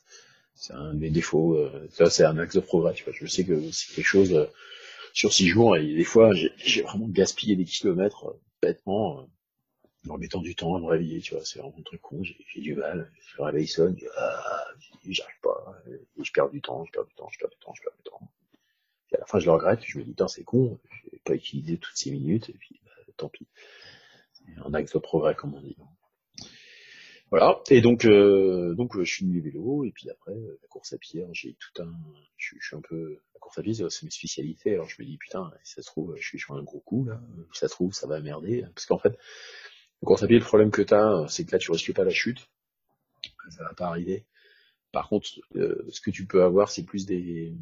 [0.53, 1.55] C'est un de mes défauts.
[1.55, 2.93] Euh, ça, c'est un axe de progrès.
[2.93, 3.13] Tu vois.
[3.13, 4.45] Je sais que c'est quelque chose euh,
[5.13, 9.27] sur six jours et des fois, j'ai vraiment gaspillé des kilomètres bêtement
[10.09, 12.61] en mettant du temps à me réveiller, tu vois, c'est vraiment un truc con, j'ai
[12.61, 14.65] du mal, le réveil sonne, ah,
[15.07, 17.73] j'arrive pas, et je perds du temps, je perds du temps, je perds du temps,
[17.73, 18.31] je perds du temps.
[19.11, 20.79] Et à la fin, je le regrette, je me dis, c'est con,
[21.11, 23.47] j'ai pas utilisé toutes ces minutes, et puis, bah, tant pis.
[24.65, 25.77] Un axe de progrès, comme on dit.
[27.29, 27.61] Voilà.
[27.69, 31.23] Et donc, euh, donc, je suis du vélo, et puis après, la course à pied,
[31.23, 31.91] hein, j'ai tout un,
[32.37, 35.17] je, suis un peu, la course à pied, c'est mes spécialités, alors je me dis,
[35.17, 37.21] putain, si ça se trouve, je suis sur un gros coup, là,
[37.53, 39.17] si ça se trouve, ça va merder, parce qu'en fait,
[40.05, 42.11] course à pied, le problème que tu as, c'est que là, tu risques pas la
[42.11, 42.49] chute.
[43.49, 44.25] Ça va pas arriver.
[44.91, 47.53] Par contre, euh, ce que tu peux avoir, c'est plus des,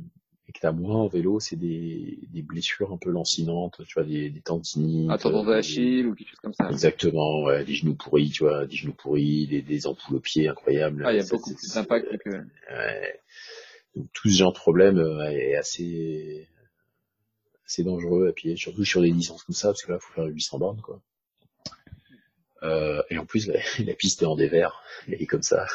[0.52, 4.04] et que t'as moins en vélo, c'est des, des blessures un peu lancinantes, tu vois,
[4.04, 5.10] des, des tendinites.
[5.10, 6.70] Un tendon d'Achille ou quelque chose comme ça.
[6.70, 10.50] Exactement, ouais, des genoux pourris, tu vois, des genoux pourris, des, des ampoules aux pieds
[10.50, 11.04] incroyables.
[11.06, 12.30] Ah, il y a beaucoup plus d'impact que...
[12.30, 13.20] Ouais.
[13.96, 16.50] Donc, tout ce genre de problème euh, est assez,
[17.66, 20.14] assez dangereux à pied, surtout sur des distances comme ça, parce que là, il faut
[20.14, 21.02] faire 800 bornes, quoi.
[22.64, 25.66] Euh, et en plus, la, la, piste est en dévers, elle est comme ça.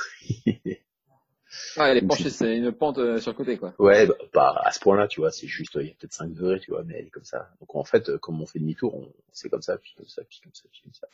[1.76, 3.74] Ah, elle est penchée, c'est une pente euh, sur le côté, quoi.
[3.78, 6.32] Ouais, bah, pas à ce point-là, tu vois, c'est juste, il y a peut-être 5
[6.32, 7.51] degrés, tu vois, mais elle est comme ça.
[7.61, 9.12] Donc en fait, euh, comme on fait demi-tour, on...
[9.32, 11.09] c'est comme ça, puis comme ça, puis comme ça, puis comme ça.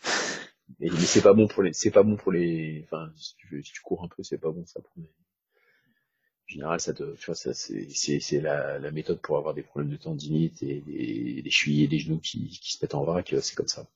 [0.81, 3.49] Mais, mais c'est pas bon pour les, c'est pas bon pour les, enfin, si tu,
[3.49, 5.05] veux, si tu cours un peu, c'est pas bon ça pour les.
[5.05, 9.55] En général, ça te, tu vois, ça, c'est, c'est, c'est la, la méthode pour avoir
[9.55, 12.95] des problèmes de tendinite et des, des chevilles et des genoux qui, qui se mettent
[12.95, 13.87] en vrac, c'est comme ça.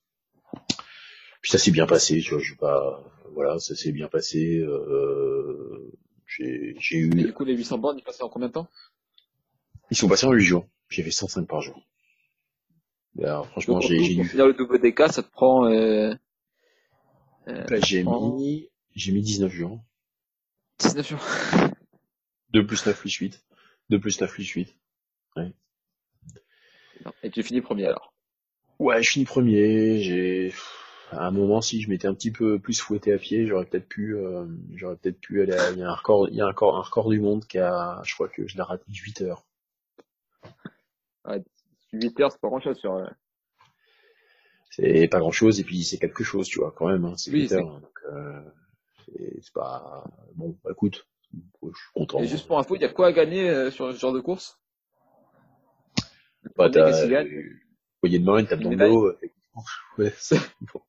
[1.46, 4.58] Puis ça s'est bien passé, tu vois, je pas, voilà, ça s'est bien passé.
[4.58, 7.06] Euh, j'ai, eu.
[7.16, 8.68] Et du coup, les 800 bornes, ils passaient en combien de temps?
[9.92, 10.66] Ils sont passés en 8 jours.
[10.88, 11.80] J'ai fait 105 par jour.
[13.22, 14.28] Alors, franchement, j'ai, j'ai Pour eu.
[14.28, 15.66] finir le WDK, ça te prend.
[15.66, 16.12] Euh,
[17.46, 19.78] euh, Là, j'ai mis, j'ai mis 19 jours.
[20.80, 21.24] 19 jours.
[22.54, 23.40] 2 plus 9 plus 8.
[23.90, 24.76] 2 plus 9 plus 8.
[27.22, 28.12] Et tu finis premier alors?
[28.80, 30.02] Ouais, je finis premier.
[30.02, 30.52] J'ai,
[31.12, 33.88] à un moment, si je m'étais un petit peu plus fouetté à pied, j'aurais peut-être
[33.88, 34.44] pu, euh,
[34.74, 36.76] j'aurais peut-être pu aller à, il y a un record, il y a un record,
[36.76, 39.44] un record du monde qui a, je crois que je l'ai raté 8 heures.
[41.92, 42.94] 8 heures, c'est pas grand chose sur.
[42.94, 43.06] euh,
[44.70, 47.30] C'est pas grand chose, et puis c'est quelque chose, tu vois, quand même, hein, c'est
[47.30, 47.80] Oui, 8 c'est- heures.
[47.80, 48.40] Donc, euh,
[49.40, 50.04] c'est pas,
[50.34, 52.20] bon, bah, écoute, je suis content.
[52.20, 54.58] Et juste pour info, il y a quoi à gagner sur ce genre de course?
[56.42, 57.06] Le Bah, t'as,
[58.00, 59.12] poignée de main, une tape dans le dos.
[59.98, 60.36] Ouais, c'est
[60.74, 60.82] bon,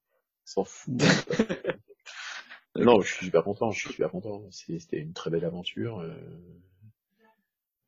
[0.48, 0.94] s'en fout.
[2.76, 4.44] non, je suis super content, je suis super content.
[4.52, 6.00] C'était une très belle aventure.
[6.00, 6.14] euh.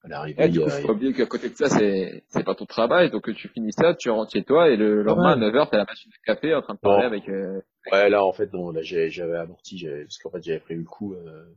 [0.02, 2.56] À l'arrivée, il du coup, faut pas oublier qu'à côté de ça, c'est c'est pas
[2.56, 5.68] ton travail, donc tu finis ça, tu rentres chez toi et le lendemain à 9h,
[5.70, 7.08] t'as la machine de café en train de parler Non.
[7.08, 7.28] avec.
[7.28, 10.82] euh, Ouais, là, en fait, non, là, j'avais amorti, j'avais- parce qu'en fait, j'avais prévu
[10.82, 11.54] le coup, euh,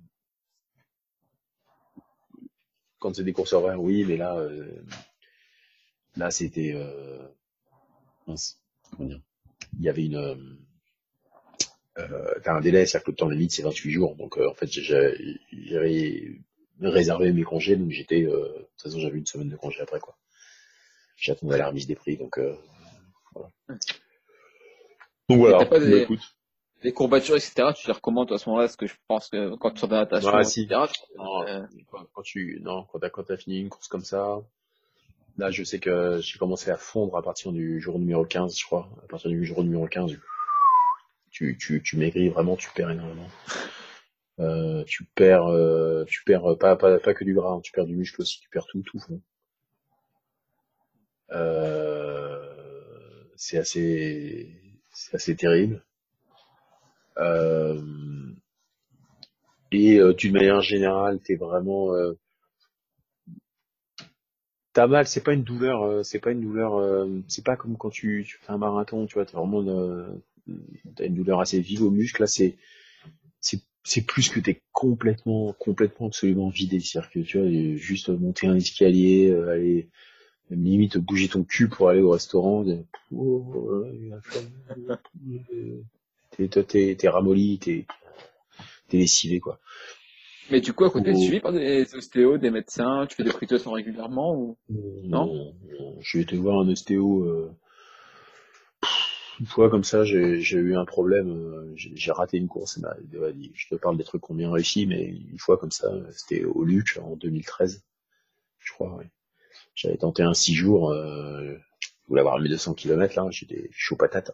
[2.98, 4.82] quand c'est des courses horaires, oui, mais là, euh,
[6.16, 7.26] là, c'était, euh,
[8.26, 8.60] mince,
[8.96, 9.20] comment dire,
[9.78, 10.58] il y avait une,
[11.98, 14.54] euh, t'as un délai, c'est-à-dire que le temps limite, c'est 28 jours, donc, euh, en
[14.54, 16.38] fait, j'avais
[16.80, 20.00] réservé mes congés, donc j'étais, euh, de toute façon, j'avais une semaine de congé après,
[20.00, 20.16] quoi.
[21.16, 22.54] J'attendais la remise des prix, donc, euh,
[23.34, 23.48] voilà.
[25.28, 26.20] Donc voilà, t'as pas Bah, des- écoute.
[26.82, 27.68] les courbatures, etc.
[27.76, 29.94] Tu les recommandes à ce moment-là, parce que je pense que quand tu sors de
[29.94, 30.62] la natation, Ouais, si.
[30.62, 30.80] etc.
[31.16, 34.40] Non, euh, quand, quand tu, non, quand t'as, quand t'as fini une course comme ça,
[35.38, 38.64] là, je sais que j'ai commencé à fondre à partir du jour numéro 15, je
[38.64, 38.88] crois.
[39.04, 40.10] À partir du jour numéro 15,
[41.32, 43.28] tu, maigris vraiment, tu perds énormément.
[44.38, 47.86] Euh, tu perds, euh, tu perds pas, pas, pas que du gras, hein, tu perds
[47.86, 49.20] du muscle aussi, tu perds tout, tout fond.
[51.32, 54.54] Euh, c'est assez,
[54.92, 55.82] c'est assez terrible.
[57.18, 57.80] Euh,
[59.70, 61.94] et d'une manière générale, t'es vraiment,
[64.74, 65.06] t'as mal.
[65.06, 68.58] C'est pas une douleur, c'est pas une douleur, c'est pas comme quand tu, fais un
[68.58, 69.62] marathon, tu vois, t'as vraiment
[70.96, 72.22] t'as une douleur assez vive au muscle.
[72.22, 72.56] Là, c'est,
[73.40, 76.80] c'est, c'est plus que t'es complètement, complètement, absolument vidé.
[76.80, 79.88] C'est-à-dire que tu vois, juste monter un escalier, euh, aller
[80.50, 82.62] limite bouger ton cul pour aller au restaurant.
[82.62, 83.84] dire, Oh,
[86.36, 87.86] T'es, t'es, t'es, t'es ramolli, t'es,
[88.88, 89.60] t'es lessivé, quoi.
[90.50, 91.14] Mais du coup, à côté, Oh.
[91.14, 94.34] tu es suivi par des ostéos, des médecins, tu fais des prises de sang régulièrement
[94.36, 94.56] ou?
[94.68, 95.26] Non?
[95.26, 95.96] non, non.
[96.00, 97.50] Je vais été voir un ostéo euh,
[99.40, 102.80] une fois comme ça, j'ai eu un problème, euh, j'ai raté une course,
[103.12, 106.64] je te parle des trucs qu'on bien réussi, mais une fois comme ça, c'était au
[106.64, 107.82] Luc en 2013,
[108.58, 109.10] je crois, ouais.
[109.74, 114.32] J'avais tenté un 6 jours, euh, je voulais avoir 1200 km là, j'étais chaud patate.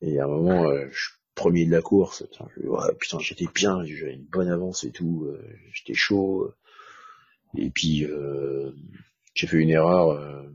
[0.00, 3.46] Et à un moment, euh, je suis premier de la course, putain, ouais, putain, j'étais
[3.54, 5.42] bien, j'avais une bonne avance et tout, euh,
[5.72, 6.52] j'étais chaud.
[7.56, 8.72] Et puis euh,
[9.34, 10.46] j'ai fait une erreur.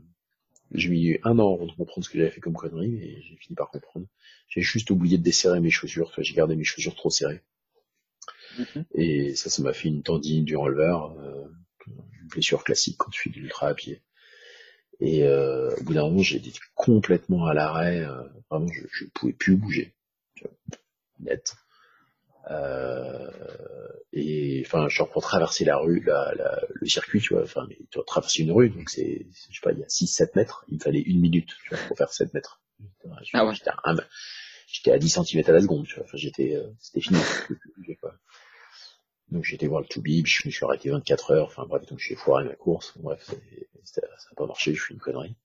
[0.74, 3.36] J'ai mis un an avant de comprendre ce que j'avais fait comme connerie, mais j'ai
[3.36, 4.06] fini par comprendre.
[4.48, 6.12] J'ai juste oublié de desserrer mes chaussures.
[6.14, 7.42] vois, J'ai gardé mes chaussures trop serrées.
[8.58, 8.84] Mhm.
[8.94, 11.44] Et ça, ça m'a fait une tendinite du releveur, euh,
[11.86, 14.02] une blessure classique quand tu fais de l'ultra à pied.
[15.00, 18.00] Et euh, au bout d'un moment, j'ai été complètement à l'arrêt.
[18.00, 19.94] euh, vraiment, je, je pouvais plus bouger.
[21.20, 21.54] net.
[22.50, 23.30] Euh,
[24.12, 27.76] et enfin, genre pour traverser la rue, la, la- le circuit, tu vois, enfin, mais
[27.76, 30.64] tu dois traverser une rue, donc c'est, je sais pas, il y a 6-7 mètres,
[30.68, 32.60] il me fallait une minute, tu vois, pour faire 7 mètres.
[33.32, 33.54] Ah ouais.
[33.54, 33.94] J'étais à,
[34.66, 37.18] j'étais à 10 cm à la seconde, tu vois, enfin, j'étais, euh, c'était fini.
[39.30, 42.14] Donc été voir le Toubib, je me suis arrêté 24 heures, enfin bref, donc j'ai
[42.14, 43.30] foiré ma course, bref,
[43.84, 45.36] ça n'a pas marché, je suis une connerie.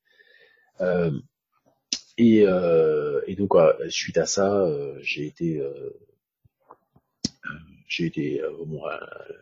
[0.82, 1.12] Euh,
[2.18, 5.92] et, euh, et donc, quoi, suite à ça, euh, j'ai été, euh,
[7.88, 8.90] j'ai été, euh, euh,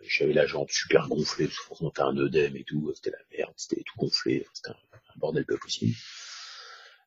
[0.08, 3.54] j'avais la jambe super gonflée, parce forcément t'as un œdème et tout, c'était la merde,
[3.58, 4.76] c'était tout gonflé, c'était un,
[5.18, 5.96] bordel pas possible.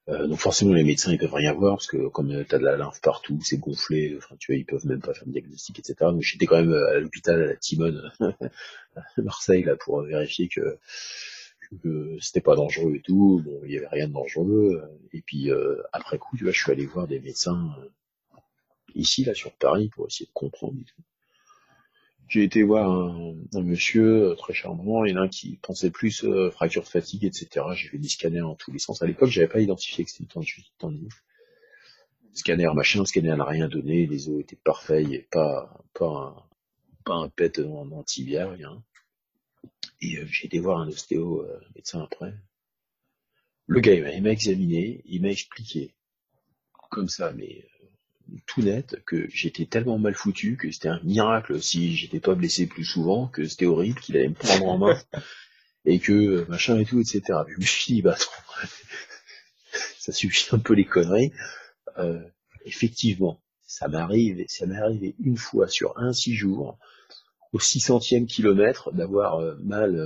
[0.09, 2.65] Euh, donc forcément les médecins ils peuvent rien voir parce que comme tu as de
[2.65, 5.79] la lymphe partout, c'est gonflé, enfin tu vois ils peuvent même pas faire de diagnostic
[5.79, 5.97] etc.
[6.01, 10.79] Donc j'étais quand même à l'hôpital à la Timone à Marseille là pour vérifier que,
[11.83, 13.43] que c'était pas dangereux et tout.
[13.45, 14.83] Bon il y avait rien de dangereux.
[15.13, 17.89] Et puis euh, après coup tu vois je suis allé voir des médecins euh,
[18.95, 20.79] ici là sur Paris pour essayer de comprendre.
[22.29, 26.25] J'ai été voir un, monsieur très charmant, il y en a un qui pensait plus
[26.25, 27.65] euh, fracture de fatigue, etc.
[27.75, 29.01] J'ai fait des scanners en tous les sens.
[29.01, 30.45] À l'époque, j'avais pas identifié que c'était une
[30.79, 31.13] tendinite.
[32.35, 36.49] Scanner machin, scanner n'a rien donné, les os étaient parfaits, avait pas, pas,
[37.05, 38.83] pas un pet en, en rien.
[40.01, 42.35] Et euh, j'ai été voir un ostéo euh, médecin après.
[43.67, 45.95] Le gars, il m'a examiné, il m'a expliqué,
[46.91, 47.67] comme ça, mais
[48.47, 52.67] tout net que j'étais tellement mal foutu que c'était un miracle si j'étais pas blessé
[52.67, 54.99] plus souvent, que c'était horrible, qu'il allait me prendre en main
[55.85, 57.23] et que euh, machin et tout, etc.
[57.49, 58.17] Je me suis dit, bah
[59.99, 61.33] ça suffit un peu les conneries.
[61.99, 62.21] Euh,
[62.65, 66.79] effectivement, ça m'arrive, ça m'est arrivé une fois sur un six jours,
[67.53, 69.99] au 600e kilomètre, d'avoir euh, mal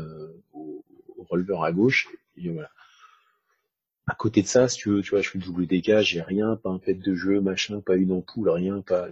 [0.52, 0.84] au,
[1.16, 2.08] au releveur à gauche.
[2.36, 2.70] Et voilà
[4.06, 6.56] à côté de ça, si tu veux, tu vois, je fais le WDK, j'ai rien,
[6.56, 9.08] pas un pet de jeu, machin, pas une ampoule, rien, pas.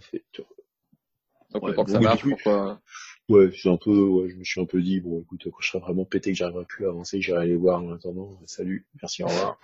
[1.53, 2.81] Donc, ouais, ça marche, pourquoi
[3.29, 5.69] Ouais, c'est un peu, ouais, je me suis un peu dit, bon, écoute, quand je
[5.69, 8.41] serai vraiment pété, que j'arriverai plus à avancer, j'irai aller voir en attendant.
[8.47, 9.61] Salut, merci, au revoir.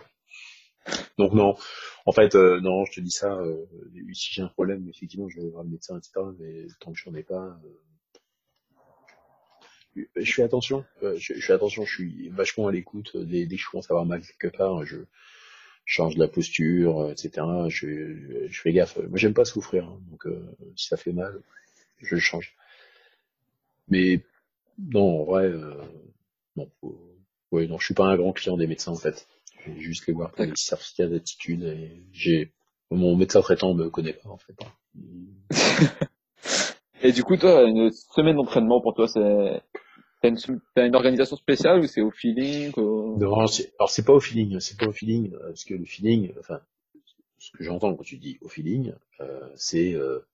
[1.18, 1.56] Donc non,
[2.04, 3.34] en fait, euh, non, je te dis ça.
[3.34, 3.66] Euh,
[4.12, 6.12] si j'ai un problème, effectivement, je vais voir le médecin, etc.
[6.38, 7.68] Mais tant que j'en ai pas, euh,
[10.16, 10.84] je fais attention.
[11.02, 11.84] Euh, je, je, fais attention.
[11.84, 13.16] Je suis vachement à l'écoute.
[13.16, 14.98] Dès, dès, que je commence à avoir mal quelque part, je,
[15.86, 17.46] change la posture, etc.
[17.68, 18.98] Je, je fais gaffe.
[18.98, 20.44] Moi, j'aime pas souffrir, hein, donc euh,
[20.74, 21.40] si ça fait mal,
[21.98, 22.54] je change.
[23.88, 24.20] Mais
[24.78, 25.80] non, en vrai, euh,
[26.56, 26.68] non,
[27.52, 29.28] ouais, non, je suis pas un grand client des médecins en fait.
[29.64, 31.62] Je vais juste les voir pour des certificats d'attitude.
[31.62, 32.52] Et j'ai
[32.90, 34.56] mon médecin traitant me connaît pas en fait.
[37.02, 39.62] et du coup, toi, une semaine d'entraînement pour toi, c'est
[40.34, 42.72] T'as une, as une organisation spéciale ou c'est au feeling.
[42.76, 46.32] Non, alors c'est pas au feeling, c'est pas au feeling, euh, parce que le feeling,
[46.38, 46.60] enfin,
[47.38, 50.26] ce que j'entends quand tu dis au feeling, euh, c'est euh,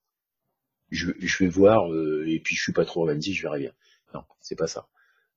[0.90, 3.72] je, je, vais voir euh, et puis je suis pas trop organisé, je verrai bien.
[4.14, 4.88] Non, c'est pas ça.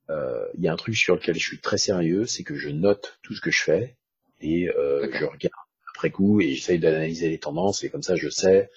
[0.09, 3.19] Il y a un truc sur lequel je suis très sérieux, c'est que je note
[3.23, 3.97] tout ce que je fais
[4.39, 5.53] et je regarde
[5.89, 8.69] après coup et j'essaye d'analyser les tendances et comme ça je sais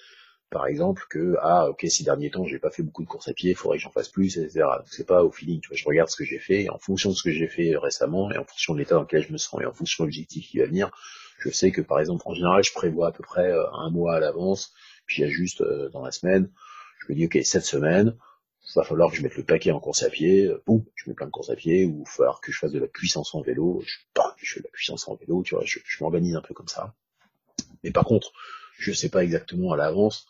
[0.49, 3.33] par exemple, que ah ok ces derniers temps j'ai pas fait beaucoup de courses à
[3.33, 4.65] pied, il faudrait que j'en fasse plus, etc.
[4.85, 7.11] C'est pas au feeling, tu vois, je regarde ce que j'ai fait, et en fonction
[7.11, 9.37] de ce que j'ai fait récemment, et en fonction de l'état dans lequel je me
[9.37, 10.91] sens, et en fonction de l'objectif qui va venir,
[11.39, 14.15] je sais que par exemple en général je prévois à peu près euh, un mois
[14.15, 14.73] à l'avance,
[15.05, 16.49] puis j'ajuste euh, dans la semaine,
[16.99, 18.17] je me dis ok cette semaine,
[18.63, 21.09] il va falloir que je mette le paquet en course à pied, euh, boum, je
[21.09, 22.87] mets plein de course à pied, ou il va falloir que je fasse de la
[22.87, 25.79] puissance en vélo, je, bam, je fais de la puissance en vélo, tu vois, je,
[25.85, 26.95] je m'organise un peu comme ça.
[27.83, 28.31] Mais par contre,
[28.79, 30.25] je sais pas exactement à l'avance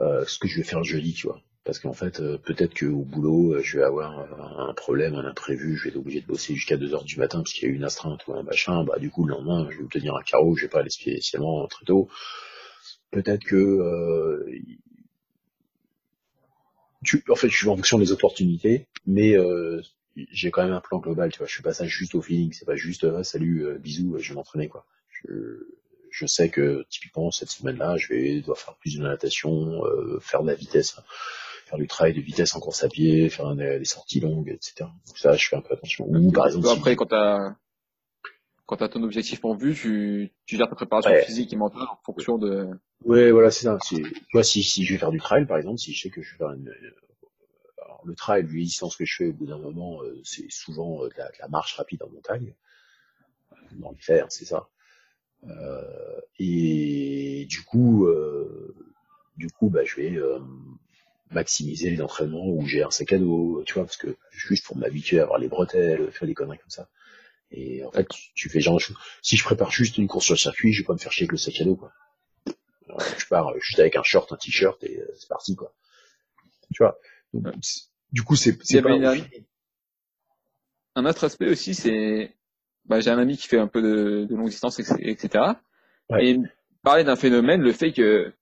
[0.00, 1.40] euh, ce que je vais faire jeudi, tu vois.
[1.68, 4.18] Parce qu'en fait, euh, peut-être qu'au boulot, euh, je vais avoir
[4.58, 7.40] un problème, un imprévu, je vais être obligé de bosser jusqu'à 2 heures du matin
[7.40, 9.68] parce qu'il y a eu une astreinte ou un machin, bah du coup le lendemain,
[9.70, 12.08] je vais me tenir un carreau, je vais pas aller spécialement très tôt.
[13.10, 14.50] Peut-être que euh,
[17.04, 19.36] tu, en fait, je suis en fonction des opportunités, mais
[20.16, 21.46] j'ai quand même un plan global, tu vois.
[21.46, 24.68] Je suis pas ça juste au feeling, c'est pas juste salut, bisous, je vais m'entraîner
[24.68, 24.86] quoi.
[25.10, 25.28] Je,
[26.18, 30.42] je sais que typiquement cette semaine-là, je vais devoir faire plus de natation, euh, faire
[30.42, 30.96] de la vitesse,
[31.66, 34.90] faire du travail de vitesse en course à pied, faire des, des sorties longues, etc.
[35.06, 36.06] Donc ça, je fais un peu attention.
[36.08, 36.96] Ou par exemple, après, si...
[36.96, 37.54] quand t'as
[38.66, 41.24] quand t'as ton objectif en vue, tu, tu gères ta préparation ouais.
[41.24, 42.68] physique et mentale en fonction de.
[43.04, 43.78] Ouais, voilà, c'est ça.
[43.86, 46.20] Tu vois, si, si je vais faire du trail, par exemple, si je sais que
[46.20, 46.70] je vais faire une,
[47.82, 51.02] alors, le trail, les distances que je fais au bout d'un moment, euh, c'est souvent
[51.02, 52.54] euh, de, la, de, la, marche rapide en montagne.
[53.72, 54.68] Dans fers, c'est ça.
[55.46, 58.74] Euh, et du coup, euh,
[59.36, 60.38] du coup, bah, je vais euh,
[61.30, 64.76] maximiser les entraînements où j'ai un sac à dos, tu vois, parce que juste pour
[64.76, 66.88] m'habituer à avoir les bretelles, faire des conneries comme ça.
[67.50, 68.80] Et en fait, tu, tu fais genre,
[69.22, 71.24] si je prépare juste une course sur le circuit, je vais pas me faire chier
[71.24, 71.92] avec le sac à dos, quoi.
[72.86, 75.74] Alors, je pars juste avec un short, un t-shirt et euh, c'est parti, quoi.
[76.74, 76.98] Tu vois.
[77.32, 77.54] Donc,
[78.12, 78.90] du coup, c'est, c'est pas.
[78.90, 79.16] Un,
[80.94, 82.34] un autre aspect aussi, c'est
[82.88, 85.44] bah, j'ai un ami qui fait un peu de, de longue distance, etc.
[86.10, 86.26] Ouais.
[86.26, 86.38] Et
[86.82, 88.32] parler d'un phénomène, le fait que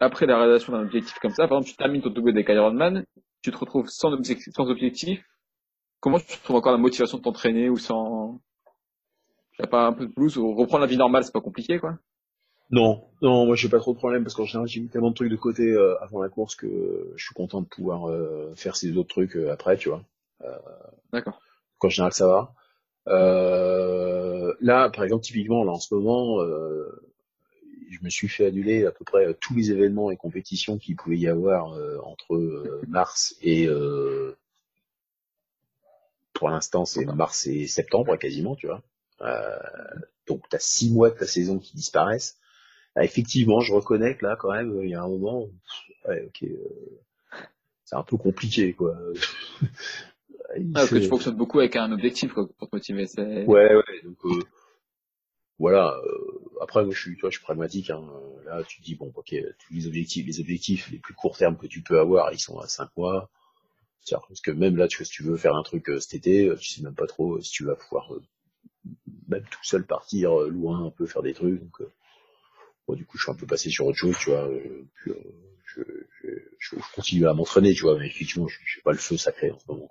[0.00, 3.04] après la réalisation d'un objectif comme ça, par exemple, tu termines ton WDK Ironman,
[3.42, 5.24] tu te retrouves sans objectif, sans objectif.
[6.00, 8.40] Comment tu trouves encore la motivation de t'entraîner ou sans,
[9.58, 11.98] t'as pas un peu de blues ou reprendre la vie normale, c'est pas compliqué, quoi?
[12.70, 15.14] Non, non, moi j'ai pas trop de problème parce qu'en général j'ai mis tellement de
[15.16, 18.76] trucs de côté euh, avant la course que je suis content de pouvoir euh, faire
[18.76, 20.04] ces autres trucs euh, après, tu vois.
[21.12, 21.40] D'accord.
[21.78, 22.52] Qu'en général ça va.
[23.10, 27.10] Euh, là, par exemple, typiquement, là, en ce moment, euh,
[27.90, 31.18] je me suis fait annuler à peu près tous les événements et compétitions qu'il pouvait
[31.18, 34.36] y avoir euh, entre euh, mars et euh,
[36.32, 38.82] pour l'instant c'est mars et septembre quasiment, tu vois.
[40.26, 42.38] donc tu as six mois de ta saison qui disparaissent.
[42.96, 45.48] Ah, effectivement, je reconnais que là quand même, il y a un moment,
[46.08, 46.48] ouais, ok,
[47.84, 48.96] c'est un peu compliqué quoi.
[50.50, 53.06] Ah, parce que tu fonctionnes beaucoup avec un objectif quoi, pour te motiver.
[53.46, 54.02] Ouais, ouais.
[54.04, 54.18] Donc,
[55.60, 55.94] voilà.
[55.94, 57.90] Euh, après, moi, je suis, toi, je suis pragmatique.
[57.90, 58.02] Hein.
[58.46, 61.58] Là, tu te dis bon, ok, tous les objectifs, les objectifs les plus court terme
[61.58, 63.30] que tu peux avoir, ils sont à 5 mois.
[64.10, 66.56] Parce que même là, tu, si tu veux faire un truc euh, cet été, euh,
[66.56, 68.10] tu sais même pas trop si tu vas pouvoir
[69.28, 71.60] même tout seul partir loin un peu faire des trucs.
[71.60, 71.82] Donc,
[72.88, 74.48] bon, du coup, je suis un peu passé sur autre chose, tu vois.
[74.94, 75.12] Puis,
[75.66, 75.82] je,
[76.22, 76.28] je,
[76.58, 79.58] je, continue à m'entraîner, tu vois, mais effectivement, je, je pas le feu sacré en
[79.58, 79.90] ce moment.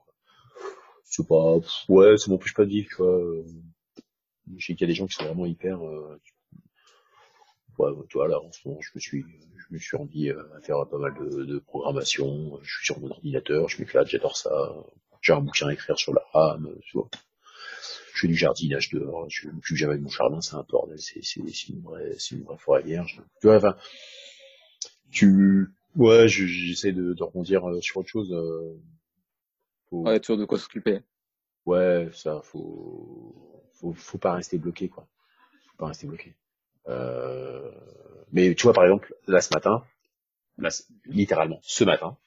[1.10, 1.58] C'est pas,
[1.90, 3.44] ouais, ça m'empêche pas de vivre, tu vois
[4.58, 5.86] je sais qu'il y a des gens qui sont vraiment hyper.
[5.86, 6.20] Euh,
[7.78, 9.24] ouais, toi là, en ce moment, je me suis,
[9.58, 12.60] je me suis rendu euh, à faire pas mal de, de programmation.
[12.64, 14.52] Je suis sur mon ordinateur, je m'éclate, j'adore ça.
[15.22, 17.10] J'ai un bouquin à écrire sur la RAM, tu vois.
[18.14, 19.30] Je fais du jardinage dehors.
[19.30, 21.00] Je plus jamais mon jardin, c'est un bordel.
[21.00, 23.22] C'est, c'est, c'est une vraie, c'est une vraie forêt vierge.
[23.42, 23.76] Tu vois, enfin,
[25.12, 28.34] tu, ouais, j'essaie de, de rebondir euh, sur autre chose.
[29.90, 30.04] Faut...
[30.04, 31.02] Ouais, toujours de quoi s'occuper.
[31.66, 33.36] Ouais, ça, faut,
[33.74, 35.08] faut, faut pas rester bloqué, quoi.
[35.72, 36.36] Faut pas rester bloqué.
[36.88, 37.72] Euh...
[38.32, 39.84] Mais tu vois, par exemple, là ce matin,
[40.58, 40.70] là,
[41.06, 42.18] littéralement ce matin,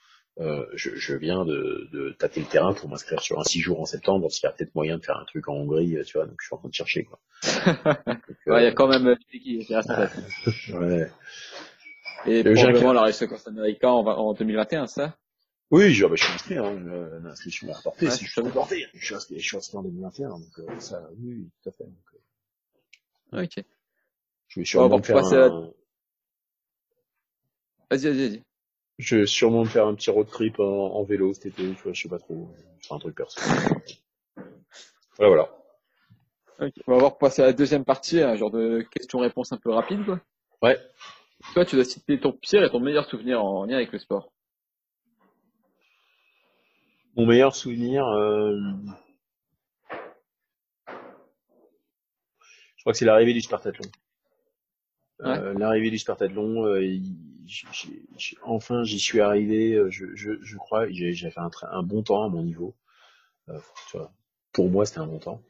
[0.40, 3.80] euh, je, je, viens de, de tâter le terrain pour m'inscrire sur un 6 jours
[3.80, 6.16] en septembre, parce qu'il y a peut-être moyen de faire un truc en Hongrie, tu
[6.16, 7.20] vois, donc je suis en train de chercher, quoi.
[8.46, 9.66] ouais, il y a quand même euh, qui
[10.72, 11.10] ouais.
[12.26, 15.16] Et probablement la Costa en, en 2021, ça?
[15.72, 16.78] Oui, je, bah, je suis inscrit, hein,
[17.22, 19.82] l'inscription est reportée, ouais, si je suis reporté, je suis inscrit, je suis inscrit en
[19.82, 21.84] 2021, donc euh, ça, oui, tout à fait.
[21.84, 21.94] Donc,
[23.32, 23.64] euh, ok.
[24.48, 25.70] Je vais sûrement me faire un...
[27.90, 28.42] Vas-y, vas-y, vas-y.
[28.98, 31.82] Je vais sûrement me faire un petit road trip en, en vélo cet été, tu
[31.82, 32.50] vois, je sais pas trop,
[32.82, 33.40] c'est un truc perso.
[35.16, 35.48] voilà, voilà.
[36.58, 36.82] Okay.
[36.86, 40.04] On va voir passer à la deuxième partie, un genre de questions-réponses un peu rapide,
[40.04, 40.20] quoi.
[40.60, 40.78] Ouais.
[41.54, 44.31] Toi, tu dois citer ton pire et ton meilleur souvenir en lien avec le sport.
[47.14, 48.58] Mon meilleur souvenir, euh...
[52.76, 53.84] je crois que c'est l'arrivée du Spartathlon.
[55.20, 56.98] Euh, l'arrivée du Spartathlon, euh,
[58.42, 62.28] enfin j'y suis arrivé, je, je, je crois, j'ai fait un, un, bon temps à
[62.30, 62.74] mon niveau.
[63.50, 63.58] Euh,
[63.90, 64.10] tu vois,
[64.52, 65.42] pour moi c'était un bon temps.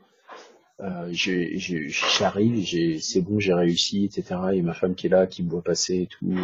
[1.11, 4.41] j'arrive, c'est bon, j'ai réussi, etc.
[4.55, 6.35] Et ma femme qui est là, qui me voit passer et tout.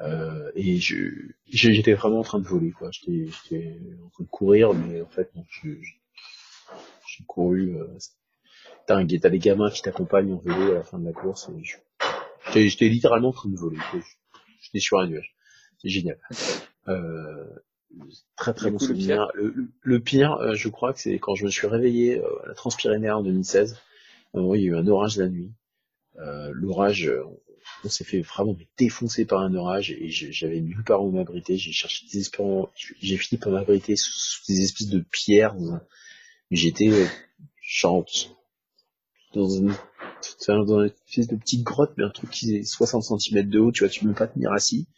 [0.00, 1.10] Euh, et je,
[1.46, 2.90] j'étais vraiment en train de voler, quoi.
[2.90, 5.70] J'étais, j'étais en train de courir, mais en fait, non, je,
[7.06, 7.76] j'ai couru.
[7.76, 7.86] Euh,
[8.86, 11.50] t'as, t'as des gamins qui t'accompagnent en vélo à la fin de la course.
[12.54, 13.78] Et j'étais, littéralement en train de voler.
[14.62, 15.34] J'étais sur un nuage.
[15.78, 16.18] C'est génial.
[16.88, 17.46] Euh,
[18.36, 19.28] très très bon souvenir.
[19.34, 22.48] Le, le, pire, euh, je crois que c'est quand je me suis réveillé euh, à
[22.48, 23.78] la Transpyrénéenne en 2016.
[24.34, 25.52] il y a eu un orage la nuit.
[26.18, 27.10] Euh, l'orage,
[27.84, 31.56] on s'est fait vraiment défoncer par un orage et j'avais nulle part où m'abriter.
[31.56, 32.70] J'ai cherché désespérément,
[33.00, 35.54] j'ai fini par m'abriter sous des espèces de pierres.
[36.50, 37.06] J'étais euh,
[39.34, 39.74] dans une,
[40.20, 43.88] espèce de petite grotte, mais un truc qui est 60 cm de haut, tu vois,
[43.88, 44.88] tu peux pas tenir assis.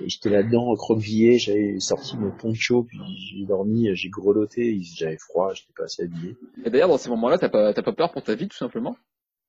[0.00, 5.54] Et j'étais là-dedans, recroquevillé, j'avais sorti mon poncho, puis j'ai dormi, j'ai grelotté, j'avais froid,
[5.54, 6.36] j'étais pas assez habillé.
[6.64, 8.96] Et d'ailleurs, dans ces moments-là, t'as pas peur pour ta vie, tout simplement?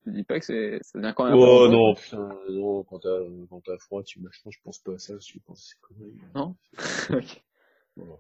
[0.06, 1.36] Je dis pas que c'est, ça devient quand même.
[1.36, 3.20] Oh non, putain, non, quand t'as,
[3.50, 5.98] quand t'as froid, tu machin, je pense pas à ça, je pense c'est comme
[6.36, 6.56] Non?
[7.10, 7.44] ok.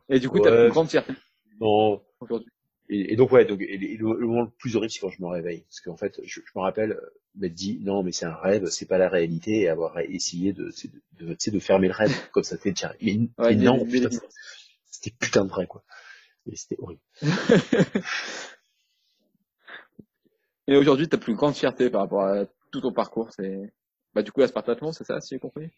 [0.10, 1.14] Et du coup, t'as une grande fierté.
[1.62, 2.02] Non.
[2.20, 2.52] Aujourd'hui.
[2.90, 5.28] Et, et, donc ouais, donc et, le, moment le plus horrible c'est quand je me
[5.28, 8.36] réveille, parce qu'en fait, je, je me rappelle euh, m'être dit non mais c'est un
[8.36, 10.72] rêve, c'est pas la réalité, et avoir essayé de,
[11.20, 12.96] de, de, de fermer le rêve comme ça t'es déjà.
[13.02, 14.10] Mais, ouais, mais non, putain,
[14.86, 15.84] c'était putain de vrai quoi.
[16.52, 17.02] Et c'était horrible.
[20.70, 23.74] Et aujourd'hui, ta plus grande fierté par rapport à tout ton parcours, c'est
[24.14, 25.72] bah, du coup la Spartathlon, c'est ça, si j'ai compris?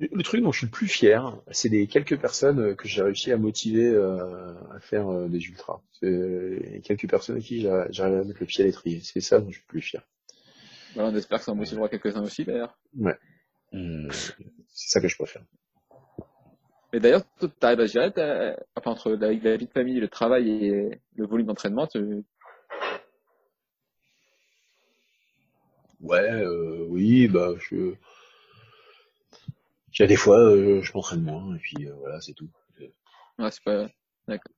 [0.00, 3.30] Le truc dont je suis le plus fier, c'est des quelques personnes que j'ai réussi
[3.30, 5.82] à motiver euh, à faire euh, des ultras.
[6.00, 9.00] C'est quelques personnes à qui j'arrive à mettre le pied à l'étrier.
[9.04, 10.02] C'est ça dont je suis le plus fier.
[10.96, 12.76] Bah, on espère que ça en motivera quelques-uns aussi d'ailleurs.
[12.96, 13.16] Ouais.
[13.72, 14.08] Mmh.
[14.10, 15.44] c'est ça que je préfère.
[16.92, 18.12] Mais d'ailleurs, tu arrives à gérer
[18.76, 22.24] enfin, entre la, la, vie de famille, le travail et le volume d'entraînement, tu...
[26.00, 27.94] Ouais, euh, oui, bah je.
[29.92, 32.48] Il y a des fois, euh, je m'entraîne moins et puis euh, voilà, c'est tout.
[33.38, 33.88] Ouais, c'est pas.
[34.26, 34.52] D'accord.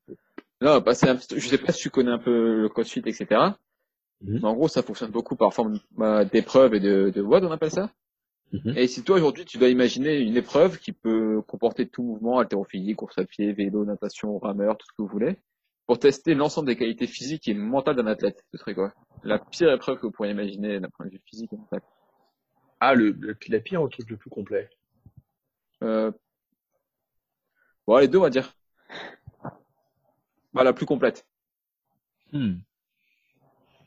[0.61, 3.27] Non, bah, un petit- je sais pas si tu connais un peu le CrossFit, etc.
[4.21, 4.39] Mhm.
[4.41, 7.51] Mais en gros, ça fonctionne beaucoup par forme bah, d'épreuves et de, de WOD, on
[7.51, 7.91] appelle ça.
[8.53, 8.77] Mhm.
[8.77, 12.95] Et si toi, aujourd'hui, tu dois imaginer une épreuve qui peut comporter tout mouvement, haltérophilie,
[12.95, 15.39] course à pied, vélo, natation, rameur, tout ce que vous voulez,
[15.87, 18.93] pour tester l'ensemble des qualités physiques et mentales d'un athlète, ce serait quoi?
[19.25, 21.81] La pire épreuve que vous pourriez imaginer d'un point de vue physique et mental.
[22.81, 24.69] Ah, le, le, la pire ou le truc le plus complet
[25.83, 26.11] Euh...
[27.87, 28.55] Bon, les deux, on va dire.
[30.53, 31.27] Bah, la plus complète.
[32.33, 32.57] Hmm.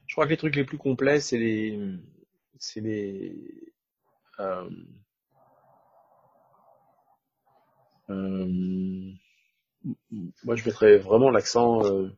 [0.08, 1.80] Je crois que les trucs les plus complets, c'est les,
[2.58, 3.75] c'est les,
[4.40, 4.70] euh,
[8.10, 9.12] euh,
[10.44, 12.10] moi je mettrais vraiment l'accent, euh,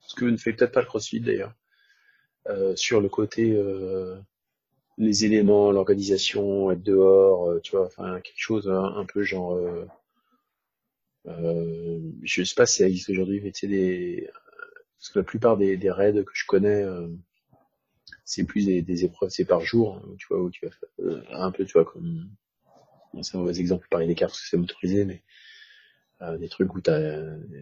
[0.00, 1.54] ce que ne fait peut-être pas le CrossFit d'ailleurs,
[2.76, 3.56] sur le côté
[4.98, 9.58] les éléments, l'organisation, être dehors, tu vois, enfin quelque chose un, un peu genre,
[11.26, 14.28] je sais pas si ça existe aujourd'hui, mais tu sais des,
[14.98, 16.84] parce que la plupart des, raids que je connais,
[18.30, 20.70] c'est plus des, des épreuves, c'est par jour, hein, où tu vois, où tu vas
[20.72, 22.30] faire, euh, un peu, tu vois, comme,
[23.22, 25.22] c'est un mauvais exemple, pareil des cartes, parce que c'est motorisé, mais
[26.22, 27.00] euh, des trucs où tu as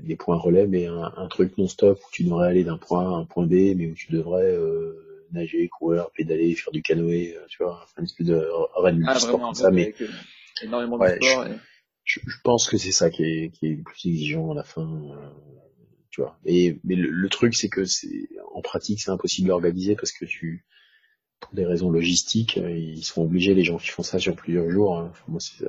[0.02, 3.16] des points relais, mais un, un truc non-stop où tu devrais aller d'un point A
[3.16, 7.36] à un point B, mais où tu devrais euh, nager, courir, pédaler, faire du canoë,
[7.36, 8.46] euh, tu vois, enfin, une espèce de
[8.76, 10.08] raid Ah, vraiment, comme ça, mais euh,
[10.62, 11.46] énormément de Ouais, sport.
[11.46, 11.56] et-
[12.04, 14.64] je, je pense que c'est ça qui est, qui est le plus exigeant à la
[14.64, 15.28] fin, euh,
[16.44, 20.64] mais le, truc, c'est que c'est en pratique, c'est impossible à organiser parce que tu,
[21.40, 24.98] pour des raisons logistiques, ils sont obligés, les gens qui font ça sur plusieurs jours,
[24.98, 25.12] hein.
[25.62, 25.68] Euh,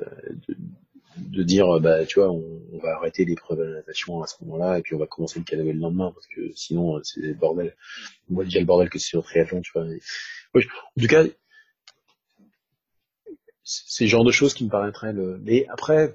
[1.16, 4.82] de, dire, bah, tu vois, on, va arrêter l'épreuve de natation à ce moment-là, et
[4.82, 7.76] puis on va commencer le canoë le lendemain, parce que sinon, euh, c'est le bordel.
[8.30, 9.84] On voit déjà le bordel que c'est au triathlon, tu vois.
[9.84, 11.24] En tout cas,
[13.64, 16.14] c'est le genre de choses qui me paraîtraient le, mais après,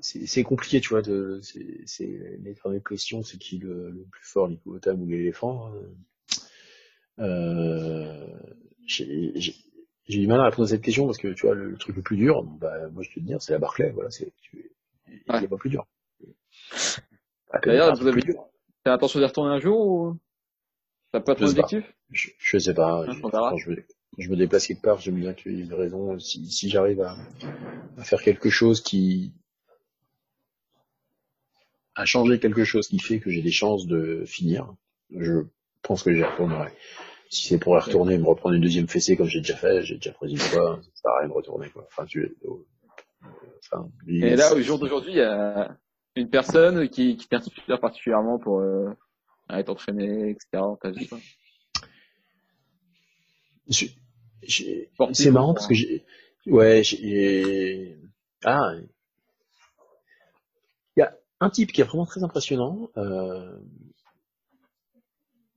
[0.00, 2.06] c'est compliqué, tu vois, de, c'est,
[2.42, 5.68] l'éternelle question, c'est qui le, le plus fort, l'hippopotame ou l'éléphant.
[5.68, 5.72] hein.
[7.18, 8.26] Euh,
[8.86, 9.54] j'ai,
[10.08, 12.02] du mal à répondre à cette question parce que, tu vois, le, le truc le
[12.02, 15.46] plus dur, bah, moi, je peux te dire, c'est la Barclay, voilà, c'est, il Ouais.
[15.46, 15.86] pas plus dur.
[17.52, 18.22] Ah, D'ailleurs, vous avez
[18.84, 20.16] t'as l'intention d'y retourner un jour ou
[21.12, 21.50] t'as pas ton pas.
[21.50, 23.56] objectif Je, je sais pas, Hein, je- quand
[24.18, 27.00] je me déplace quelque part, j'aime bien qu'il y ait une raison, si, si j'arrive
[27.02, 27.16] à,
[27.98, 29.32] à faire quelque chose qui,
[31.94, 34.74] à changer quelque chose qui fait que j'ai des chances de finir,
[35.16, 35.42] je
[35.82, 36.70] pense que j'y retournerai.
[37.30, 39.82] Si c'est pour y retourner et me reprendre une deuxième fessée comme j'ai déjà fait,
[39.82, 41.86] j'ai déjà pris une fois, ça sert à rien de retourner, quoi.
[41.86, 42.48] Enfin, tu, euh,
[43.60, 45.76] enfin, Et là, au jour d'aujourd'hui, il y a
[46.16, 48.90] une personne qui, qui t'inspire particulièrement pour euh,
[49.48, 50.64] aller t'entraîner, etc.
[55.12, 56.04] c'est marrant parce que j'ai,
[56.46, 57.96] ouais, j'ai,
[58.44, 58.88] ah, il
[61.40, 63.56] un type qui est vraiment très impressionnant, euh,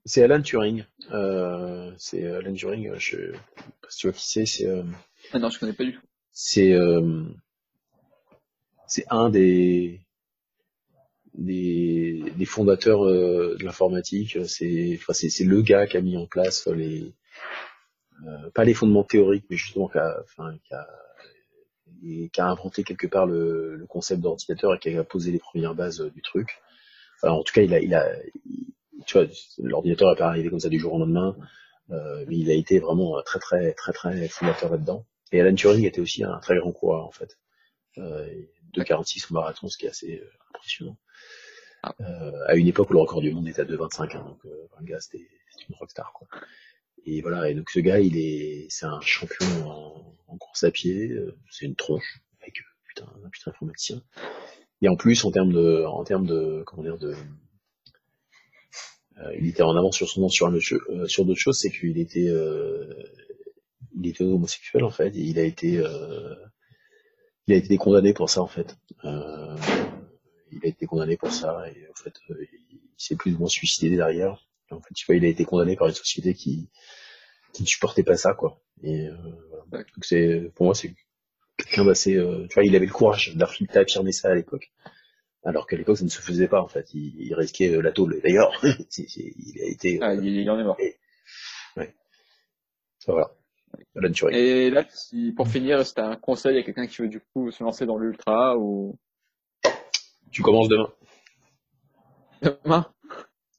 [0.04, 0.84] c'est Alan Turing.
[1.12, 4.82] Euh, c'est Alan Turing, euh, je sais pas si tu vois qui c'est, c'est, euh,
[5.32, 6.00] Ah non, je connais pas du tout.
[6.32, 7.24] c'est, euh,
[8.86, 10.00] c'est un des,
[11.34, 14.38] des, des fondateurs euh, de l'informatique.
[14.46, 17.14] C'est, enfin, c'est, c'est le gars qui a mis en place les,
[18.26, 20.86] euh, pas les fondements théoriques, mais justement qui a, enfin, qui a,
[22.06, 25.38] et qui a inventé quelque part le, le concept d'ordinateur et qui a posé les
[25.38, 26.60] premières bases euh, du truc.
[27.22, 28.06] Alors, en tout cas, il a, il a,
[28.46, 28.72] il-
[29.06, 29.26] tu vois,
[29.58, 31.36] l'ordinateur n'est pas arrivé comme ça du jour au lendemain,
[31.90, 35.04] euh, mais il a été vraiment euh, très, très, très, très fondateur là-dedans.
[35.32, 37.38] Et Alan Turing était aussi un très grand coureur, en fait.
[37.98, 38.26] Euh,
[38.74, 40.22] 2,46 au marathon, ce qui est assez
[40.54, 40.96] impressionnant.
[41.82, 41.94] Ah.
[42.00, 44.68] Euh, à une époque où le record du monde était à 2,25, hein, donc euh,
[44.80, 45.26] un gars, c'était
[45.68, 46.26] une rockstar, quoi.
[47.06, 50.70] Et voilà, et donc ce gars, il est, c'est un champion en, en course à
[50.70, 54.02] pied, euh, c'est une tronche, avec euh, putain, un putain informaticien.
[54.80, 57.14] Et en plus, en termes de, en termes de, comment dire, de,
[59.18, 61.98] euh, il était en avance sur son nom sur, euh, sur d'autres choses, c'est qu'il
[61.98, 62.92] était, euh,
[63.96, 66.34] il était homosexuel en fait, et il a été, euh,
[67.46, 68.76] il a été condamné pour ça en fait.
[70.52, 73.94] Il a été condamné pour ça et en fait, il s'est plus ou moins suicidé
[73.96, 74.46] derrière.
[74.70, 76.68] En fait, tu vois, il a été condamné par une société qui,
[77.52, 78.60] qui ne supportait pas ça quoi.
[78.82, 79.16] Et euh,
[79.70, 79.84] voilà.
[79.94, 80.94] Donc c'est, pour moi, c'est
[81.56, 84.72] quelqu'un d'assez, euh, tu vois, il avait le courage d'affir- d'affirmer ça à l'époque.
[85.44, 86.92] Alors qu'à l'époque, ça ne se faisait pas, en fait.
[86.94, 88.18] Il, il risquait euh, la tôle.
[88.24, 88.50] D'ailleurs,
[88.98, 90.78] il a été, Ah, il, il en est mort.
[93.06, 93.30] voilà.
[93.96, 94.34] Alan Turing.
[94.36, 97.62] Et là, si, pour finir, si un conseil à quelqu'un qui veut du coup se
[97.62, 98.96] lancer dans l'ultra ou
[100.30, 100.90] Tu commences demain.
[102.42, 102.86] demain,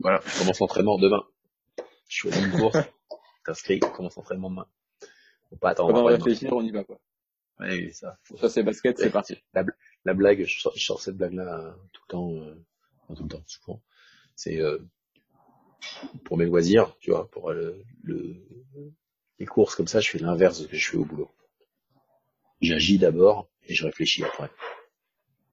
[0.05, 0.21] Voilà.
[0.23, 1.23] Je commence l'entraînement demain.
[2.07, 2.77] Je choisis une course.
[3.45, 4.67] T'inscris, commence l'entraînement demain.
[5.49, 6.03] Faut pas attendre.
[6.03, 6.99] réfléchir, on y va quoi.
[7.59, 8.19] Oui, ça.
[8.39, 9.35] Ça c'est basket, c'est parti.
[10.03, 12.31] La blague, je sors, je sors cette blague-là euh, tout le temps.
[12.33, 13.81] euh, tout le temps, souvent.
[14.35, 14.77] C'est euh,
[16.23, 17.83] pour mes loisirs, tu vois, pour le,
[19.39, 21.31] les courses comme ça, je fais l'inverse de ce que je fais au boulot.
[22.61, 24.51] J'agis d'abord et je réfléchis après.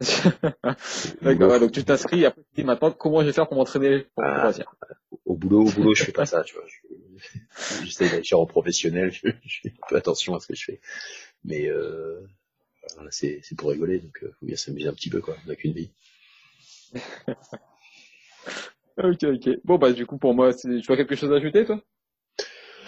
[1.22, 4.24] D'accord, donc tu t'inscris, après tu dis maintenant comment je vais faire pour m'entraîner pour
[4.24, 4.52] ah,
[5.24, 6.64] Au boulot, au boulot, je fais pas ça, tu vois.
[7.84, 10.80] J'essaie d'être en professionnel, je, fais un peu attention à ce que je fais.
[11.44, 12.20] Mais euh,
[13.10, 15.36] c'est pour rigoler, donc il euh, faut bien s'amuser un petit peu, quoi.
[15.44, 15.90] On n'a qu'une vie.
[18.96, 19.48] ok, ok.
[19.64, 21.80] Bon, bah du coup, pour moi, tu as quelque chose à ajouter, toi?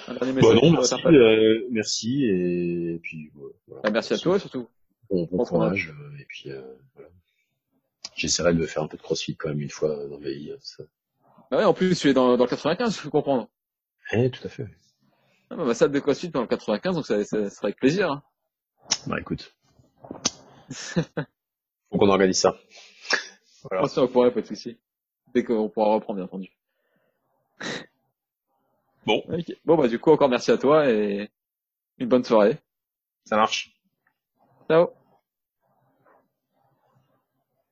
[0.07, 3.83] Un dernier bah non, merci, euh, merci, et puis voilà.
[3.83, 4.69] Bah, merci à toi, surtout.
[5.11, 6.63] Bon, bon courage, euh, et puis euh,
[6.95, 7.11] voilà.
[8.17, 10.53] J'essaierai de faire un peu de crossfit quand même une fois dans ma vie.
[10.61, 10.85] Ça.
[11.51, 13.49] Bah ouais, en plus, tu es dans, dans le 95, je peux comprendre.
[14.13, 14.67] Eh, tout à fait.
[15.51, 18.11] Ah, bah, ma salle de crossfit dans le 95, donc ça, ça, sera avec plaisir.
[18.11, 18.23] Hein.
[19.07, 19.55] Bah écoute.
[20.71, 22.57] Faut qu'on organise ça.
[23.71, 23.87] Voilà.
[23.97, 24.79] On pourrait, pas de souci.
[25.35, 26.51] Dès qu'on pourra reprendre, bien entendu.
[29.07, 29.23] Bon.
[29.65, 31.31] Bon, bah, du coup, encore merci à toi et
[31.99, 32.59] une bonne soirée.
[33.25, 33.74] Ça marche.
[34.69, 34.95] So